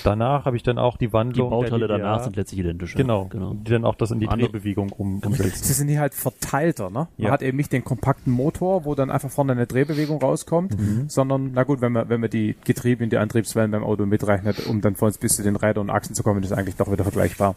[0.04, 1.50] danach habe ich dann auch die Die Wandlung.
[1.50, 2.94] Bauteile der danach sind letztlich identisch.
[2.94, 3.54] Genau, genau.
[3.54, 5.64] die dann auch das in die Andere- Drehbewegung um, Sie umsetzen.
[5.74, 7.06] sind hier halt verteilter, ne?
[7.16, 7.30] Man Ja.
[7.30, 10.76] hat eben nicht den kompakten Motor, wo dann einfach vorne eine Drehbewegung rauskommt,
[11.08, 14.66] sondern, na gut, wenn man, wenn man die Getriebe in die Antriebswellen beim Auto mitrechnet,
[14.66, 16.90] um dann von uns bis zu den Rädern und Achsen zu kommen, ist eigentlich doch
[16.90, 17.54] wieder vergleichbar.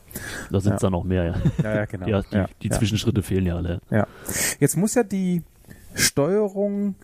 [0.52, 0.78] Da sind Ja.
[0.80, 1.36] dann noch mehr, ja.
[1.64, 2.08] Ja, ja, genau.
[2.10, 2.78] Ja, die, ja, die ja.
[2.78, 3.80] Zwischenschritte fehlen ja alle.
[3.90, 4.08] Ja.
[4.60, 5.44] Jetzt muss ja die
[5.96, 6.96] Steuerung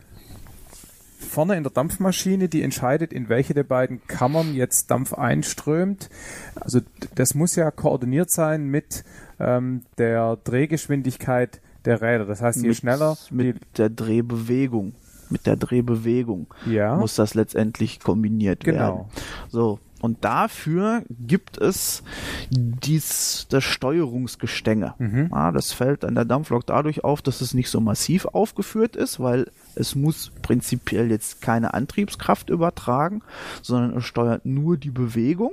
[1.26, 6.10] vorne in der Dampfmaschine, die entscheidet, in welche der beiden Kammern jetzt Dampf einströmt.
[6.56, 6.80] Also
[7.16, 9.04] das muss ja koordiniert sein mit
[9.40, 12.26] ähm, der Drehgeschwindigkeit der Räder.
[12.26, 14.94] Das heißt, je Mit- schneller mit der Drehbewegung.
[15.30, 18.80] Mit der Drehbewegung ja, muss das letztendlich kombiniert Genau.
[18.80, 19.06] werden.
[19.50, 19.80] So.
[20.02, 22.04] Und dafür gibt es
[22.52, 24.94] dies, das Steuerungsgestänge.
[25.00, 25.30] Mhm.
[25.32, 29.20] Ja, das fällt an der Dampflok dadurch auf, dass es nicht so massiv aufgeführt ist,
[29.20, 33.22] weil es muss prinzipiell jetzt keine Antriebskraft übertragen,
[33.62, 35.52] sondern es steuert nur die Bewegung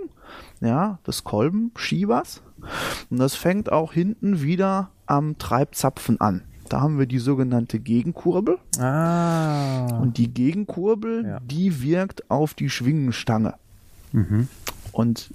[0.60, 2.42] ja, des Kolbenschiebers.
[3.10, 6.42] Und das fängt auch hinten wieder am Treibzapfen an.
[6.68, 8.58] Da haben wir die sogenannte Gegenkurbel.
[8.78, 9.98] Ah.
[10.00, 11.40] Und die Gegenkurbel, Ja.
[11.40, 13.54] die wirkt auf die Schwingenstange.
[14.12, 14.48] Mhm.
[14.92, 15.30] Und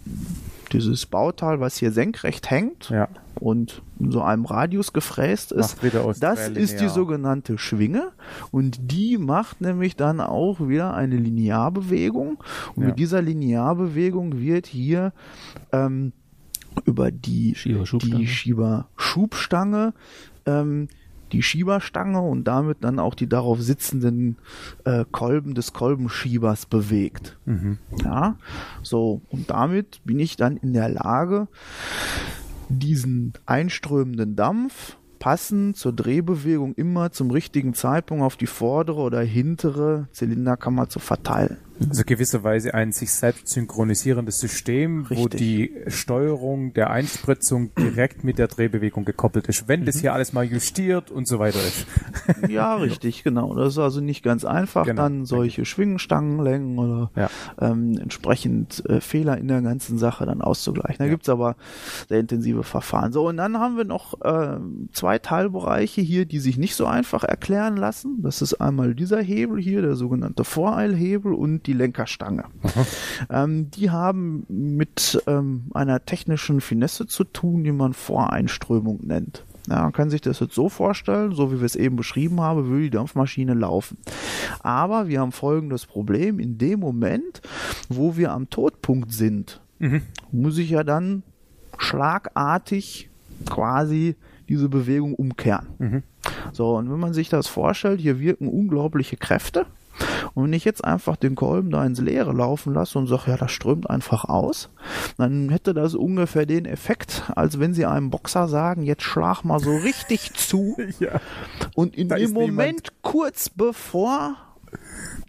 [0.72, 3.08] dieses Bauteil, was hier senkrecht hängt Ja.
[3.40, 5.78] und in so einem Radius gefräst ist,
[6.20, 8.12] das ist die sogenannte Schwinge
[8.52, 12.38] und die macht nämlich dann auch wieder eine Linearbewegung
[12.76, 12.90] und Ja.
[12.90, 15.12] mit dieser Linearbewegung wird hier
[15.72, 16.12] ähm,
[16.86, 18.18] über die Schieber-Schubstange.
[18.20, 19.94] die Schieber-Schubstange
[20.46, 20.88] ähm,
[21.32, 24.38] die Schieberstange und damit dann auch die darauf sitzenden
[24.86, 27.38] äh, Kolben des Kolbenschiebers bewegt.
[27.46, 27.78] Mhm.
[28.04, 28.38] Ja,
[28.84, 31.48] so und damit bin ich dann in der Lage,
[32.70, 40.08] diesen einströmenden Dampf passend zur Drehbewegung immer zum richtigen Zeitpunkt auf die vordere oder hintere
[40.12, 41.58] Zylinderkammer zu verteilen.
[41.90, 45.40] Also gewisserweise ein sich selbst synchronisierendes System, wo Richtig.
[45.40, 49.68] die Steuerung der Einspritzung direkt mit der Drehbewegung gekoppelt ist.
[49.68, 49.86] Wenn Mhm.
[49.86, 51.86] das hier alles mal justiert und so weiter ist.
[52.50, 53.56] Ja, richtig, genau.
[53.56, 57.30] Das ist also nicht ganz einfach, Genau, dann solche Schwingenstangenlängen oder Ja.
[57.60, 60.98] ähm, entsprechend äh, Fehler in der ganzen Sache dann auszugleichen.
[61.00, 61.12] Da Ja.
[61.12, 61.56] gibt's aber
[62.10, 63.12] sehr intensive Verfahren.
[63.14, 64.58] So, und dann haben wir noch äh,
[64.94, 68.22] zwei Teilbereiche hier, die sich nicht so einfach erklären lassen.
[68.22, 72.46] Das ist einmal dieser Hebel hier, der sogenannte Voreilhebel und die Lenkerstange.
[73.30, 79.44] Ähm, die haben mit ähm, einer technischen Finesse zu tun, die man Voreinströmung nennt.
[79.68, 82.68] Ja, man kann sich das jetzt so vorstellen, so wie wir es eben beschrieben haben,
[82.68, 83.98] würde die Dampfmaschine laufen.
[84.62, 86.40] Aber wir haben folgendes Problem.
[86.40, 87.42] In dem Moment,
[87.90, 89.60] wo wir am Todpunkt sind,
[90.32, 91.24] muss ich ja dann
[91.78, 93.10] schlagartig
[93.50, 94.16] quasi
[94.48, 95.68] diese Bewegung umkehren.
[96.54, 99.66] So, und wenn man sich das vorstellt, hier wirken unglaubliche Kräfte.
[100.34, 103.38] Und wenn ich jetzt einfach den Kolben da ins Leere laufen lasse und sage, ja,
[103.38, 104.70] das strömt einfach aus,
[105.18, 109.60] dann hätte das ungefähr den Effekt, als wenn sie einem Boxer sagen, jetzt schlag mal
[109.60, 110.78] so richtig zu.
[111.00, 111.20] Ja.
[111.76, 112.50] Und in Da dem ist niemand.
[112.50, 114.36] Moment, kurz bevor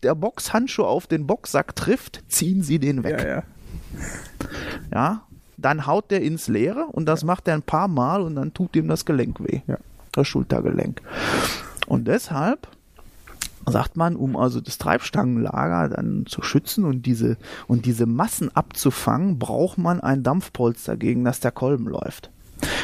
[0.03, 3.21] der Boxhandschuh auf den Boxsack trifft, ziehen sie den weg.
[3.23, 3.43] Ja, ja.
[4.93, 5.23] Ja,
[5.57, 8.77] dann haut der ins Leere und das macht er ein paar Mal und dann tut
[8.77, 9.61] ihm das Gelenk weh.
[9.67, 9.79] Ja.
[10.13, 11.03] Das Schultergelenk.
[11.87, 12.69] Und deshalb
[13.71, 17.37] sagt man, um also das Treibstangenlager dann zu schützen und diese,
[17.67, 22.31] und diese Massen abzufangen, braucht man ein Dampfpolster, gegen das der Kolben läuft.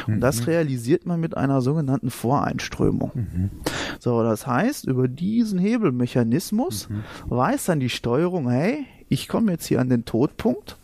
[0.06, 3.10] Und das realisiert man mit einer sogenannten Voreinströmung.
[3.98, 6.88] So, das heißt, über diesen Hebelmechanismus
[7.26, 10.76] weiß dann die Steuerung, hey, ich komme jetzt hier an den Todpunkt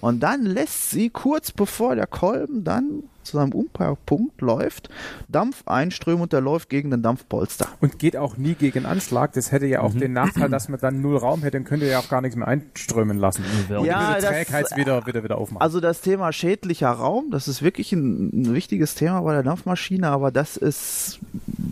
[0.00, 4.88] und dann lässt sie kurz bevor der Kolben dann zu seinem Umkehrpunkt läuft,
[5.28, 7.66] Dampf einströmen und der läuft gegen den Dampfpolster.
[7.80, 9.32] Und geht auch nie gegen Anschlag.
[9.32, 11.98] Das hätte ja auch den Nachteil, dass man dann null Raum hätte und könnte ja
[11.98, 13.44] auch gar nichts mehr einströmen lassen.
[13.70, 15.62] Und Ja, diese das- Trägheit wieder, wieder, wieder aufmachen.
[15.62, 20.08] Also das Thema schädlicher Raum, das ist wirklich ein, ein wichtiges Thema bei der Dampfmaschine,
[20.08, 21.18] aber das ist,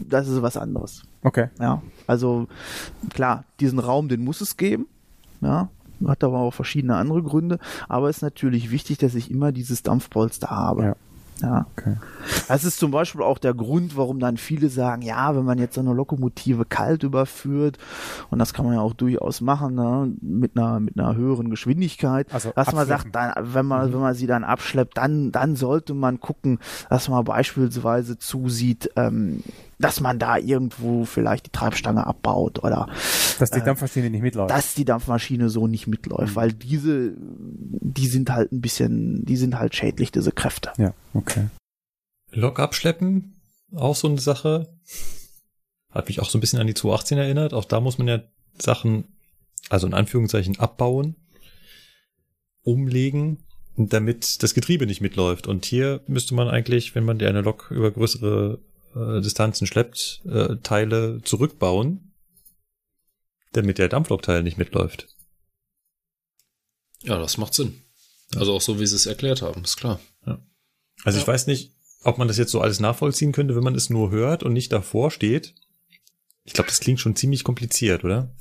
[0.09, 1.03] das ist was anderes.
[1.23, 1.49] okay.
[1.61, 2.49] Ja, also
[3.15, 4.87] klar, diesen Raum, den muss es geben.
[5.41, 5.69] Ja,
[6.07, 7.59] hat aber auch verschiedene andere Gründe.
[7.89, 10.83] Aber es ist natürlich wichtig, dass ich immer dieses Dampfpolster habe.
[10.83, 10.97] Ja.
[11.43, 11.67] Ja.
[11.77, 11.97] Okay.
[12.49, 15.75] Das ist zum Beispiel auch der Grund, warum dann viele sagen, ja, wenn man jetzt
[15.75, 17.79] so eine Lokomotive kalt überführt,
[18.31, 22.33] und das kann man ja auch durchaus machen, ne, mit einer, mit einer höheren Geschwindigkeit,
[22.33, 23.13] Also dass man abschleppen.
[23.13, 26.59] sagt, dann, wenn man, wenn man sie dann abschleppt, dann, dann sollte man gucken,
[26.89, 29.43] dass man beispielsweise zusieht, ähm,
[29.83, 32.89] dass man da irgendwo vielleicht die Treibstange abbaut oder
[33.39, 34.51] Dass die Dampfmaschine nicht mitläuft.
[34.51, 39.59] dass die Dampfmaschine so nicht mitläuft, weil diese, die sind halt ein bisschen, die sind
[39.59, 40.73] halt schädlich, diese Kräfte.
[40.79, 41.49] ja, okay.
[42.31, 43.41] Lok abschleppen,
[43.75, 44.73] auch so eine Sache.
[45.91, 47.53] Hat mich auch so ein bisschen an die 218 erinnert.
[47.53, 48.23] Auch da muss man ja
[48.59, 49.05] Sachen,
[49.69, 51.17] also in Anführungszeichen, abbauen,
[52.63, 53.45] umlegen,
[53.77, 55.47] damit das Getriebe nicht mitläuft.
[55.47, 58.61] Und hier müsste man eigentlich, wenn man die eine Lok über größere
[58.95, 62.13] äh, Distanzen schleppt, äh, Teile zurückbauen,
[63.53, 65.09] damit der Dampflokteil nicht mitläuft.
[67.03, 67.83] Ja, das macht Sinn.
[68.37, 70.01] Also auch so, wie sie es erklärt haben, ist klar.
[71.05, 71.73] Also ich weiß nicht,
[72.05, 74.73] ob man das jetzt so alles nachvollziehen könnte, wenn man es nur hört und nicht
[74.73, 75.55] davor steht.
[76.45, 78.35] Ich glaube, das klingt schon ziemlich kompliziert, oder?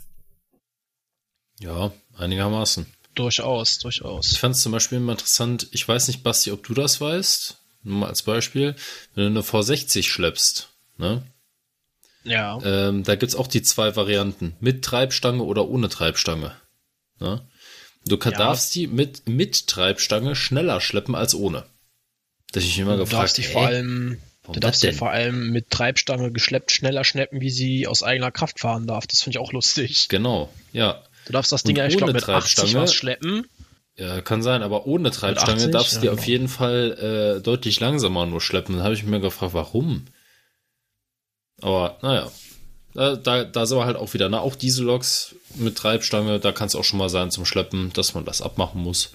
[1.59, 2.85] Ja, einigermaßen.
[3.13, 4.31] Durchaus, durchaus.
[4.31, 7.60] Ich fand es zum Beispiel immer interessant, ich weiß nicht, Basti, ob du das weißt,
[7.83, 8.75] nur mal als Beispiel,
[9.15, 11.23] wenn du eine V60 schleppst, ne?
[12.23, 12.59] Ja.
[12.63, 16.55] Ähm, da gibt's auch die zwei Varianten, mit Treibstange oder ohne Treibstange.
[17.19, 17.41] Ne?
[18.05, 18.37] Du kann, Ja.
[18.37, 21.65] darfst die mit, mit Treibstange schneller schleppen als ohne.
[22.51, 23.23] Das ich immer Du gefragt.
[23.23, 24.19] darfst dich vor allem,
[24.51, 24.93] du darfst denn?
[24.93, 29.07] vor allem mit Treibstange geschleppt schneller schnappen, wie sie aus eigener Kraft fahren darf.
[29.07, 30.07] Das finde ich auch lustig.
[30.09, 31.01] Genau, ja.
[31.25, 33.47] Du darfst das Ding ja, ich glaube, mit 80 Treibstange- was schleppen.
[33.97, 36.19] Ja, kann sein, aber ohne Treibstange 80, darfst du ja, die genau.
[36.19, 38.77] auf jeden Fall äh, deutlich langsamer nur schleppen.
[38.77, 40.05] Da habe ich mir gefragt, warum?
[41.61, 42.31] Aber naja,
[42.93, 44.39] da, da, da sind wir halt auch wieder, ne?
[44.39, 48.13] Auch diese Loks mit Treibstange, da kann es auch schon mal sein zum Schleppen, dass
[48.13, 49.11] man das abmachen muss.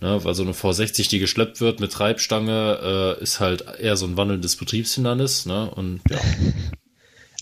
[0.00, 0.22] Ne?
[0.22, 4.16] Weil so eine V60, die geschleppt wird mit Treibstange, äh, ist halt eher so ein
[4.16, 5.70] wandelndes Betriebshindernis, ne?
[5.70, 6.20] Und ja,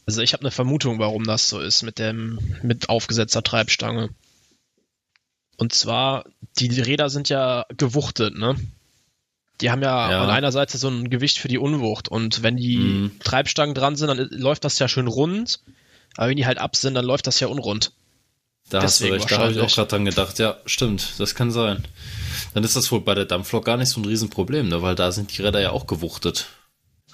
[0.07, 4.11] Also ich habe eine Vermutung, warum das so ist mit dem mit aufgesetzter Treibstange.
[5.57, 6.25] Und zwar,
[6.59, 8.57] die Räder sind ja gewuchtet, ne?
[9.63, 10.23] Die haben ja, Ja.
[10.23, 12.09] an einer Seite so ein Gewicht für die Unwucht.
[12.09, 13.19] Und wenn die Mhm.
[13.21, 15.61] Treibstangen dran sind, dann läuft das ja schön rund.
[16.17, 17.93] Aber wenn die halt ab sind, dann läuft das ja unrund.
[18.69, 21.53] da hast du recht, da habe ich auch gerade dran gedacht, ja, stimmt, das kann
[21.53, 21.87] sein.
[22.53, 24.83] Dann ist das wohl bei der Dampflok gar nicht so ein Riesenproblem, ne?
[24.83, 26.47] Weil da sind die Räder ja auch gewuchtet.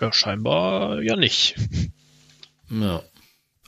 [0.00, 1.54] Ja, scheinbar ja nicht.
[2.70, 3.02] Ja.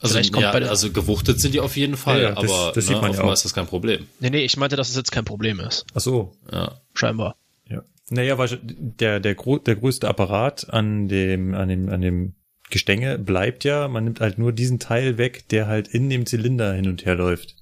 [0.05, 2.35] Also, Vielleicht kommt ja, bei der- also gewuchtet sind die auf jeden Fall, Ja, ja,
[2.41, 3.33] das- aber das sieht ne, man ja offenbar auch.
[3.35, 4.07] ist das kein Problem.
[4.21, 5.87] Nee, nee, ich meinte, dass es jetzt kein Problem ist.
[5.95, 6.79] Ach so, Ja.
[6.95, 7.37] Scheinbar.
[7.69, 7.83] ja.
[8.11, 12.35] Naja, weil der, der, gro der größte Apparat an dem, an dem, an dem
[12.71, 16.73] Gestänge bleibt ja, man nimmt halt nur diesen Teil weg, der halt in dem Zylinder
[16.75, 17.57] hin und her läuft.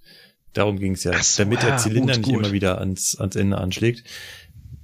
[0.52, 2.44] Darum ging's ja, so, damit der ja, Zylinder gut, nicht gut.
[2.44, 4.05] immer wieder ans, ans Ende anschlägt.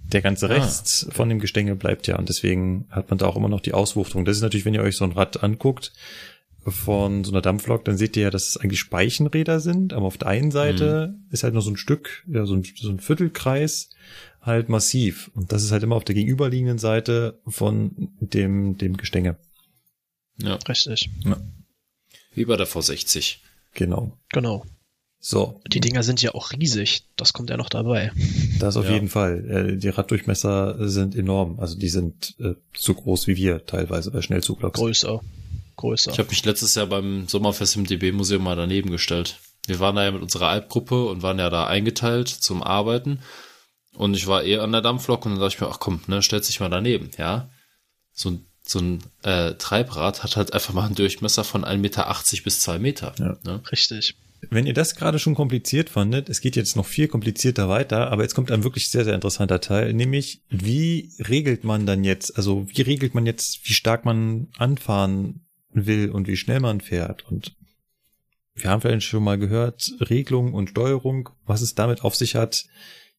[0.05, 3.37] Der ganze Ah, Rest von dem Gestänge bleibt ja und deswegen hat man da auch
[3.37, 4.25] immer noch die Auswuchtung.
[4.25, 5.93] Das ist natürlich, wenn ihr euch so ein Rad anguckt
[6.71, 10.19] von so einer Dampflok, dann seht ihr ja, dass es eigentlich Speichenräder sind, aber auf
[10.19, 13.91] der einen Seite ist halt noch so ein Stück, ja, so ein, so ein Viertelkreis
[14.41, 19.37] halt massiv und das ist halt immer auf der gegenüberliegenden Seite von dem, dem Gestänge.
[20.39, 20.55] ja.
[20.69, 21.11] Richtig.
[22.35, 23.39] Wie bei der V60.
[23.75, 24.17] Genau.
[24.31, 24.65] Genau.
[25.21, 27.03] So, Die Dinger sind ja auch riesig.
[27.17, 28.13] Das kommt ja noch dabei.
[28.61, 28.93] das auf Ja.
[28.93, 29.73] jeden Fall.
[29.75, 31.59] Äh, Die Raddurchmesser sind enorm.
[31.59, 34.79] Also die sind äh, so groß wie wir teilweise bei Schnellzugloks.
[34.79, 35.21] Größer.
[35.79, 36.13] Größer.
[36.13, 39.39] Ich habe mich letztes Jahr beim Sommerfest im DB-Museum mal daneben gestellt.
[39.67, 43.21] Wir waren da ja mit unserer Albgruppe und waren ja da eingeteilt zum Arbeiten.
[43.95, 46.23] Und ich war eh an der Dampflok und dann dachte ich mir, ach komm, ne,
[46.23, 47.49] stellt sich mal daneben, ja.
[48.13, 52.17] So ein, so ein äh, Treibrad hat halt einfach mal einen Durchmesser von 1,80 Meter
[52.45, 53.15] bis 2 Meter.
[53.19, 53.37] Ja.
[53.45, 53.63] Ne?
[53.71, 54.17] Richtig.
[54.51, 58.23] Wenn ihr das gerade schon kompliziert fandet, es geht jetzt noch viel komplizierter weiter, aber
[58.23, 62.67] jetzt kommt ein wirklich sehr, sehr interessanter Teil, nämlich wie regelt man dann jetzt, also
[62.69, 67.55] wie regelt man jetzt, wie stark man anfahren will und wie schnell man fährt und
[68.55, 72.65] Wir haben vielleicht schon mal gehört, Regelung und Steuerung, was es damit auf sich hat.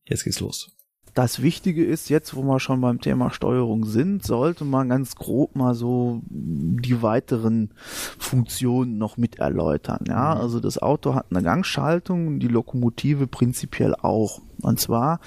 [0.03, 0.71] Jetzt geht's los.
[1.13, 5.55] Das Wichtige ist, jetzt wo wir schon beim Thema Steuerung sind, sollte man ganz grob
[5.55, 7.73] mal so die weiteren
[8.17, 10.03] Funktionen noch mit erläutern.
[10.07, 10.41] Ja, Mhm.
[10.41, 14.41] also das Auto hat eine Gangschaltung, die Lokomotive prinzipiell auch.
[14.61, 15.19] Und zwar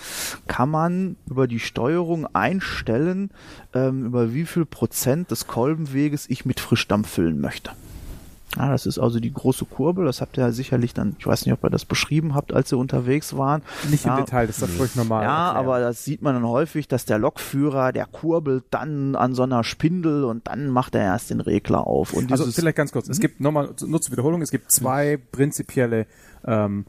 [0.46, 3.30] kann man über die Steuerung einstellen,
[3.74, 7.70] ähm, über wie viel Prozent des Kolbenweges ich mit Frischdampf füllen möchte.
[8.56, 10.04] Ja, das ist also die große Kurbel.
[10.04, 12.70] Das habt ihr ja sicherlich dann, ich weiß nicht, ob ihr das beschrieben habt, als
[12.70, 13.62] ihr unterwegs waren.
[13.90, 15.24] Nicht ja, im Detail, das ist völlig normal.
[15.24, 15.64] ja, erklären.
[15.64, 19.64] aber das sieht man dann häufig, dass der Lokführer, der kurbelt dann an so einer
[19.64, 22.12] Spindel und dann macht er erst den Regler auf.
[22.12, 23.08] Und Also dieses, vielleicht ganz kurz.
[23.08, 26.06] Es gibt nochmal, nur zur Wiederholung, es gibt zwei prinzipielle
[26.46, 26.86] ähm,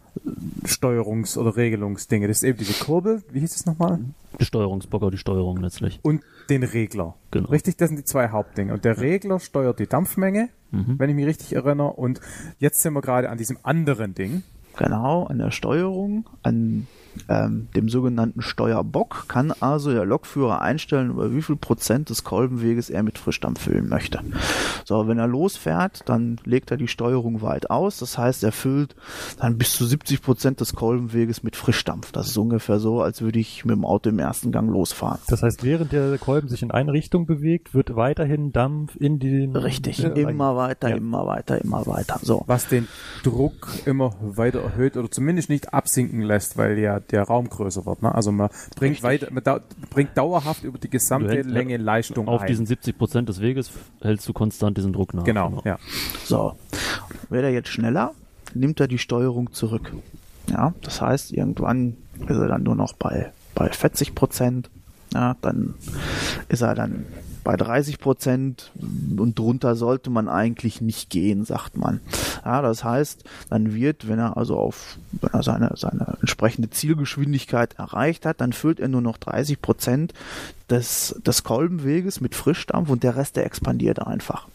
[0.65, 2.27] Steuerungs- oder Regelungsdinge.
[2.27, 3.99] Das ist eben diese Kurbel, wie hieß es nochmal?
[4.39, 5.99] Die Steuerungsbocker, die Steuerung letztlich.
[6.01, 7.15] Und den Regler.
[7.31, 7.49] Genau.
[7.49, 8.73] Richtig, das sind die zwei Hauptdinge.
[8.73, 11.93] Und der Regler steuert die Dampfmenge, wenn ich mich richtig erinnere.
[11.93, 12.19] Und
[12.57, 14.41] jetzt sind wir gerade an diesem anderen Ding.
[14.75, 16.87] genau, an der Steuerung, an
[17.29, 22.89] ähm, dem sogenannten Steuerbock kann also der Lokführer einstellen, über wie viel Prozent des Kolbenweges
[22.89, 24.19] er mit Frischdampf füllen möchte.
[24.85, 27.99] So, wenn er losfährt, dann legt er die Steuerung weit aus.
[27.99, 28.95] Das heißt, er füllt
[29.39, 32.11] dann bis zu 70 Prozent des Kolbenweges mit Frischdampf.
[32.11, 35.19] Das ist ungefähr so, als würde ich mit dem Auto im ersten Gang losfahren.
[35.27, 39.55] Das heißt, während der Kolben sich in eine Richtung bewegt, wird weiterhin Dampf in den...
[39.55, 40.95] Richtig, Ja, immer weiter, Ja.
[40.97, 42.19] immer weiter, immer weiter.
[42.21, 42.43] So.
[42.47, 42.87] Was den
[43.23, 48.01] Druck immer weiter erhöht oder zumindest nicht absinken lässt, weil ja der Raum größer wird.
[48.01, 48.13] Ne?
[48.13, 49.59] Also man bringt weiter, man da,
[49.89, 52.47] bringt dauerhaft über die gesamte hältst- Länge Leistung Auf ein.
[52.47, 53.71] diesen 70 Prozent des Weges
[54.01, 55.23] hältst du konstant diesen Druck nach.
[55.23, 55.77] genau, ja.
[56.25, 56.55] So.
[57.29, 58.11] Wird er jetzt schneller,
[58.53, 59.93] nimmt er die Steuerung zurück.
[60.49, 61.95] Ja, das heißt, irgendwann
[62.27, 64.69] ist er dann nur noch bei, bei 40 Prozent.
[65.13, 65.75] Ja, dann
[66.49, 67.05] ist er dann
[67.43, 68.71] bei 30 Prozent
[69.17, 71.99] und drunter sollte man eigentlich nicht gehen, sagt man.
[72.45, 77.73] Ja, das heißt, dann wird, wenn er also auf, wenn er seine, seine entsprechende Zielgeschwindigkeit
[77.75, 80.13] erreicht hat, dann füllt er nur noch 30 Prozent
[80.69, 84.47] des, des Kolbenweges mit Frischdampf und der Rest, der expandiert einfach.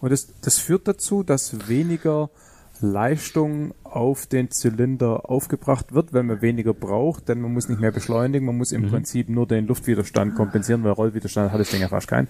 [0.00, 2.30] Und das, das führt dazu, dass weniger
[2.80, 7.92] Leistung auf den Zylinder aufgebracht wird, weil man weniger braucht, denn man muss nicht mehr
[7.92, 11.88] beschleunigen, man muss im Prinzip nur den Luftwiderstand kompensieren, weil Rollwiderstand hat das Ding ja
[11.88, 12.28] fast keinen.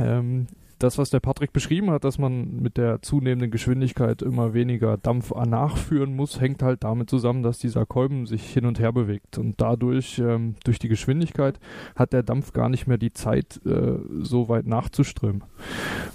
[0.00, 0.46] Ähm,
[0.78, 5.32] das, was der Patrick beschrieben hat, dass man mit der zunehmenden Geschwindigkeit immer weniger Dampf
[5.34, 9.38] nachführen muss, hängt halt damit zusammen, dass dieser Kolben sich hin und her bewegt.
[9.38, 11.58] Und dadurch, ähm, durch die Geschwindigkeit,
[11.94, 15.44] hat der Dampf gar nicht mehr die Zeit, äh, so weit nachzuströmen.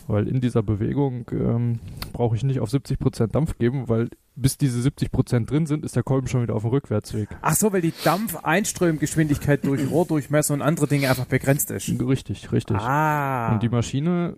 [0.07, 1.79] Weil in dieser Bewegung ähm,
[2.13, 6.03] brauche ich nicht auf 70% Dampf geben, weil bis diese 70% drin sind, ist der
[6.03, 7.29] Kolben schon wieder auf dem Rückwärtsweg.
[7.41, 11.89] Ach so, weil die Dampfeinströmgeschwindigkeit durch Rohrdurchmesser und andere Dinge einfach begrenzt ist.
[11.99, 12.77] Richtig, richtig.
[12.77, 13.53] Ah.
[13.53, 14.35] Und die Maschine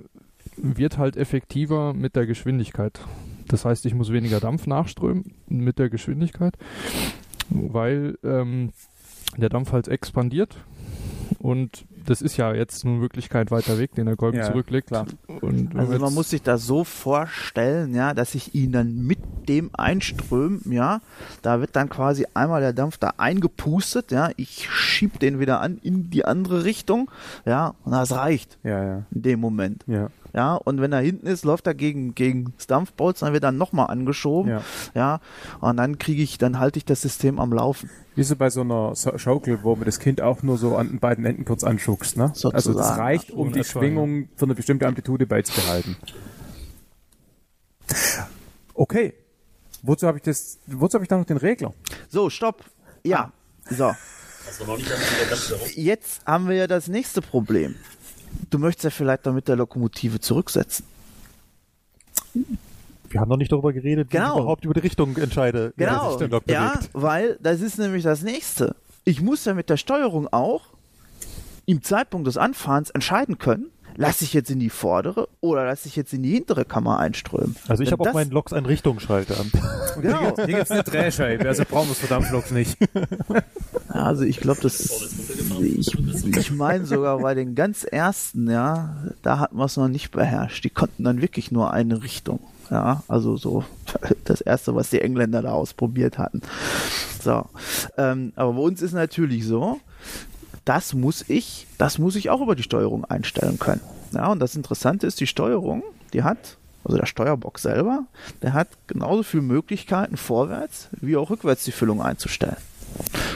[0.58, 3.00] wird halt effektiver mit der Geschwindigkeit.
[3.48, 6.58] Das heißt, ich muss weniger Dampf nachströmen mit der Geschwindigkeit,
[7.50, 8.72] weil ähm,
[9.38, 10.58] der Dampf halt expandiert.
[11.40, 14.88] Und das ist ja jetzt nun wirklich kein weiter Weg, den der Kolben Ja, zurücklegt.
[14.88, 15.06] klar.
[15.42, 19.20] Und Also man muss sich das so vorstellen, ja, dass ich ihn dann mit
[19.50, 21.02] dem einströmen, ja,
[21.42, 25.80] da wird dann quasi einmal der Dampf da eingepustet, ja, ich schieb den wieder an
[25.84, 27.10] in die andere Richtung,
[27.46, 29.84] ja, und das reicht Ja, ja, in dem Moment.
[29.88, 30.10] ja.
[30.36, 33.52] Ja, und wenn er hinten ist, läuft er gegen, gegen das Dampfbolzen, dann wird er
[33.52, 34.62] nochmal angeschoben, Ja.
[34.96, 35.20] ja,
[35.62, 37.92] und dann kriege ich, dann halte ich das System am Laufen.
[38.16, 41.00] Wie so bei so einer Schaukel, wo man das Kind auch nur so an den
[41.00, 42.28] beiden Enden kurz anschuckst, ne?
[42.30, 42.56] Sozusagen.
[42.56, 45.98] Also das reicht, um So die Schwingung für eine bestimmte Amplitude beizubehalten.
[48.74, 49.14] Okay.
[49.82, 51.74] Wozu habe ich das, wozu habe ich da noch den Regler?
[52.08, 52.64] So, stopp.
[53.04, 53.34] Ja,
[53.70, 53.94] so.
[54.46, 55.72] Ganz darauf.
[55.76, 57.76] Jetzt haben wir ja das nächste Problem.
[58.50, 60.86] Du möchtest ja vielleicht damit der Lokomotive zurücksetzen.
[63.14, 64.34] Wir haben noch nicht darüber geredet, wie Genau.
[64.34, 66.10] ich überhaupt über die Richtung entscheide, wie Genau.
[66.10, 66.90] sich der Lok Ja, bewegt.
[66.94, 68.76] weil das ist nämlich das nächste.
[69.06, 70.62] Ich muss ja mit der Steuerung auch
[71.66, 75.96] im Zeitpunkt des Anfahrens entscheiden können, lasse ich jetzt in die vordere oder lasse ich
[75.96, 77.56] jetzt in die hintere Kammer einströmen.
[77.68, 79.36] Also ich habe auf meinen Loks einen Richtungsschalter.
[80.02, 80.36] Genau.
[80.36, 82.78] Hier gibt's eine Drehscheibe, also brauchen wir es für Dampfloks nicht.
[83.90, 84.80] Also ich glaube, das
[85.62, 85.94] ich,
[86.36, 90.64] ich meine sogar bei den ganz ersten, ja, da hat man es noch nicht beherrscht.
[90.64, 92.40] Die konnten dann wirklich nur eine Richtung.
[92.74, 93.64] Ja, also so
[94.24, 96.42] das erste, was die Engländer da ausprobiert hatten.
[97.22, 97.46] So,
[97.98, 99.80] ähm, aber bei uns ist natürlich so,
[100.66, 103.82] das muss ich, das muss ich auch über die Steuerung einstellen können.
[104.12, 105.84] Ja, und das Interessante ist, die Steuerung,
[106.14, 108.06] die hat, also der Steuerbock selber,
[108.42, 112.58] der hat genauso viele Möglichkeiten vorwärts wie auch rückwärts die Füllung einzustellen.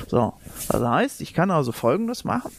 [0.07, 0.33] So,
[0.69, 2.51] das heißt, ich kann also folgendes machen.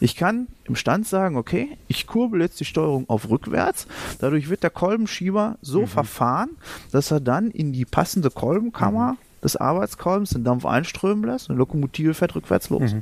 [0.00, 3.86] Ich kann im Stand sagen, okay, ich kurbel jetzt die Steuerung auf rückwärts.
[4.18, 6.50] Dadurch wird der Kolbenschieber so verfahren,
[6.92, 11.58] dass er dann in die passende Kolbenkammer des Arbeitskolbens den Dampf einströmen lässt und die
[11.58, 12.94] Lokomotive fährt rückwärts los.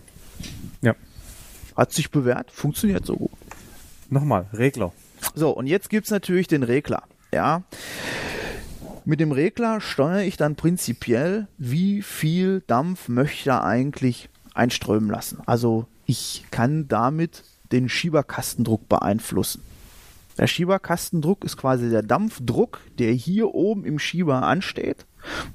[0.81, 0.95] Ja.
[1.77, 3.31] Hat sich bewährt, funktioniert so gut.
[4.11, 4.93] Nochmal, Regler.
[5.35, 7.05] So, und jetzt gibt's natürlich den Regler.
[7.33, 7.63] Ja.
[9.05, 15.41] Mit dem Regler steuere ich dann prinzipiell, wie viel Dampf möchte er eigentlich einströmen lassen.
[15.45, 17.43] Also ich kann damit
[17.73, 19.63] den Schieberkastendruck beeinflussen.
[20.39, 25.05] Der Schieberkastendruck ist quasi der Dampfdruck, der hier oben im Schieber ansteht.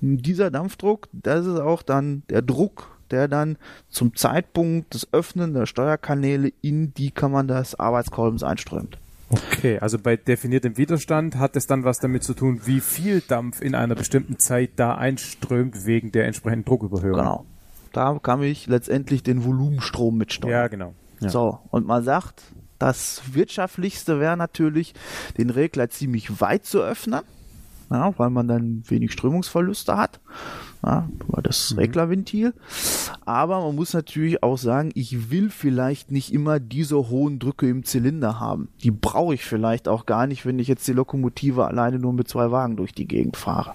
[0.01, 3.57] Und dieser Dampfdruck, das ist auch dann der Druck, der dann
[3.89, 8.97] zum Zeitpunkt des Öffnen der Steuerkanäle in die Kammern des Arbeitskolbens einströmt.
[9.29, 13.61] Okay, also bei definiertem Widerstand hat es dann was damit zu tun, wie viel Dampf
[13.61, 17.17] in einer bestimmten Zeit da einströmt wegen der entsprechenden Drucküberhöhung.
[17.17, 17.45] Genau.
[17.91, 20.51] Da kann ich letztendlich den Volumenstrom mitsteuern.
[20.51, 20.93] Ja, genau.
[21.19, 21.29] Ja.
[21.29, 22.43] So, und man sagt,
[22.79, 24.93] das wirtschaftlichste wäre natürlich,
[25.37, 27.21] den Regler ziemlich weit zu öffnen,
[27.89, 30.19] ja, weil man dann wenig Strömungsverluste hat,
[30.83, 32.53] ja, über das Reglerventil.
[33.25, 37.83] Aber man muss natürlich auch sagen, ich will vielleicht nicht immer diese hohen Drücke im
[37.83, 38.69] Zylinder haben.
[38.83, 42.27] Die brauche ich vielleicht auch gar nicht, wenn ich jetzt die Lokomotive alleine nur mit
[42.27, 43.73] zwei Wagen durch die Gegend fahre.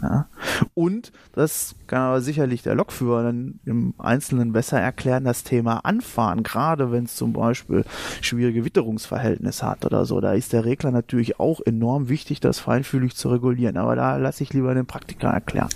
[0.00, 0.26] Ja.
[0.74, 6.42] Und das kann aber sicherlich der Lokführer dann im Einzelnen besser erklären, das Thema Anfahren,
[6.42, 7.84] gerade wenn es zum Beispiel
[8.20, 10.20] schwierige Witterungsverhältnisse hat oder so.
[10.20, 13.76] Da ist der Regler natürlich auch enorm wichtig, das feinfühlig zu regulieren.
[13.76, 15.68] Aber da lasse ich lieber den Praktiker erklären.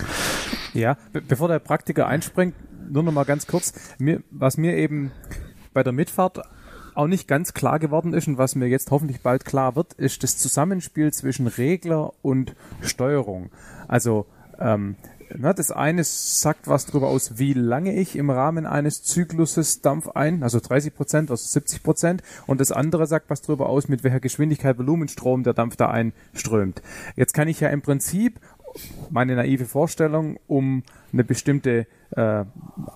[0.73, 2.55] Ja, be bevor der Praktiker einspringt,
[2.89, 5.11] nur noch mal ganz kurz, mir, was mir eben
[5.73, 6.41] bei der Mitfahrt
[6.95, 10.23] auch nicht ganz klar geworden ist und was mir jetzt hoffentlich bald klar wird, ist
[10.23, 13.51] das Zusammenspiel zwischen Regler und Steuerung.
[13.87, 14.25] Also
[14.59, 14.95] ähm,
[15.35, 20.07] na, das eine sagt was darüber aus, wie lange ich im Rahmen eines Zykluses Dampf
[20.09, 24.03] ein, also 30 Prozent, also 70 Prozent, und das andere sagt was darüber aus, mit
[24.03, 26.81] welcher Geschwindigkeit Volumenstrom der Dampf da einströmt.
[27.15, 28.39] Jetzt kann ich ja im Prinzip
[29.09, 32.45] meine naive Vorstellung, um eine bestimmte äh,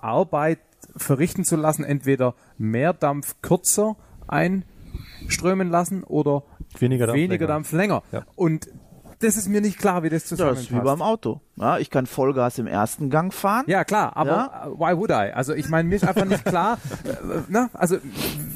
[0.01, 0.59] Arbeit
[0.95, 3.95] verrichten zu lassen, entweder mehr Dampf kürzer
[4.27, 6.43] einströmen lassen oder
[6.79, 7.47] Weniger Dampf weniger länger.
[7.47, 8.03] Dampf länger.
[8.11, 8.25] Ja.
[8.35, 8.69] Und
[9.19, 10.71] das ist mir nicht klar, wie das Ja, das zusammenpasst.
[10.71, 11.41] ist wie beim Auto.
[11.61, 13.63] Ja, ich kann Vollgas im ersten Gang fahren.
[13.67, 14.63] Ja, klar, aber Ja.
[14.65, 15.31] äh, why would I?
[15.33, 17.69] Also ich meine, mir ist einfach nicht klar, äh, ne?
[17.73, 17.97] also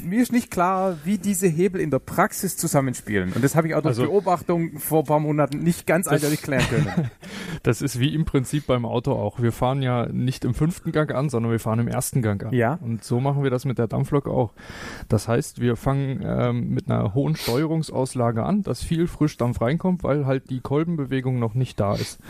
[0.04, 3.32] mir ist nicht klar, wie diese Hebel in der Praxis zusammenspielen.
[3.32, 6.42] Und das habe ich auch durch Also- Beobachtung vor ein paar Monaten nicht ganz eindeutig
[6.42, 7.10] klären können.
[7.62, 9.40] Das ist wie im Prinzip beim Auto auch.
[9.40, 12.52] Wir fahren ja nicht im fünften Gang an, sondern wir fahren im ersten Gang an.
[12.54, 12.78] Ja.
[12.80, 14.52] Und so machen wir das mit der Dampflok auch.
[15.08, 20.26] Das heißt, wir fangen ähm, mit einer hohen Steuerungsauslage an, dass viel Frischdampf reinkommt, weil
[20.26, 22.20] halt die Kolbenbewegung noch nicht da ist.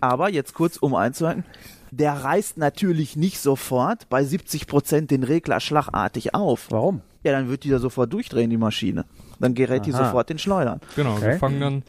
[0.00, 1.44] Aber jetzt kurz um einzuhalten,
[1.90, 6.66] der reißt natürlich nicht sofort bei 70 Prozent den Regler schlagartig auf.
[6.70, 7.00] Warum?
[7.24, 9.04] Ja, dann wird die da sofort durchdrehen, die Maschine.
[9.40, 10.04] Dann gerät die Aha.
[10.04, 10.80] sofort in Schleudern.
[10.96, 11.26] Genau, Okay.
[11.32, 11.82] wir fangen dann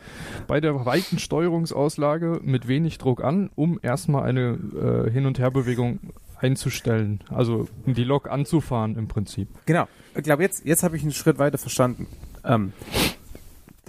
[0.47, 4.57] bei der weiten Steuerungsauslage mit wenig Druck an, um erstmal eine
[5.07, 5.99] äh, Hin- und Herbewegung
[6.39, 7.19] einzustellen.
[7.29, 9.49] Also die Lok anzufahren im Prinzip.
[9.65, 9.87] Genau.
[10.15, 12.07] Ich glaube, jetzt, jetzt habe ich einen Schritt weiter verstanden.
[12.45, 12.73] Ähm,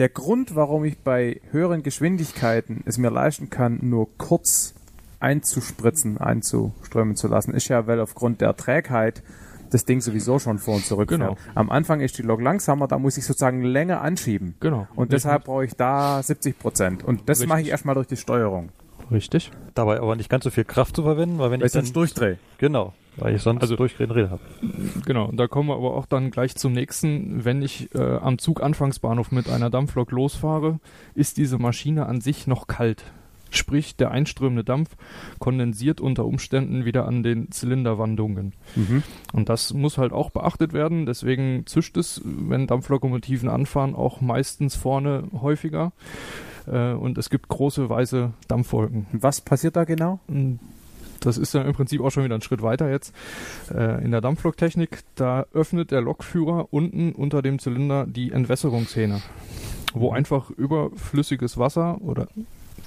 [0.01, 4.75] der Grund, warum ich bei höheren Geschwindigkeiten es mir leisten kann, nur kurz
[5.21, 9.23] einzuspritzen, einzuströmen zu lassen, ist ja, weil aufgrund der Trägheit
[9.71, 11.37] das Ding sowieso schon vor und zurück Genau.
[11.37, 11.57] fährt.
[11.57, 14.55] Am Anfang ist die Lok langsamer, da muss ich sozusagen länger anschieben.
[14.59, 14.89] Genau.
[14.97, 17.05] Und deshalb brauche ich da 70 Prozent.
[17.05, 17.49] Und das Richtig.
[17.49, 18.71] mache ich erstmal durch die Steuerung.
[19.13, 19.53] Richtig.
[19.75, 22.39] Dabei aber nicht ganz so viel Kraft zu verwenden, weil wenn Weil ich dann durchdrehe.
[22.59, 24.41] genau, weil ich sonst Also- durchgehende Räder habe.
[25.07, 27.45] Genau, und da kommen wir aber auch dann gleich zum nächsten.
[27.45, 30.81] Wenn ich äh, am Zuganfangsbahnhof mit einer Dampflok losfahre,
[31.15, 33.05] ist diese Maschine an sich noch kalt.
[33.53, 34.91] Sprich, der einströmende Dampf
[35.41, 38.53] kondensiert unter Umständen wieder an den Zylinderwandungen.
[39.33, 41.05] Und das muss halt auch beachtet werden.
[41.05, 45.91] Deswegen zischt es, wenn Dampflokomotiven anfahren, auch meistens vorne häufiger.
[46.69, 49.07] Äh, und es gibt große weiße Dampfwolken.
[49.13, 50.21] Was passiert da genau?
[51.21, 53.15] Das ist dann im Prinzip auch schon wieder ein Schritt weiter jetzt.
[53.73, 59.23] Äh, in der Dampfloktechnik, da öffnet der Lokführer unten unter dem Zylinder die Entwässerungshähne,
[59.95, 62.29] wo einfach überflüssiges Wasser oder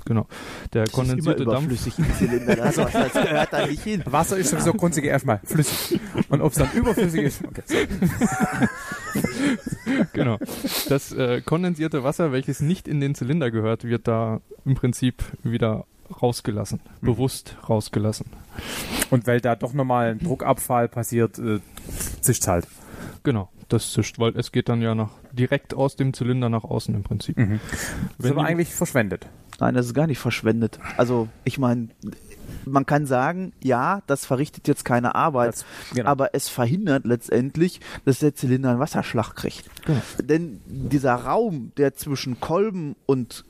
[0.05, 0.27] genau,
[0.73, 2.55] der Das kondensierte Dampf überflüssig im Zylinder.
[2.55, 4.03] Das, das gehört da nicht hin.
[4.05, 5.99] Wasser ist sowieso grundsätzlich erstmal flüssig.
[6.29, 7.63] Und ob es dann überflüssig ist, okay.
[10.13, 10.37] genau.
[10.89, 15.85] Das äh, kondensierte Wasser, welches nicht in den Zylinder gehört, wird da im Prinzip wieder
[16.21, 18.25] rausgelassen, bewusst rausgelassen.
[19.09, 21.59] Und weil da doch nochmal ein Druckabfall passiert, äh,
[22.21, 22.67] zischt halt.
[23.23, 26.93] Genau, das zischt, weil es geht dann ja nach, direkt aus dem Zylinder nach außen
[26.93, 27.37] im Prinzip.
[27.37, 27.59] Mhm.
[28.17, 29.27] Das ist aber eigentlich verschwendet.
[29.59, 30.79] Nein, das ist gar nicht verschwendet.
[30.97, 31.89] Also, ich meine,
[32.65, 36.09] man kann sagen, ja, das verrichtet jetzt keine Arbeit, Das- genau.
[36.09, 39.69] aber es verhindert letztendlich, dass der Zylinder einen Wasserschlag kriegt.
[39.85, 40.01] Genau.
[40.21, 43.45] Denn dieser Raum, der zwischen Kolben und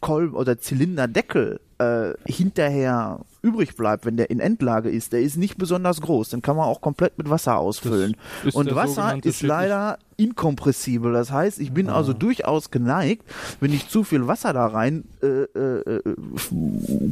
[0.00, 5.56] Kolben oder Zylinderdeckel äh, hinterher übrig bleibt, wenn der in Endlage ist, der ist nicht
[5.56, 6.30] besonders groß.
[6.30, 8.16] Den kann man auch komplett mit Wasser ausfüllen.
[8.52, 11.12] Und Wasser ist leider inkompressibel.
[11.12, 11.94] Das heißt, ich bin Ah.
[11.96, 13.24] also durchaus geneigt,
[13.60, 16.02] wenn ich zu viel Wasser da rein äh, äh,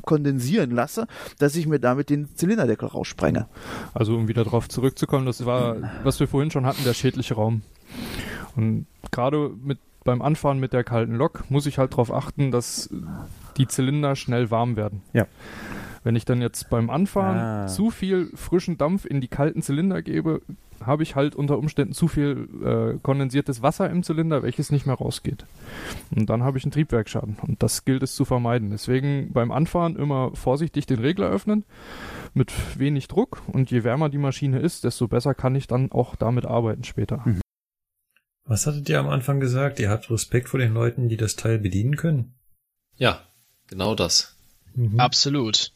[0.04, 1.06] kondensieren lasse,
[1.38, 3.46] dass ich mir damit den Zylinderdeckel raussprenge.
[3.94, 7.62] Also um wieder drauf zurückzukommen, das war, was wir vorhin schon hatten, der schädliche Raum.
[8.56, 9.78] Und gerade mit
[10.08, 12.88] beim Anfahren mit der kalten Lok muss ich halt darauf achten, dass
[13.58, 15.02] die Zylinder schnell warm werden.
[15.12, 15.26] Ja.
[16.02, 17.66] Wenn ich dann jetzt beim Anfahren Ah.
[17.66, 20.40] zu viel frischen Dampf in die kalten Zylinder gebe,
[20.82, 24.94] habe ich halt unter Umständen zu viel äh, kondensiertes Wasser im Zylinder, welches nicht mehr
[24.94, 25.44] rausgeht.
[26.16, 27.36] Und dann habe ich einen Triebwerksschaden.
[27.46, 28.70] Und das gilt es zu vermeiden.
[28.70, 31.64] Deswegen beim Anfahren immer vorsichtig den Regler öffnen,
[32.32, 33.42] mit wenig Druck.
[33.48, 37.22] Und je wärmer die Maschine ist, desto besser kann ich dann auch damit arbeiten später.
[38.48, 39.78] Was hattet ihr am Anfang gesagt?
[39.78, 42.34] Ihr habt Respekt vor den Leuten, die das Teil bedienen können?
[42.96, 43.22] Ja,
[43.66, 44.36] genau das.
[44.74, 44.98] Mhm.
[44.98, 45.72] Absolut.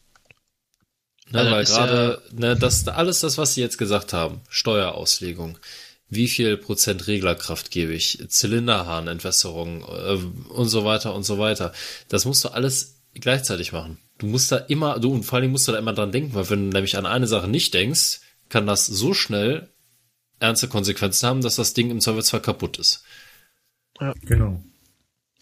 [1.30, 5.58] Ne, Also weil ist gerade ne, das alles das, was Sie jetzt gesagt haben, Steuerauslegung,
[6.08, 11.72] wie viel Prozent Reglerkraft gebe ich, Zylinderhahnentwässerung äh, und so weiter und so weiter.
[12.08, 13.98] Das musst du alles gleichzeitig machen.
[14.16, 16.32] Du musst da immer, du und vor allen Dingen musst du da immer dran denken,
[16.34, 19.68] weil wenn du nämlich an eine Sache nicht denkst, kann das so schnell
[20.42, 23.04] ernste Konsequenzen haben, dass das Ding im Zweifelsfall kaputt ist.
[24.24, 24.62] Genau.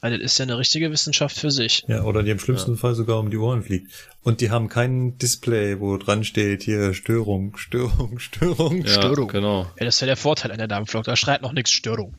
[0.02, 1.84] Also das ist ja eine richtige Wissenschaft für sich.
[1.86, 3.90] Ja, oder die im schlimmsten Fall sogar um die Ohren fliegt.
[4.22, 8.82] Und die haben kein Display, wo dran steht, hier Störung, Störung, Störung.
[8.82, 9.28] Ja, Störung.
[9.28, 9.70] genau.
[9.78, 11.04] Ja, das wäre der Vorteil an der Dampflok.
[11.04, 12.14] Da schreit noch nichts Störung.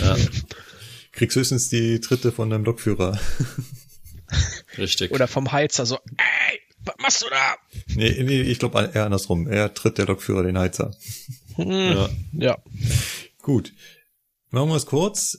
[0.00, 0.16] Ja,
[1.12, 3.20] Kriegst höchstens die Dritte von deinem Lokführer.
[4.78, 5.12] richtig.
[5.12, 7.54] Oder vom Heizer so, ey, was machst du da?
[7.94, 9.46] Nee, nee ich glaube eher andersrum.
[9.46, 10.96] Er tritt der Lokführer den Heizer.
[11.56, 12.08] Ja.
[12.32, 12.58] Ja.
[13.42, 13.72] Gut.
[14.50, 15.38] Machen wir es kurz.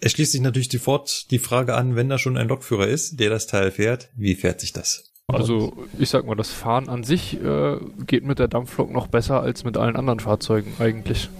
[0.00, 3.30] Es schließt sich natürlich sofort die Frage an, wenn da schon ein Lokführer ist, der
[3.30, 5.12] das Teil fährt, wie fährt sich das?
[5.28, 9.40] Also ich sag mal, das Fahren an sich äh, geht mit der Dampflok noch besser
[9.40, 11.30] als mit allen anderen Fahrzeugen eigentlich.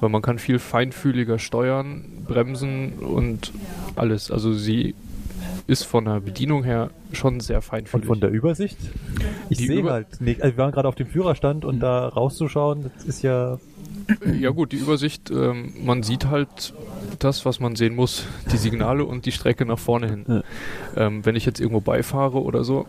[0.00, 3.52] Weil man kann viel feinfühliger steuern, bremsen und
[3.96, 4.30] alles.
[4.30, 4.94] Also sie
[5.70, 8.06] ist von der Bedienung her schon sehr Und feinfühlig.
[8.06, 8.76] von der Übersicht?
[9.48, 10.42] Ich Die sehe Über- halt nicht.
[10.42, 13.58] Also wir waren gerade auf dem Führerstand und da rauszuschauen, das ist ja.
[14.40, 16.74] Ja gut, die Übersicht, ähm, man sieht halt
[17.20, 20.42] das, was man sehen muss, die Signale und die Strecke nach vorne hin.
[20.96, 22.86] Ähm, wenn ich jetzt irgendwo beifahre oder so,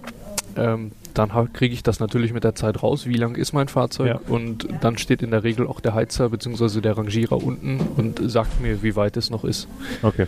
[0.55, 4.07] ähm, dann kriege ich das natürlich mit der Zeit raus, wie lang ist mein Fahrzeug
[4.07, 4.19] Ja.
[4.29, 6.79] und dann steht in der Regel auch der Heizer bzw.
[6.81, 9.67] der Rangierer unten und sagt mir, wie weit es noch ist.
[10.03, 10.27] Okay.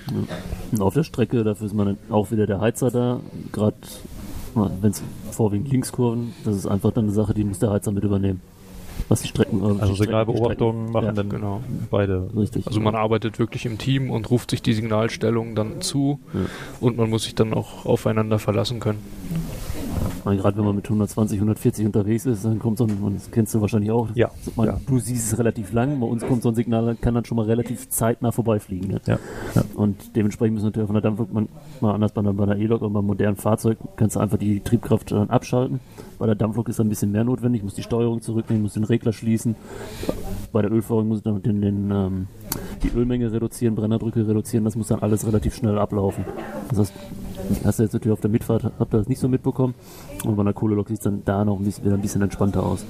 [0.71, 3.19] Und auf der Strecke, dafür ist man dann auch wieder der Heizer da.
[3.53, 3.77] Gerade
[4.55, 5.01] wenn es
[5.31, 8.41] vorwiegend Linkskurven, das ist einfach dann eine Sache, die muss der Heizer mit übernehmen.
[9.09, 9.61] Was die Strecken.
[9.63, 11.61] äh, Also Signalbeobachtungen machen Ja, dann Genau.
[11.89, 12.29] beide.
[12.37, 12.67] Richtig.
[12.67, 16.41] Also man arbeitet wirklich im Team und ruft sich die Signalstellung dann zu Ja.
[16.79, 18.99] und man muss sich dann auch aufeinander verlassen können.
[20.23, 23.53] Gerade wenn man mit 120, 140 unterwegs ist, dann kommt so ein, und das kennst
[23.53, 24.07] du wahrscheinlich auch.
[24.15, 24.79] Ja, Man, ja.
[24.87, 27.45] Du siehst es relativ lang, bei uns kommt so ein Signal, kann dann schon mal
[27.45, 28.89] relativ zeitnah vorbeifliegen.
[28.89, 29.01] Ne?
[29.05, 29.19] Ja.
[29.75, 31.49] Und dementsprechend müssen natürlich von der Dampflok man,
[31.81, 34.61] mal anders bei einer, bei einer E-Lok oder beim modernen Fahrzeug kannst du einfach die
[34.61, 35.79] Triebkraft dann abschalten.
[36.23, 39.11] Bei der Dampflok ist ein bisschen mehr notwendig, muss die Steuerung zurücknehmen, muss den Regler
[39.11, 39.57] schließen.
[40.53, 42.27] Bei der Ölführung muss ich dann den, den, ähm,
[42.81, 46.23] die Ölmenge reduzieren, Brennerdrücke reduzieren, das muss dann alles relativ schnell ablaufen.
[46.69, 46.93] Das heißt,
[47.65, 49.73] hast du jetzt natürlich auf der Mitfahrt, habt ihr das nicht so mitbekommen.
[50.23, 52.63] Und bei einer Kohlelok sieht es dann da noch ein bisschen, wieder ein bisschen entspannter
[52.63, 52.85] aus.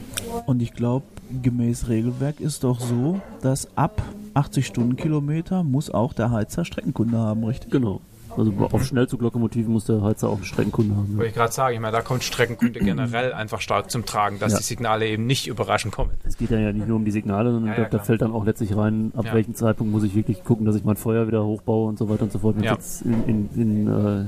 [0.46, 1.06] Und ich glaube,
[1.42, 4.00] gemäß Regelwerk ist doch so, dass ab
[4.36, 7.72] 80 Stundenkilometer muss auch der Heizer Streckenkunde haben, richtig?
[7.72, 8.00] Genau.
[8.38, 11.16] Also auf Schnellzuglokomotiven muss der Heizer auch eine Streckenkunde haben.
[11.18, 14.54] Wollte ich gerade sagen, ich meine, da kommt Streckenkunde generell einfach stark zum Tragen, dass
[14.54, 14.58] Ja.
[14.60, 16.12] die Signale eben nicht überraschend kommen.
[16.24, 18.06] Es geht ja nicht nur um die Signale, sondern Ja, da, ja, da klar.
[18.06, 19.34] fällt dann auch letztlich rein, ab Ja.
[19.34, 22.24] welchem Zeitpunkt muss ich wirklich gucken, dass ich mein Feuer wieder hochbaue und so weiter
[22.24, 24.26] und so fort, wenn es jetzt in, in, in, äh,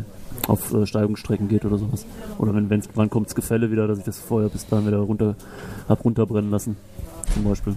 [0.48, 2.06] auf äh, Steigungsstrecken geht oder sowas.
[2.38, 4.98] Oder wenn wenn's, wann kommt das Gefälle wieder, dass ich das Feuer bis dahin wieder
[4.98, 5.36] runter
[5.88, 6.77] hab runterbrennen lassen.
[7.34, 7.76] Zum Beispiel.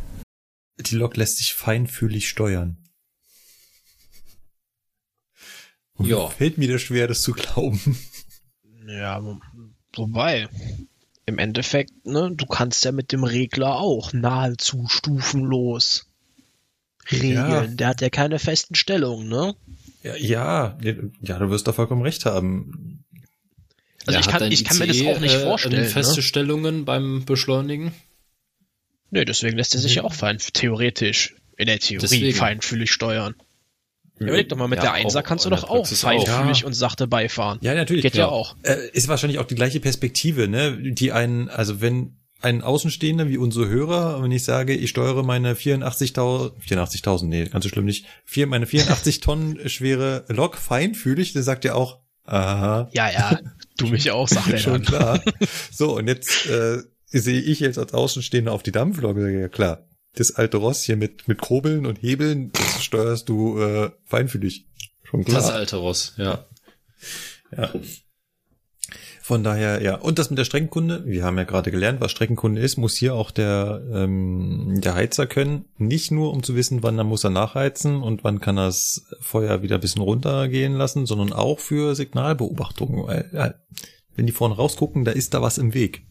[0.81, 2.77] Die Lok lässt sich feinfühlig steuern.
[6.01, 6.29] Ja.
[6.29, 7.99] Fällt mir das schwer, das zu glauben.
[8.87, 9.39] Ja, wo-
[9.95, 10.49] wobei,
[11.27, 16.07] im Endeffekt, ne, du kannst ja mit dem Regler auch nahezu stufenlos
[17.11, 17.35] regeln.
[17.35, 17.66] Ja.
[17.66, 19.55] Der hat ja keine festen Stellungen, ne?
[20.03, 20.79] Ja, ja,
[21.20, 23.05] ja, du wirst da vollkommen recht haben.
[24.07, 25.85] Also Ja, ich kann, ich kann mir das auch nicht äh, vorstellen.
[25.89, 26.23] Feste Ne?
[26.23, 27.93] Stellungen beim Beschleunigen.
[29.11, 32.37] Nee, deswegen lässt er sich ja auch fein, theoretisch, in der Theorie Deswegen.
[32.37, 33.35] feinfühlig steuern.
[34.19, 37.59] Überleg doch mal, mit Ja, der Einser kannst du doch auch feinfühlig und sachte beifahren.
[37.61, 38.03] Ja, natürlich.
[38.03, 38.28] Geht klar.
[38.28, 38.57] ja auch.
[38.62, 40.77] Äh, ist wahrscheinlich auch die gleiche Perspektive, ne?
[40.93, 45.55] Die einen, also wenn ein Außenstehender wie unsere Hörer, wenn ich sage, ich steuere meine
[45.55, 51.43] 84.000, 84.000, nee, ganz so schlimm nicht, vier, meine 84 Tonnen schwere Lok feinfühlig, der
[51.43, 53.40] sagt ja auch, aha, Ja, ja,
[53.77, 54.85] du mich auch, sagt er schon dann.
[54.85, 55.23] klar.
[55.73, 60.32] So, und jetzt äh, sehe ich jetzt als Außenstehender auf die Dampflok ja klar, das
[60.32, 64.66] alte Ross hier mit, mit Kurbeln und Hebeln, das steuerst du äh, feinfühlig.
[65.05, 65.40] Schon klar.
[65.40, 66.47] Das alte Ross, ja.
[67.56, 67.70] Ja.
[69.22, 69.97] Von daher, ja.
[69.97, 73.14] Und das mit der Streckenkunde, wir haben ja gerade gelernt, was Streckenkunde ist, muss hier
[73.14, 75.66] auch der, ähm, der Heizer können.
[75.76, 79.06] Nicht nur, um zu wissen, wann er muss er nachheizen und wann kann er das
[79.20, 83.06] Feuer wieder ein bisschen runtergehen lassen, sondern auch für Signalbeobachtung.
[83.06, 83.55] Weil, ja,
[84.16, 86.06] wenn die vorne rausgucken, da ist da was im Weg.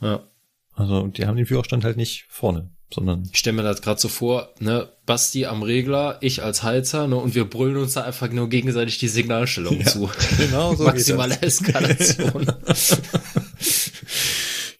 [0.00, 0.28] ja.
[0.76, 4.08] Also die haben den Führerstand halt nicht vorne, sondern Ich stelle mir das gerade so
[4.08, 8.30] vor, ne, Basti am Regler, ich als Heizer, ne, und wir brüllen uns da einfach
[8.30, 10.10] nur gegenseitig die Signalstellung Ja, zu.
[10.38, 12.46] genau so Maximale Eskalation.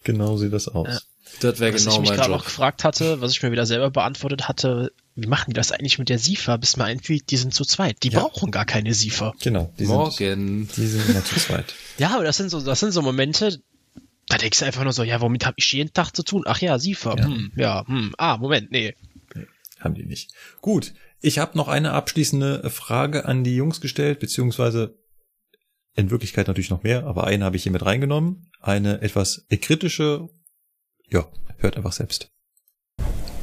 [0.03, 0.87] genau sieht das aus.
[0.87, 0.99] Ja.
[1.41, 3.89] das wäre Was genau ich mich gerade noch gefragt hatte, was ich mir wieder selber
[3.91, 7.53] beantwortet hatte, wie machen die das eigentlich mit der SIFA, bis man einfügt, die sind
[7.53, 8.03] zu zweit.
[8.03, 8.19] Die Ja.
[8.21, 9.33] brauchen gar keine SIFA.
[9.41, 10.69] Genau, die sind, Morgen.
[10.75, 11.73] die sind immer zu zweit.
[11.97, 13.59] Ja, aber das sind so, das sind so Momente,
[14.27, 16.43] da denkst du einfach nur so, ja, womit habe ich jeden Tag zu tun?
[16.45, 17.17] Ach ja, SIFA.
[17.17, 17.25] Ja.
[17.25, 18.95] Hm, ja, hm, ah, Moment, nee.
[19.79, 20.33] Haben die nicht.
[20.61, 24.97] Gut, ich habe noch eine abschließende Frage an die Jungs gestellt, beziehungsweise
[25.95, 28.51] in Wirklichkeit natürlich noch mehr, aber eine habe ich hier mit reingenommen.
[28.59, 30.29] Eine etwas kritische,
[31.09, 31.27] ja,
[31.57, 32.31] hört einfach selbst.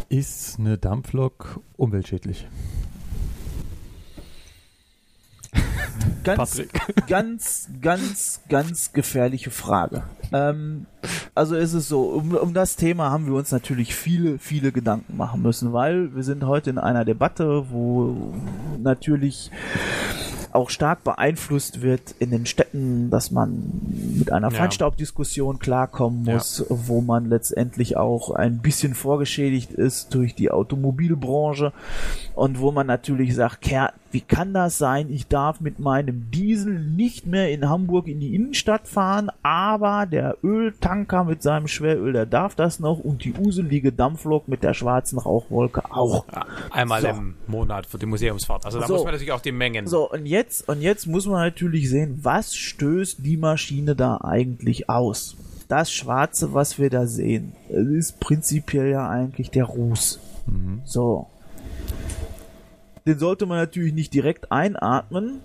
[0.09, 2.47] Ist eine Dampflok umweltschädlich?
[6.25, 6.73] Ganz, Patrick.
[7.07, 10.03] ganz, ganz, ganz gefährliche Frage.
[10.33, 10.87] Ähm,
[11.35, 15.17] also ist es so, um, um das Thema haben wir uns natürlich viele, viele Gedanken
[15.17, 18.35] machen müssen, weil wir sind heute in einer Debatte, wo
[18.83, 19.51] natürlich
[20.53, 23.73] auch stark beeinflusst wird in den Städten, dass man
[24.19, 24.59] mit einer Ja.
[24.59, 31.73] Feinstaubdiskussion klarkommen muss, wo man letztendlich auch ein bisschen vorgeschädigt ist durch die Automobilbranche
[32.35, 35.11] und wo man natürlich sagt, Kerl, wie kann das sein?
[35.11, 40.37] Ich darf mit meinem Diesel nicht mehr in Hamburg in die Innenstadt fahren, aber der
[40.43, 45.19] Öltanker mit seinem Schweröl, der darf das noch und die uselige Dampflok mit der schwarzen
[45.19, 46.25] Rauchwolke auch.
[46.71, 47.09] Einmal So.
[47.09, 48.65] im Monat für die Museumsfahrt.
[48.67, 48.95] Also da So.
[48.95, 49.87] muss man natürlich auch die Mengen.
[49.87, 54.91] So, und jetzt, und jetzt muss man natürlich sehen, was stößt die Maschine da eigentlich
[54.91, 55.37] aus?
[55.69, 60.21] Das Schwarze, was wir da sehen, ist prinzipiell ja eigentlich der Ruß.
[60.85, 61.29] So.
[63.07, 65.41] Den sollte man natürlich nicht direkt einatmen.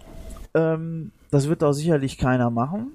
[0.54, 2.92] Ähm, das wird auch sicherlich keiner machen.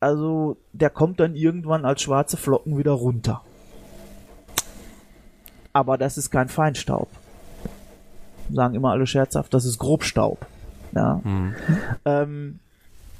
[0.00, 3.42] Also, der kommt dann irgendwann als schwarze Flocken wieder runter.
[5.72, 7.08] Aber das ist kein Feinstaub.
[8.52, 10.46] Sagen immer alle scherzhaft, das ist Grobstaub.
[10.92, 11.20] Ja.
[12.04, 12.60] Ähm,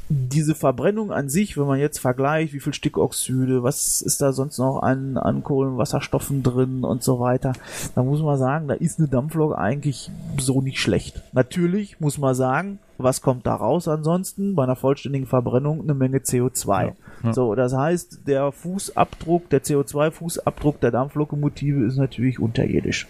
[0.09, 4.59] diese Verbrennung an sich, wenn man jetzt vergleicht, wie viel Stickoxide, was ist da sonst
[4.59, 7.55] noch an, an Kohlenwasserstoffen drin und so weiter,
[7.94, 11.22] da muss man sagen, da ist eine Dampflok eigentlich so nicht schlecht.
[11.32, 14.55] Natürlich muss man sagen, was kommt da raus ansonsten?
[14.55, 16.93] Bei einer vollständigen Verbrennung eine Menge CO2.
[17.32, 23.06] So, das heißt, der Fußabdruck, der CO2-Fußabdruck der Dampflokomotive ist natürlich unterirdisch.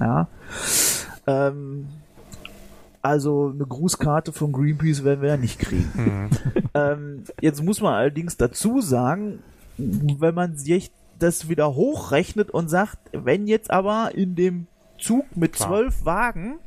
[0.00, 0.28] Ja.
[1.26, 1.88] Ähm,
[3.02, 6.30] also eine Grußkarte von Greenpeace werden wir ja nicht kriegen.
[6.74, 9.40] ähm, jetzt muss man allerdings dazu sagen,
[9.76, 14.66] wenn man sich das wieder hochrechnet und sagt, wenn jetzt aber in dem
[14.98, 16.58] Zug mit zwölf Wagen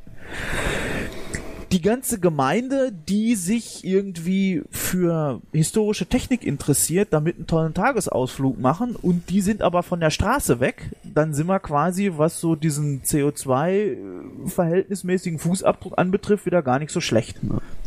[1.73, 8.95] die ganze Gemeinde, die sich irgendwie für historische Technik interessiert, damit einen tollen Tagesausflug machen
[8.95, 13.01] und die sind aber von der Straße weg, dann sind wir quasi, was so diesen
[13.01, 17.39] CO2-verhältnismäßigen Fußabdruck anbetrifft, wieder gar nicht so schlecht.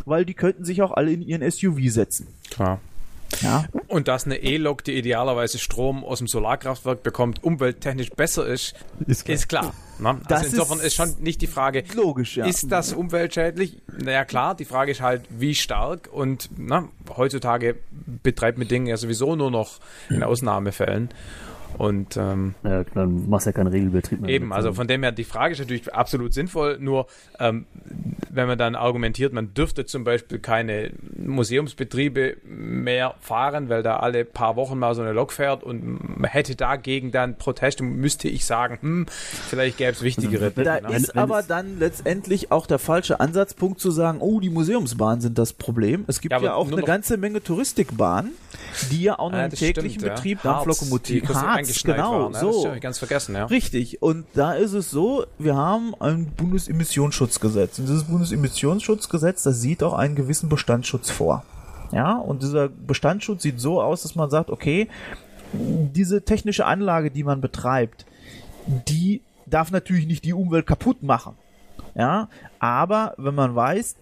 [0.05, 2.27] Weil die könnten sich auch alle in ihren SUV setzen.
[2.51, 2.81] Klar.
[3.43, 3.65] Ja.
[3.89, 8.75] Und dass eine E-Lok, die idealerweise Strom aus dem Solarkraftwerk bekommt, umwelttechnisch besser ist,
[9.07, 9.73] Ist ist klar.
[9.99, 10.15] klar.
[10.15, 10.21] Ne?
[10.29, 12.47] Das Also insofern ist ist schon nicht die Frage, Logisch, ja.
[12.47, 13.79] ist das umweltschädlich?
[13.99, 17.77] Naja klar, die Frage ist halt, wie stark und na, heutzutage
[18.23, 19.79] betreibt man Dinge ja sowieso nur noch
[20.11, 21.11] in Ausnahmefällen.
[21.79, 24.31] Und ähm, Ja, dann machst du ja keinen Regelbetrieb mehr.
[24.31, 27.07] Eben, also von dem her, die Frage ist natürlich absolut sinnvoll, nur
[27.39, 27.67] ähm,
[28.31, 34.25] wenn man dann argumentiert, man dürfte zum Beispiel keine Museumsbetriebe mehr fahren, weil da alle
[34.25, 38.45] paar Wochen mal so eine Lok fährt und man hätte dagegen dann Proteste, müsste ich
[38.45, 40.89] sagen, hm, vielleicht gäbe es wichtigere Da Dinge.
[40.91, 40.97] ne?
[40.97, 45.39] ist wenn aber dann letztendlich auch der falsche Ansatzpunkt zu sagen, oh, die Museumsbahnen sind
[45.39, 46.05] das Problem.
[46.07, 48.33] Es gibt Ja, ja, aber auch eine ganze Menge Touristikbahnen,
[48.91, 50.15] die ja auch noch Ah, im täglichen stimmt, ja.
[50.15, 52.31] Betrieb Harz, die Kurs- Harz eingeschneit genau, war.
[52.31, 52.39] Ne?
[52.39, 52.53] so.
[52.53, 53.47] Das habe ich ganz vergessen, ja.
[53.47, 54.03] Richtig.
[54.03, 57.79] Und da ist es so, wir haben ein Bundesemissionsschutzgesetz.
[57.79, 61.45] Und dieses Bundesemissionsschutzgesetz, das sieht auch einen gewissen Bestandsschutz vor.
[61.93, 64.89] Ja, und dieser Bestandsschutz sieht so aus, dass man sagt, okay,
[65.53, 68.07] diese technische Anlage, die man betreibt,
[68.67, 71.35] die darf natürlich nicht die Umwelt kaputt machen.
[71.95, 72.29] Ja,
[72.59, 73.97] aber wenn man weiß,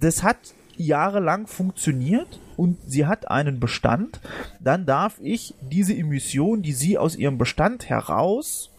[0.00, 0.36] das hat
[0.78, 4.20] jahrelang funktioniert und sie hat einen Bestand,
[4.60, 8.70] dann darf ich diese Emission, die sie aus ihrem Bestand heraus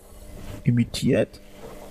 [0.63, 1.41] imitiert,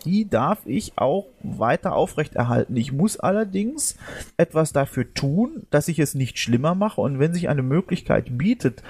[0.05, 2.77] die darf ich auch weiter aufrechterhalten.
[2.77, 3.97] Ich muss allerdings
[4.37, 8.83] etwas dafür tun, dass ich es nicht schlimmer mache und wenn sich eine Möglichkeit bietet,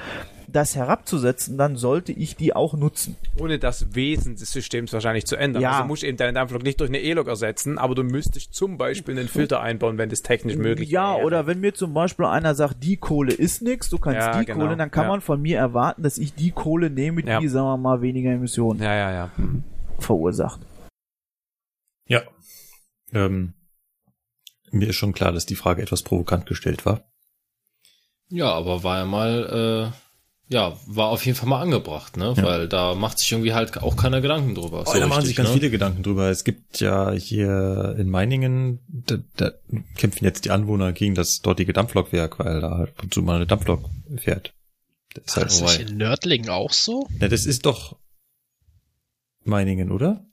[0.55, 3.17] das herabzusetzen, dann sollte ich die auch nutzen.
[3.41, 5.63] Ohne das Wesen des Systems wahrscheinlich zu ändern.
[5.63, 5.71] Ja.
[5.71, 8.79] Also du musst eben deinen Dampflok nicht durch eine E-Lok ersetzen, aber du müsstest zum
[8.79, 11.27] Beispiel einen Filter einbauen, wenn das technisch möglich Ja, wäre.
[11.27, 14.47] oder wenn mir zum Beispiel einer sagt, die Kohle ist nix, du kannst Ja, die
[14.47, 14.61] genau.
[14.65, 15.09] Kohle, dann kann Ja.
[15.11, 17.41] man von mir erwarten, dass ich die Kohle nehme, die, Ja.
[17.49, 19.31] sagen wir mal, weniger Emissionen Ja, ja, ja.
[19.37, 19.65] Mhm.
[19.99, 20.61] verursacht.
[22.07, 22.23] Ja.
[23.13, 23.55] Ähm,
[24.71, 27.03] mir ist schon klar, dass die Frage etwas provokant gestellt war.
[28.29, 30.04] Ja, aber war ja mal, äh,
[30.49, 32.35] ja, war auf jeden Fall mal angebracht, ne?
[32.37, 32.43] Ja.
[32.43, 34.85] Weil da macht sich irgendwie halt auch keiner Gedanken drüber.
[34.87, 35.55] Oh, da machen richtig, sich ganz ne?
[35.55, 36.29] viele Gedanken drüber.
[36.29, 39.53] Es gibt ja hier in Meiningen, da, da
[39.97, 43.37] kämpfen jetzt die Anwohner gegen das dortige Dampflokwerk, weil da halt ab und zu mal
[43.37, 44.53] eine Dampflok fährt.
[45.15, 47.09] Das ist Ist halt, das nicht in Nördlingen auch so?
[47.21, 47.97] ja, das ist doch
[49.45, 50.27] Meiningen, oder?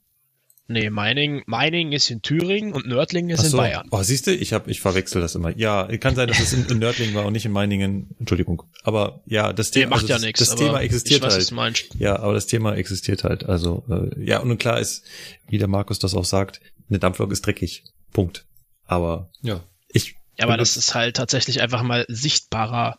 [0.68, 3.56] Nee, Meiningen, Meiningen ist in Thüringen und Nördlingen ist Ach in so.
[3.58, 3.88] Bayern.
[3.90, 5.54] Oh, siehst du, ich hab, ich verwechsel das immer.
[5.56, 8.14] Ja, kann sein, dass es in, in Nördlingen war und nicht in Meiningen.
[8.20, 8.62] Entschuldigung.
[8.84, 10.38] Aber ja, das Nee, Thema, macht also ja das, nichts.
[10.40, 11.88] das Thema existiert ich weiß, halt.
[11.98, 13.44] Ja, aber das Thema existiert halt.
[13.44, 15.04] Also äh, ja, und nun klar ist,
[15.48, 17.84] wie der Markus das auch sagt, eine Dampflok ist dreckig.
[18.12, 18.46] Punkt.
[18.86, 19.60] Aber Ja.
[19.88, 20.14] ich.
[20.38, 22.98] Ja, aber das ist halt tatsächlich einfach mal sichtbarer,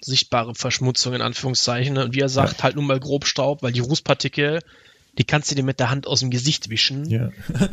[0.00, 1.98] sichtbare Verschmutzung in Anführungszeichen.
[1.98, 4.60] Und wie er sagt, halt nun mal Grobstaub, weil die Rußpartikel,
[5.18, 7.08] die kannst du dir mit der Hand aus dem Gesicht wischen.
[7.08, 7.30] Ja.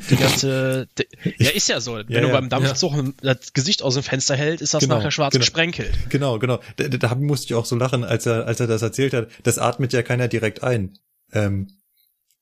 [0.10, 1.08] Die ganze, de,
[1.38, 1.96] ja, ist ja so.
[1.96, 4.98] Wenn Ja, du ja, beim Dampfzug das Gesicht aus dem Fenster hält, ist das Genau,
[4.98, 5.42] nachher schwarz genau.
[5.42, 5.92] gesprenkelt.
[6.10, 6.60] Genau, genau.
[6.78, 9.30] Da, da da musste ich auch so lachen, als er, als er das erzählt hat.
[9.44, 10.98] Das atmet ja keiner direkt ein.
[11.34, 11.68] Ähm,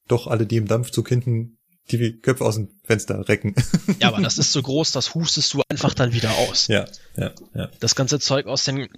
[0.08, 1.58] doch alle, die im Dampfzug hinten
[1.92, 3.56] die Köpfe aus dem Fenster recken.
[4.00, 6.68] Ja, aber das ist so groß, das hustest du einfach dann wieder aus.
[6.68, 6.86] ja,
[7.18, 7.70] ja, ja.
[7.80, 8.90] Das ganze Zeug aus den,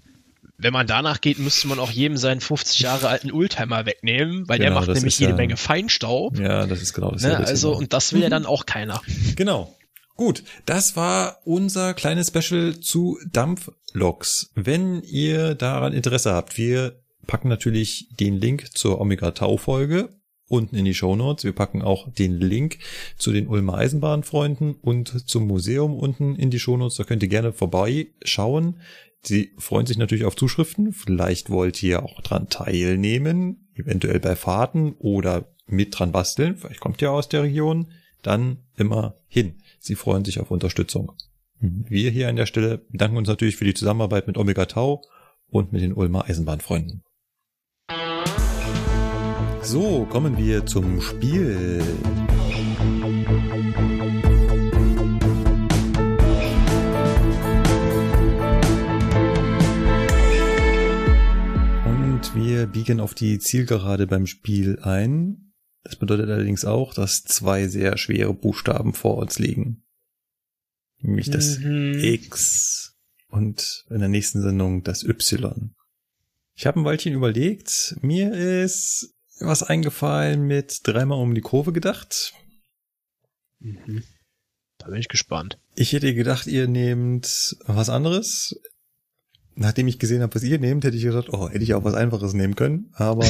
[0.61, 4.59] wenn man danach geht, müsste man auch jedem seinen 50 Jahre alten Oldtimer wegnehmen, weil
[4.59, 6.37] der Genau, macht das nämlich jede ja- Menge Feinstaub.
[6.39, 7.23] Ja, das ist genau das.
[7.23, 7.37] Ne?
[7.37, 9.01] Also, und das will ja dann auch keiner.
[9.35, 9.75] Genau.
[10.17, 14.51] Gut, das war unser kleines Special zu Dampfloks.
[14.55, 20.09] Wenn ihr daran Interesse habt, wir packen natürlich den Link zur Omega Tau Folge
[20.47, 21.43] unten in die Show Notes.
[21.45, 22.77] Wir packen auch den Link
[23.17, 26.97] zu den Ulmer Eisenbahnfreunden und zum Museum unten in die Show Notes.
[26.97, 28.81] Da könnt ihr gerne vorbeischauen.
[29.23, 30.93] Sie freuen sich natürlich auf Zuschriften.
[30.93, 36.55] Vielleicht wollt ihr auch dran teilnehmen, eventuell bei Fahrten oder mit dran basteln.
[36.55, 37.91] Vielleicht kommt ihr aus der Region.
[38.23, 39.61] Dann immer hin.
[39.79, 41.13] Sie freuen sich auf Unterstützung.
[41.59, 45.03] Wir hier an der Stelle bedanken uns natürlich für die Zusammenarbeit mit Omega Tau
[45.47, 47.03] und mit den Ulmer Eisenbahnfreunden.
[49.61, 51.83] So, kommen wir zum Spiel.
[62.33, 65.53] Und wir biegen auf die Zielgerade beim Spiel ein.
[65.83, 69.83] Das bedeutet allerdings auch, dass zwei sehr schwere Buchstaben vor uns liegen.
[70.99, 71.99] Nämlich das Mhm.
[71.99, 72.95] X
[73.29, 75.73] und in der nächsten Sendung das Y.
[76.53, 77.97] Ich habe ein Weilchen überlegt.
[78.01, 82.33] Mir ist was eingefallen mit dreimal um die Kurve gedacht.
[83.59, 84.03] Mhm.
[84.77, 85.59] Da bin ich gespannt.
[85.75, 88.59] Ich hätte gedacht, ihr nehmt was anderes.
[89.55, 91.93] Nachdem ich gesehen habe, was ihr nehmt, hätte ich gedacht, oh, hätte ich auch was
[91.93, 92.89] Einfaches nehmen können.
[92.93, 93.25] Aber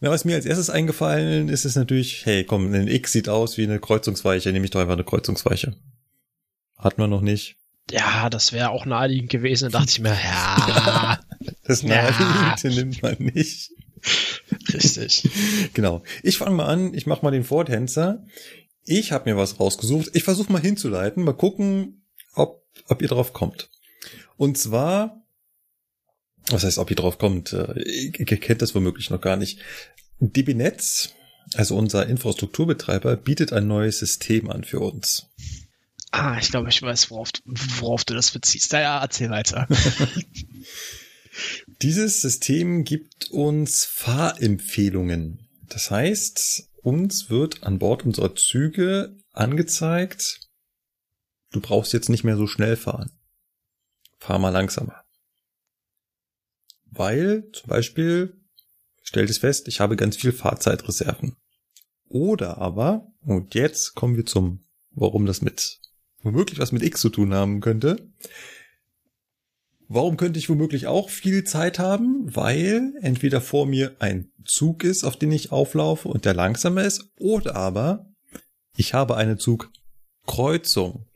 [0.00, 3.56] Na, was mir als erstes eingefallen ist, ist natürlich, hey, komm, ein X sieht aus
[3.56, 5.74] wie eine Kreuzungsweiche, nehme ich doch einfach eine Kreuzungsweiche.
[6.76, 7.56] Hat man noch nicht.
[7.90, 9.70] Ja, das wäre auch naheliegend gewesen.
[9.70, 11.18] Da dachte ich mir, ja,
[11.64, 12.10] Das Ja.
[12.10, 13.70] naheliegende nimmt man nicht.
[14.72, 15.28] richtig.
[15.72, 16.02] Genau.
[16.22, 18.24] Ich fange mal an, ich mache mal den Vortänzer.
[18.84, 20.10] Ich habe mir was rausgesucht.
[20.12, 22.05] Ich versuche mal hinzuleiten, mal gucken,
[22.88, 23.68] ob, ihr drauf kommt.
[24.36, 25.22] Und zwar,
[26.48, 27.52] was heißt, ob ihr drauf kommt?
[27.52, 29.60] Äh, Ihr kennt das womöglich noch gar nicht.
[30.18, 31.10] DB Netz,
[31.54, 35.26] also unser Infrastrukturbetreiber, bietet ein neues System an für uns.
[36.12, 37.40] Ah, ich glaube, ich weiß, worauf, du-
[37.80, 38.72] worauf du das beziehst.
[38.72, 39.66] Ja, ja, erzähl weiter.
[41.82, 45.48] Dieses System gibt uns Fahrempfehlungen.
[45.68, 50.45] Das heißt, uns wird an Bord unserer Züge angezeigt,
[51.52, 53.10] du brauchst jetzt nicht mehr so schnell fahren.
[54.18, 55.04] Fahr mal langsamer.
[56.84, 58.40] Weil zum Beispiel
[59.02, 61.36] stellt es fest, ich habe ganz viel Fahrzeitreserven.
[62.08, 65.80] Oder aber, und jetzt kommen wir zum, warum das mit,
[66.22, 68.10] womöglich was mit X zu tun haben könnte.
[69.88, 72.34] Warum könnte ich womöglich auch viel Zeit haben?
[72.34, 77.12] Weil entweder vor mir ein Zug ist, auf den ich auflaufe und der langsamer ist,
[77.18, 78.08] oder aber
[78.76, 81.06] ich habe eine Zugkreuzung.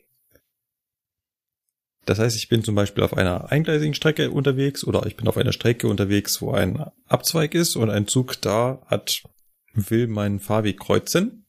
[2.07, 5.37] Das heißt, ich bin zum Beispiel auf einer eingleisigen Strecke unterwegs oder ich bin auf
[5.37, 9.23] einer Strecke unterwegs, wo ein Abzweig ist und ein Zug da hat,
[9.75, 11.45] will meinen Fahrweg kreuzen.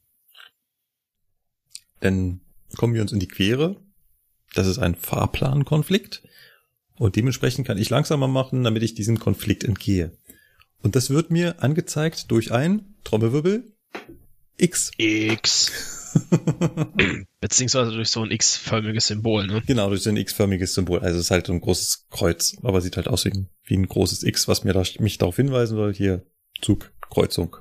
[2.02, 2.42] Dann
[2.78, 3.78] kommen wir uns in die Quere.
[4.54, 6.24] Das ist ein Fahrplankonflikt.
[6.96, 10.12] Und dementsprechend kann ich langsamer machen, damit ich diesem Konflikt entgehe.
[10.84, 13.72] Und das wird mir angezeigt durch ein Trommelwirbel
[14.58, 14.92] X.
[14.98, 16.01] X.
[17.42, 19.62] Beziehungsweise durch so ein X-förmiges Symbol, ne?
[19.66, 21.00] Genau, durch so ein X-förmiges Symbol.
[21.00, 23.78] Also es ist halt so ein großes Kreuz, aber sieht halt aus wie ein, wie
[23.78, 26.24] ein großes X, was mir da, mich darauf hinweisen soll, hier
[26.62, 27.58] Zug, Kreuzung.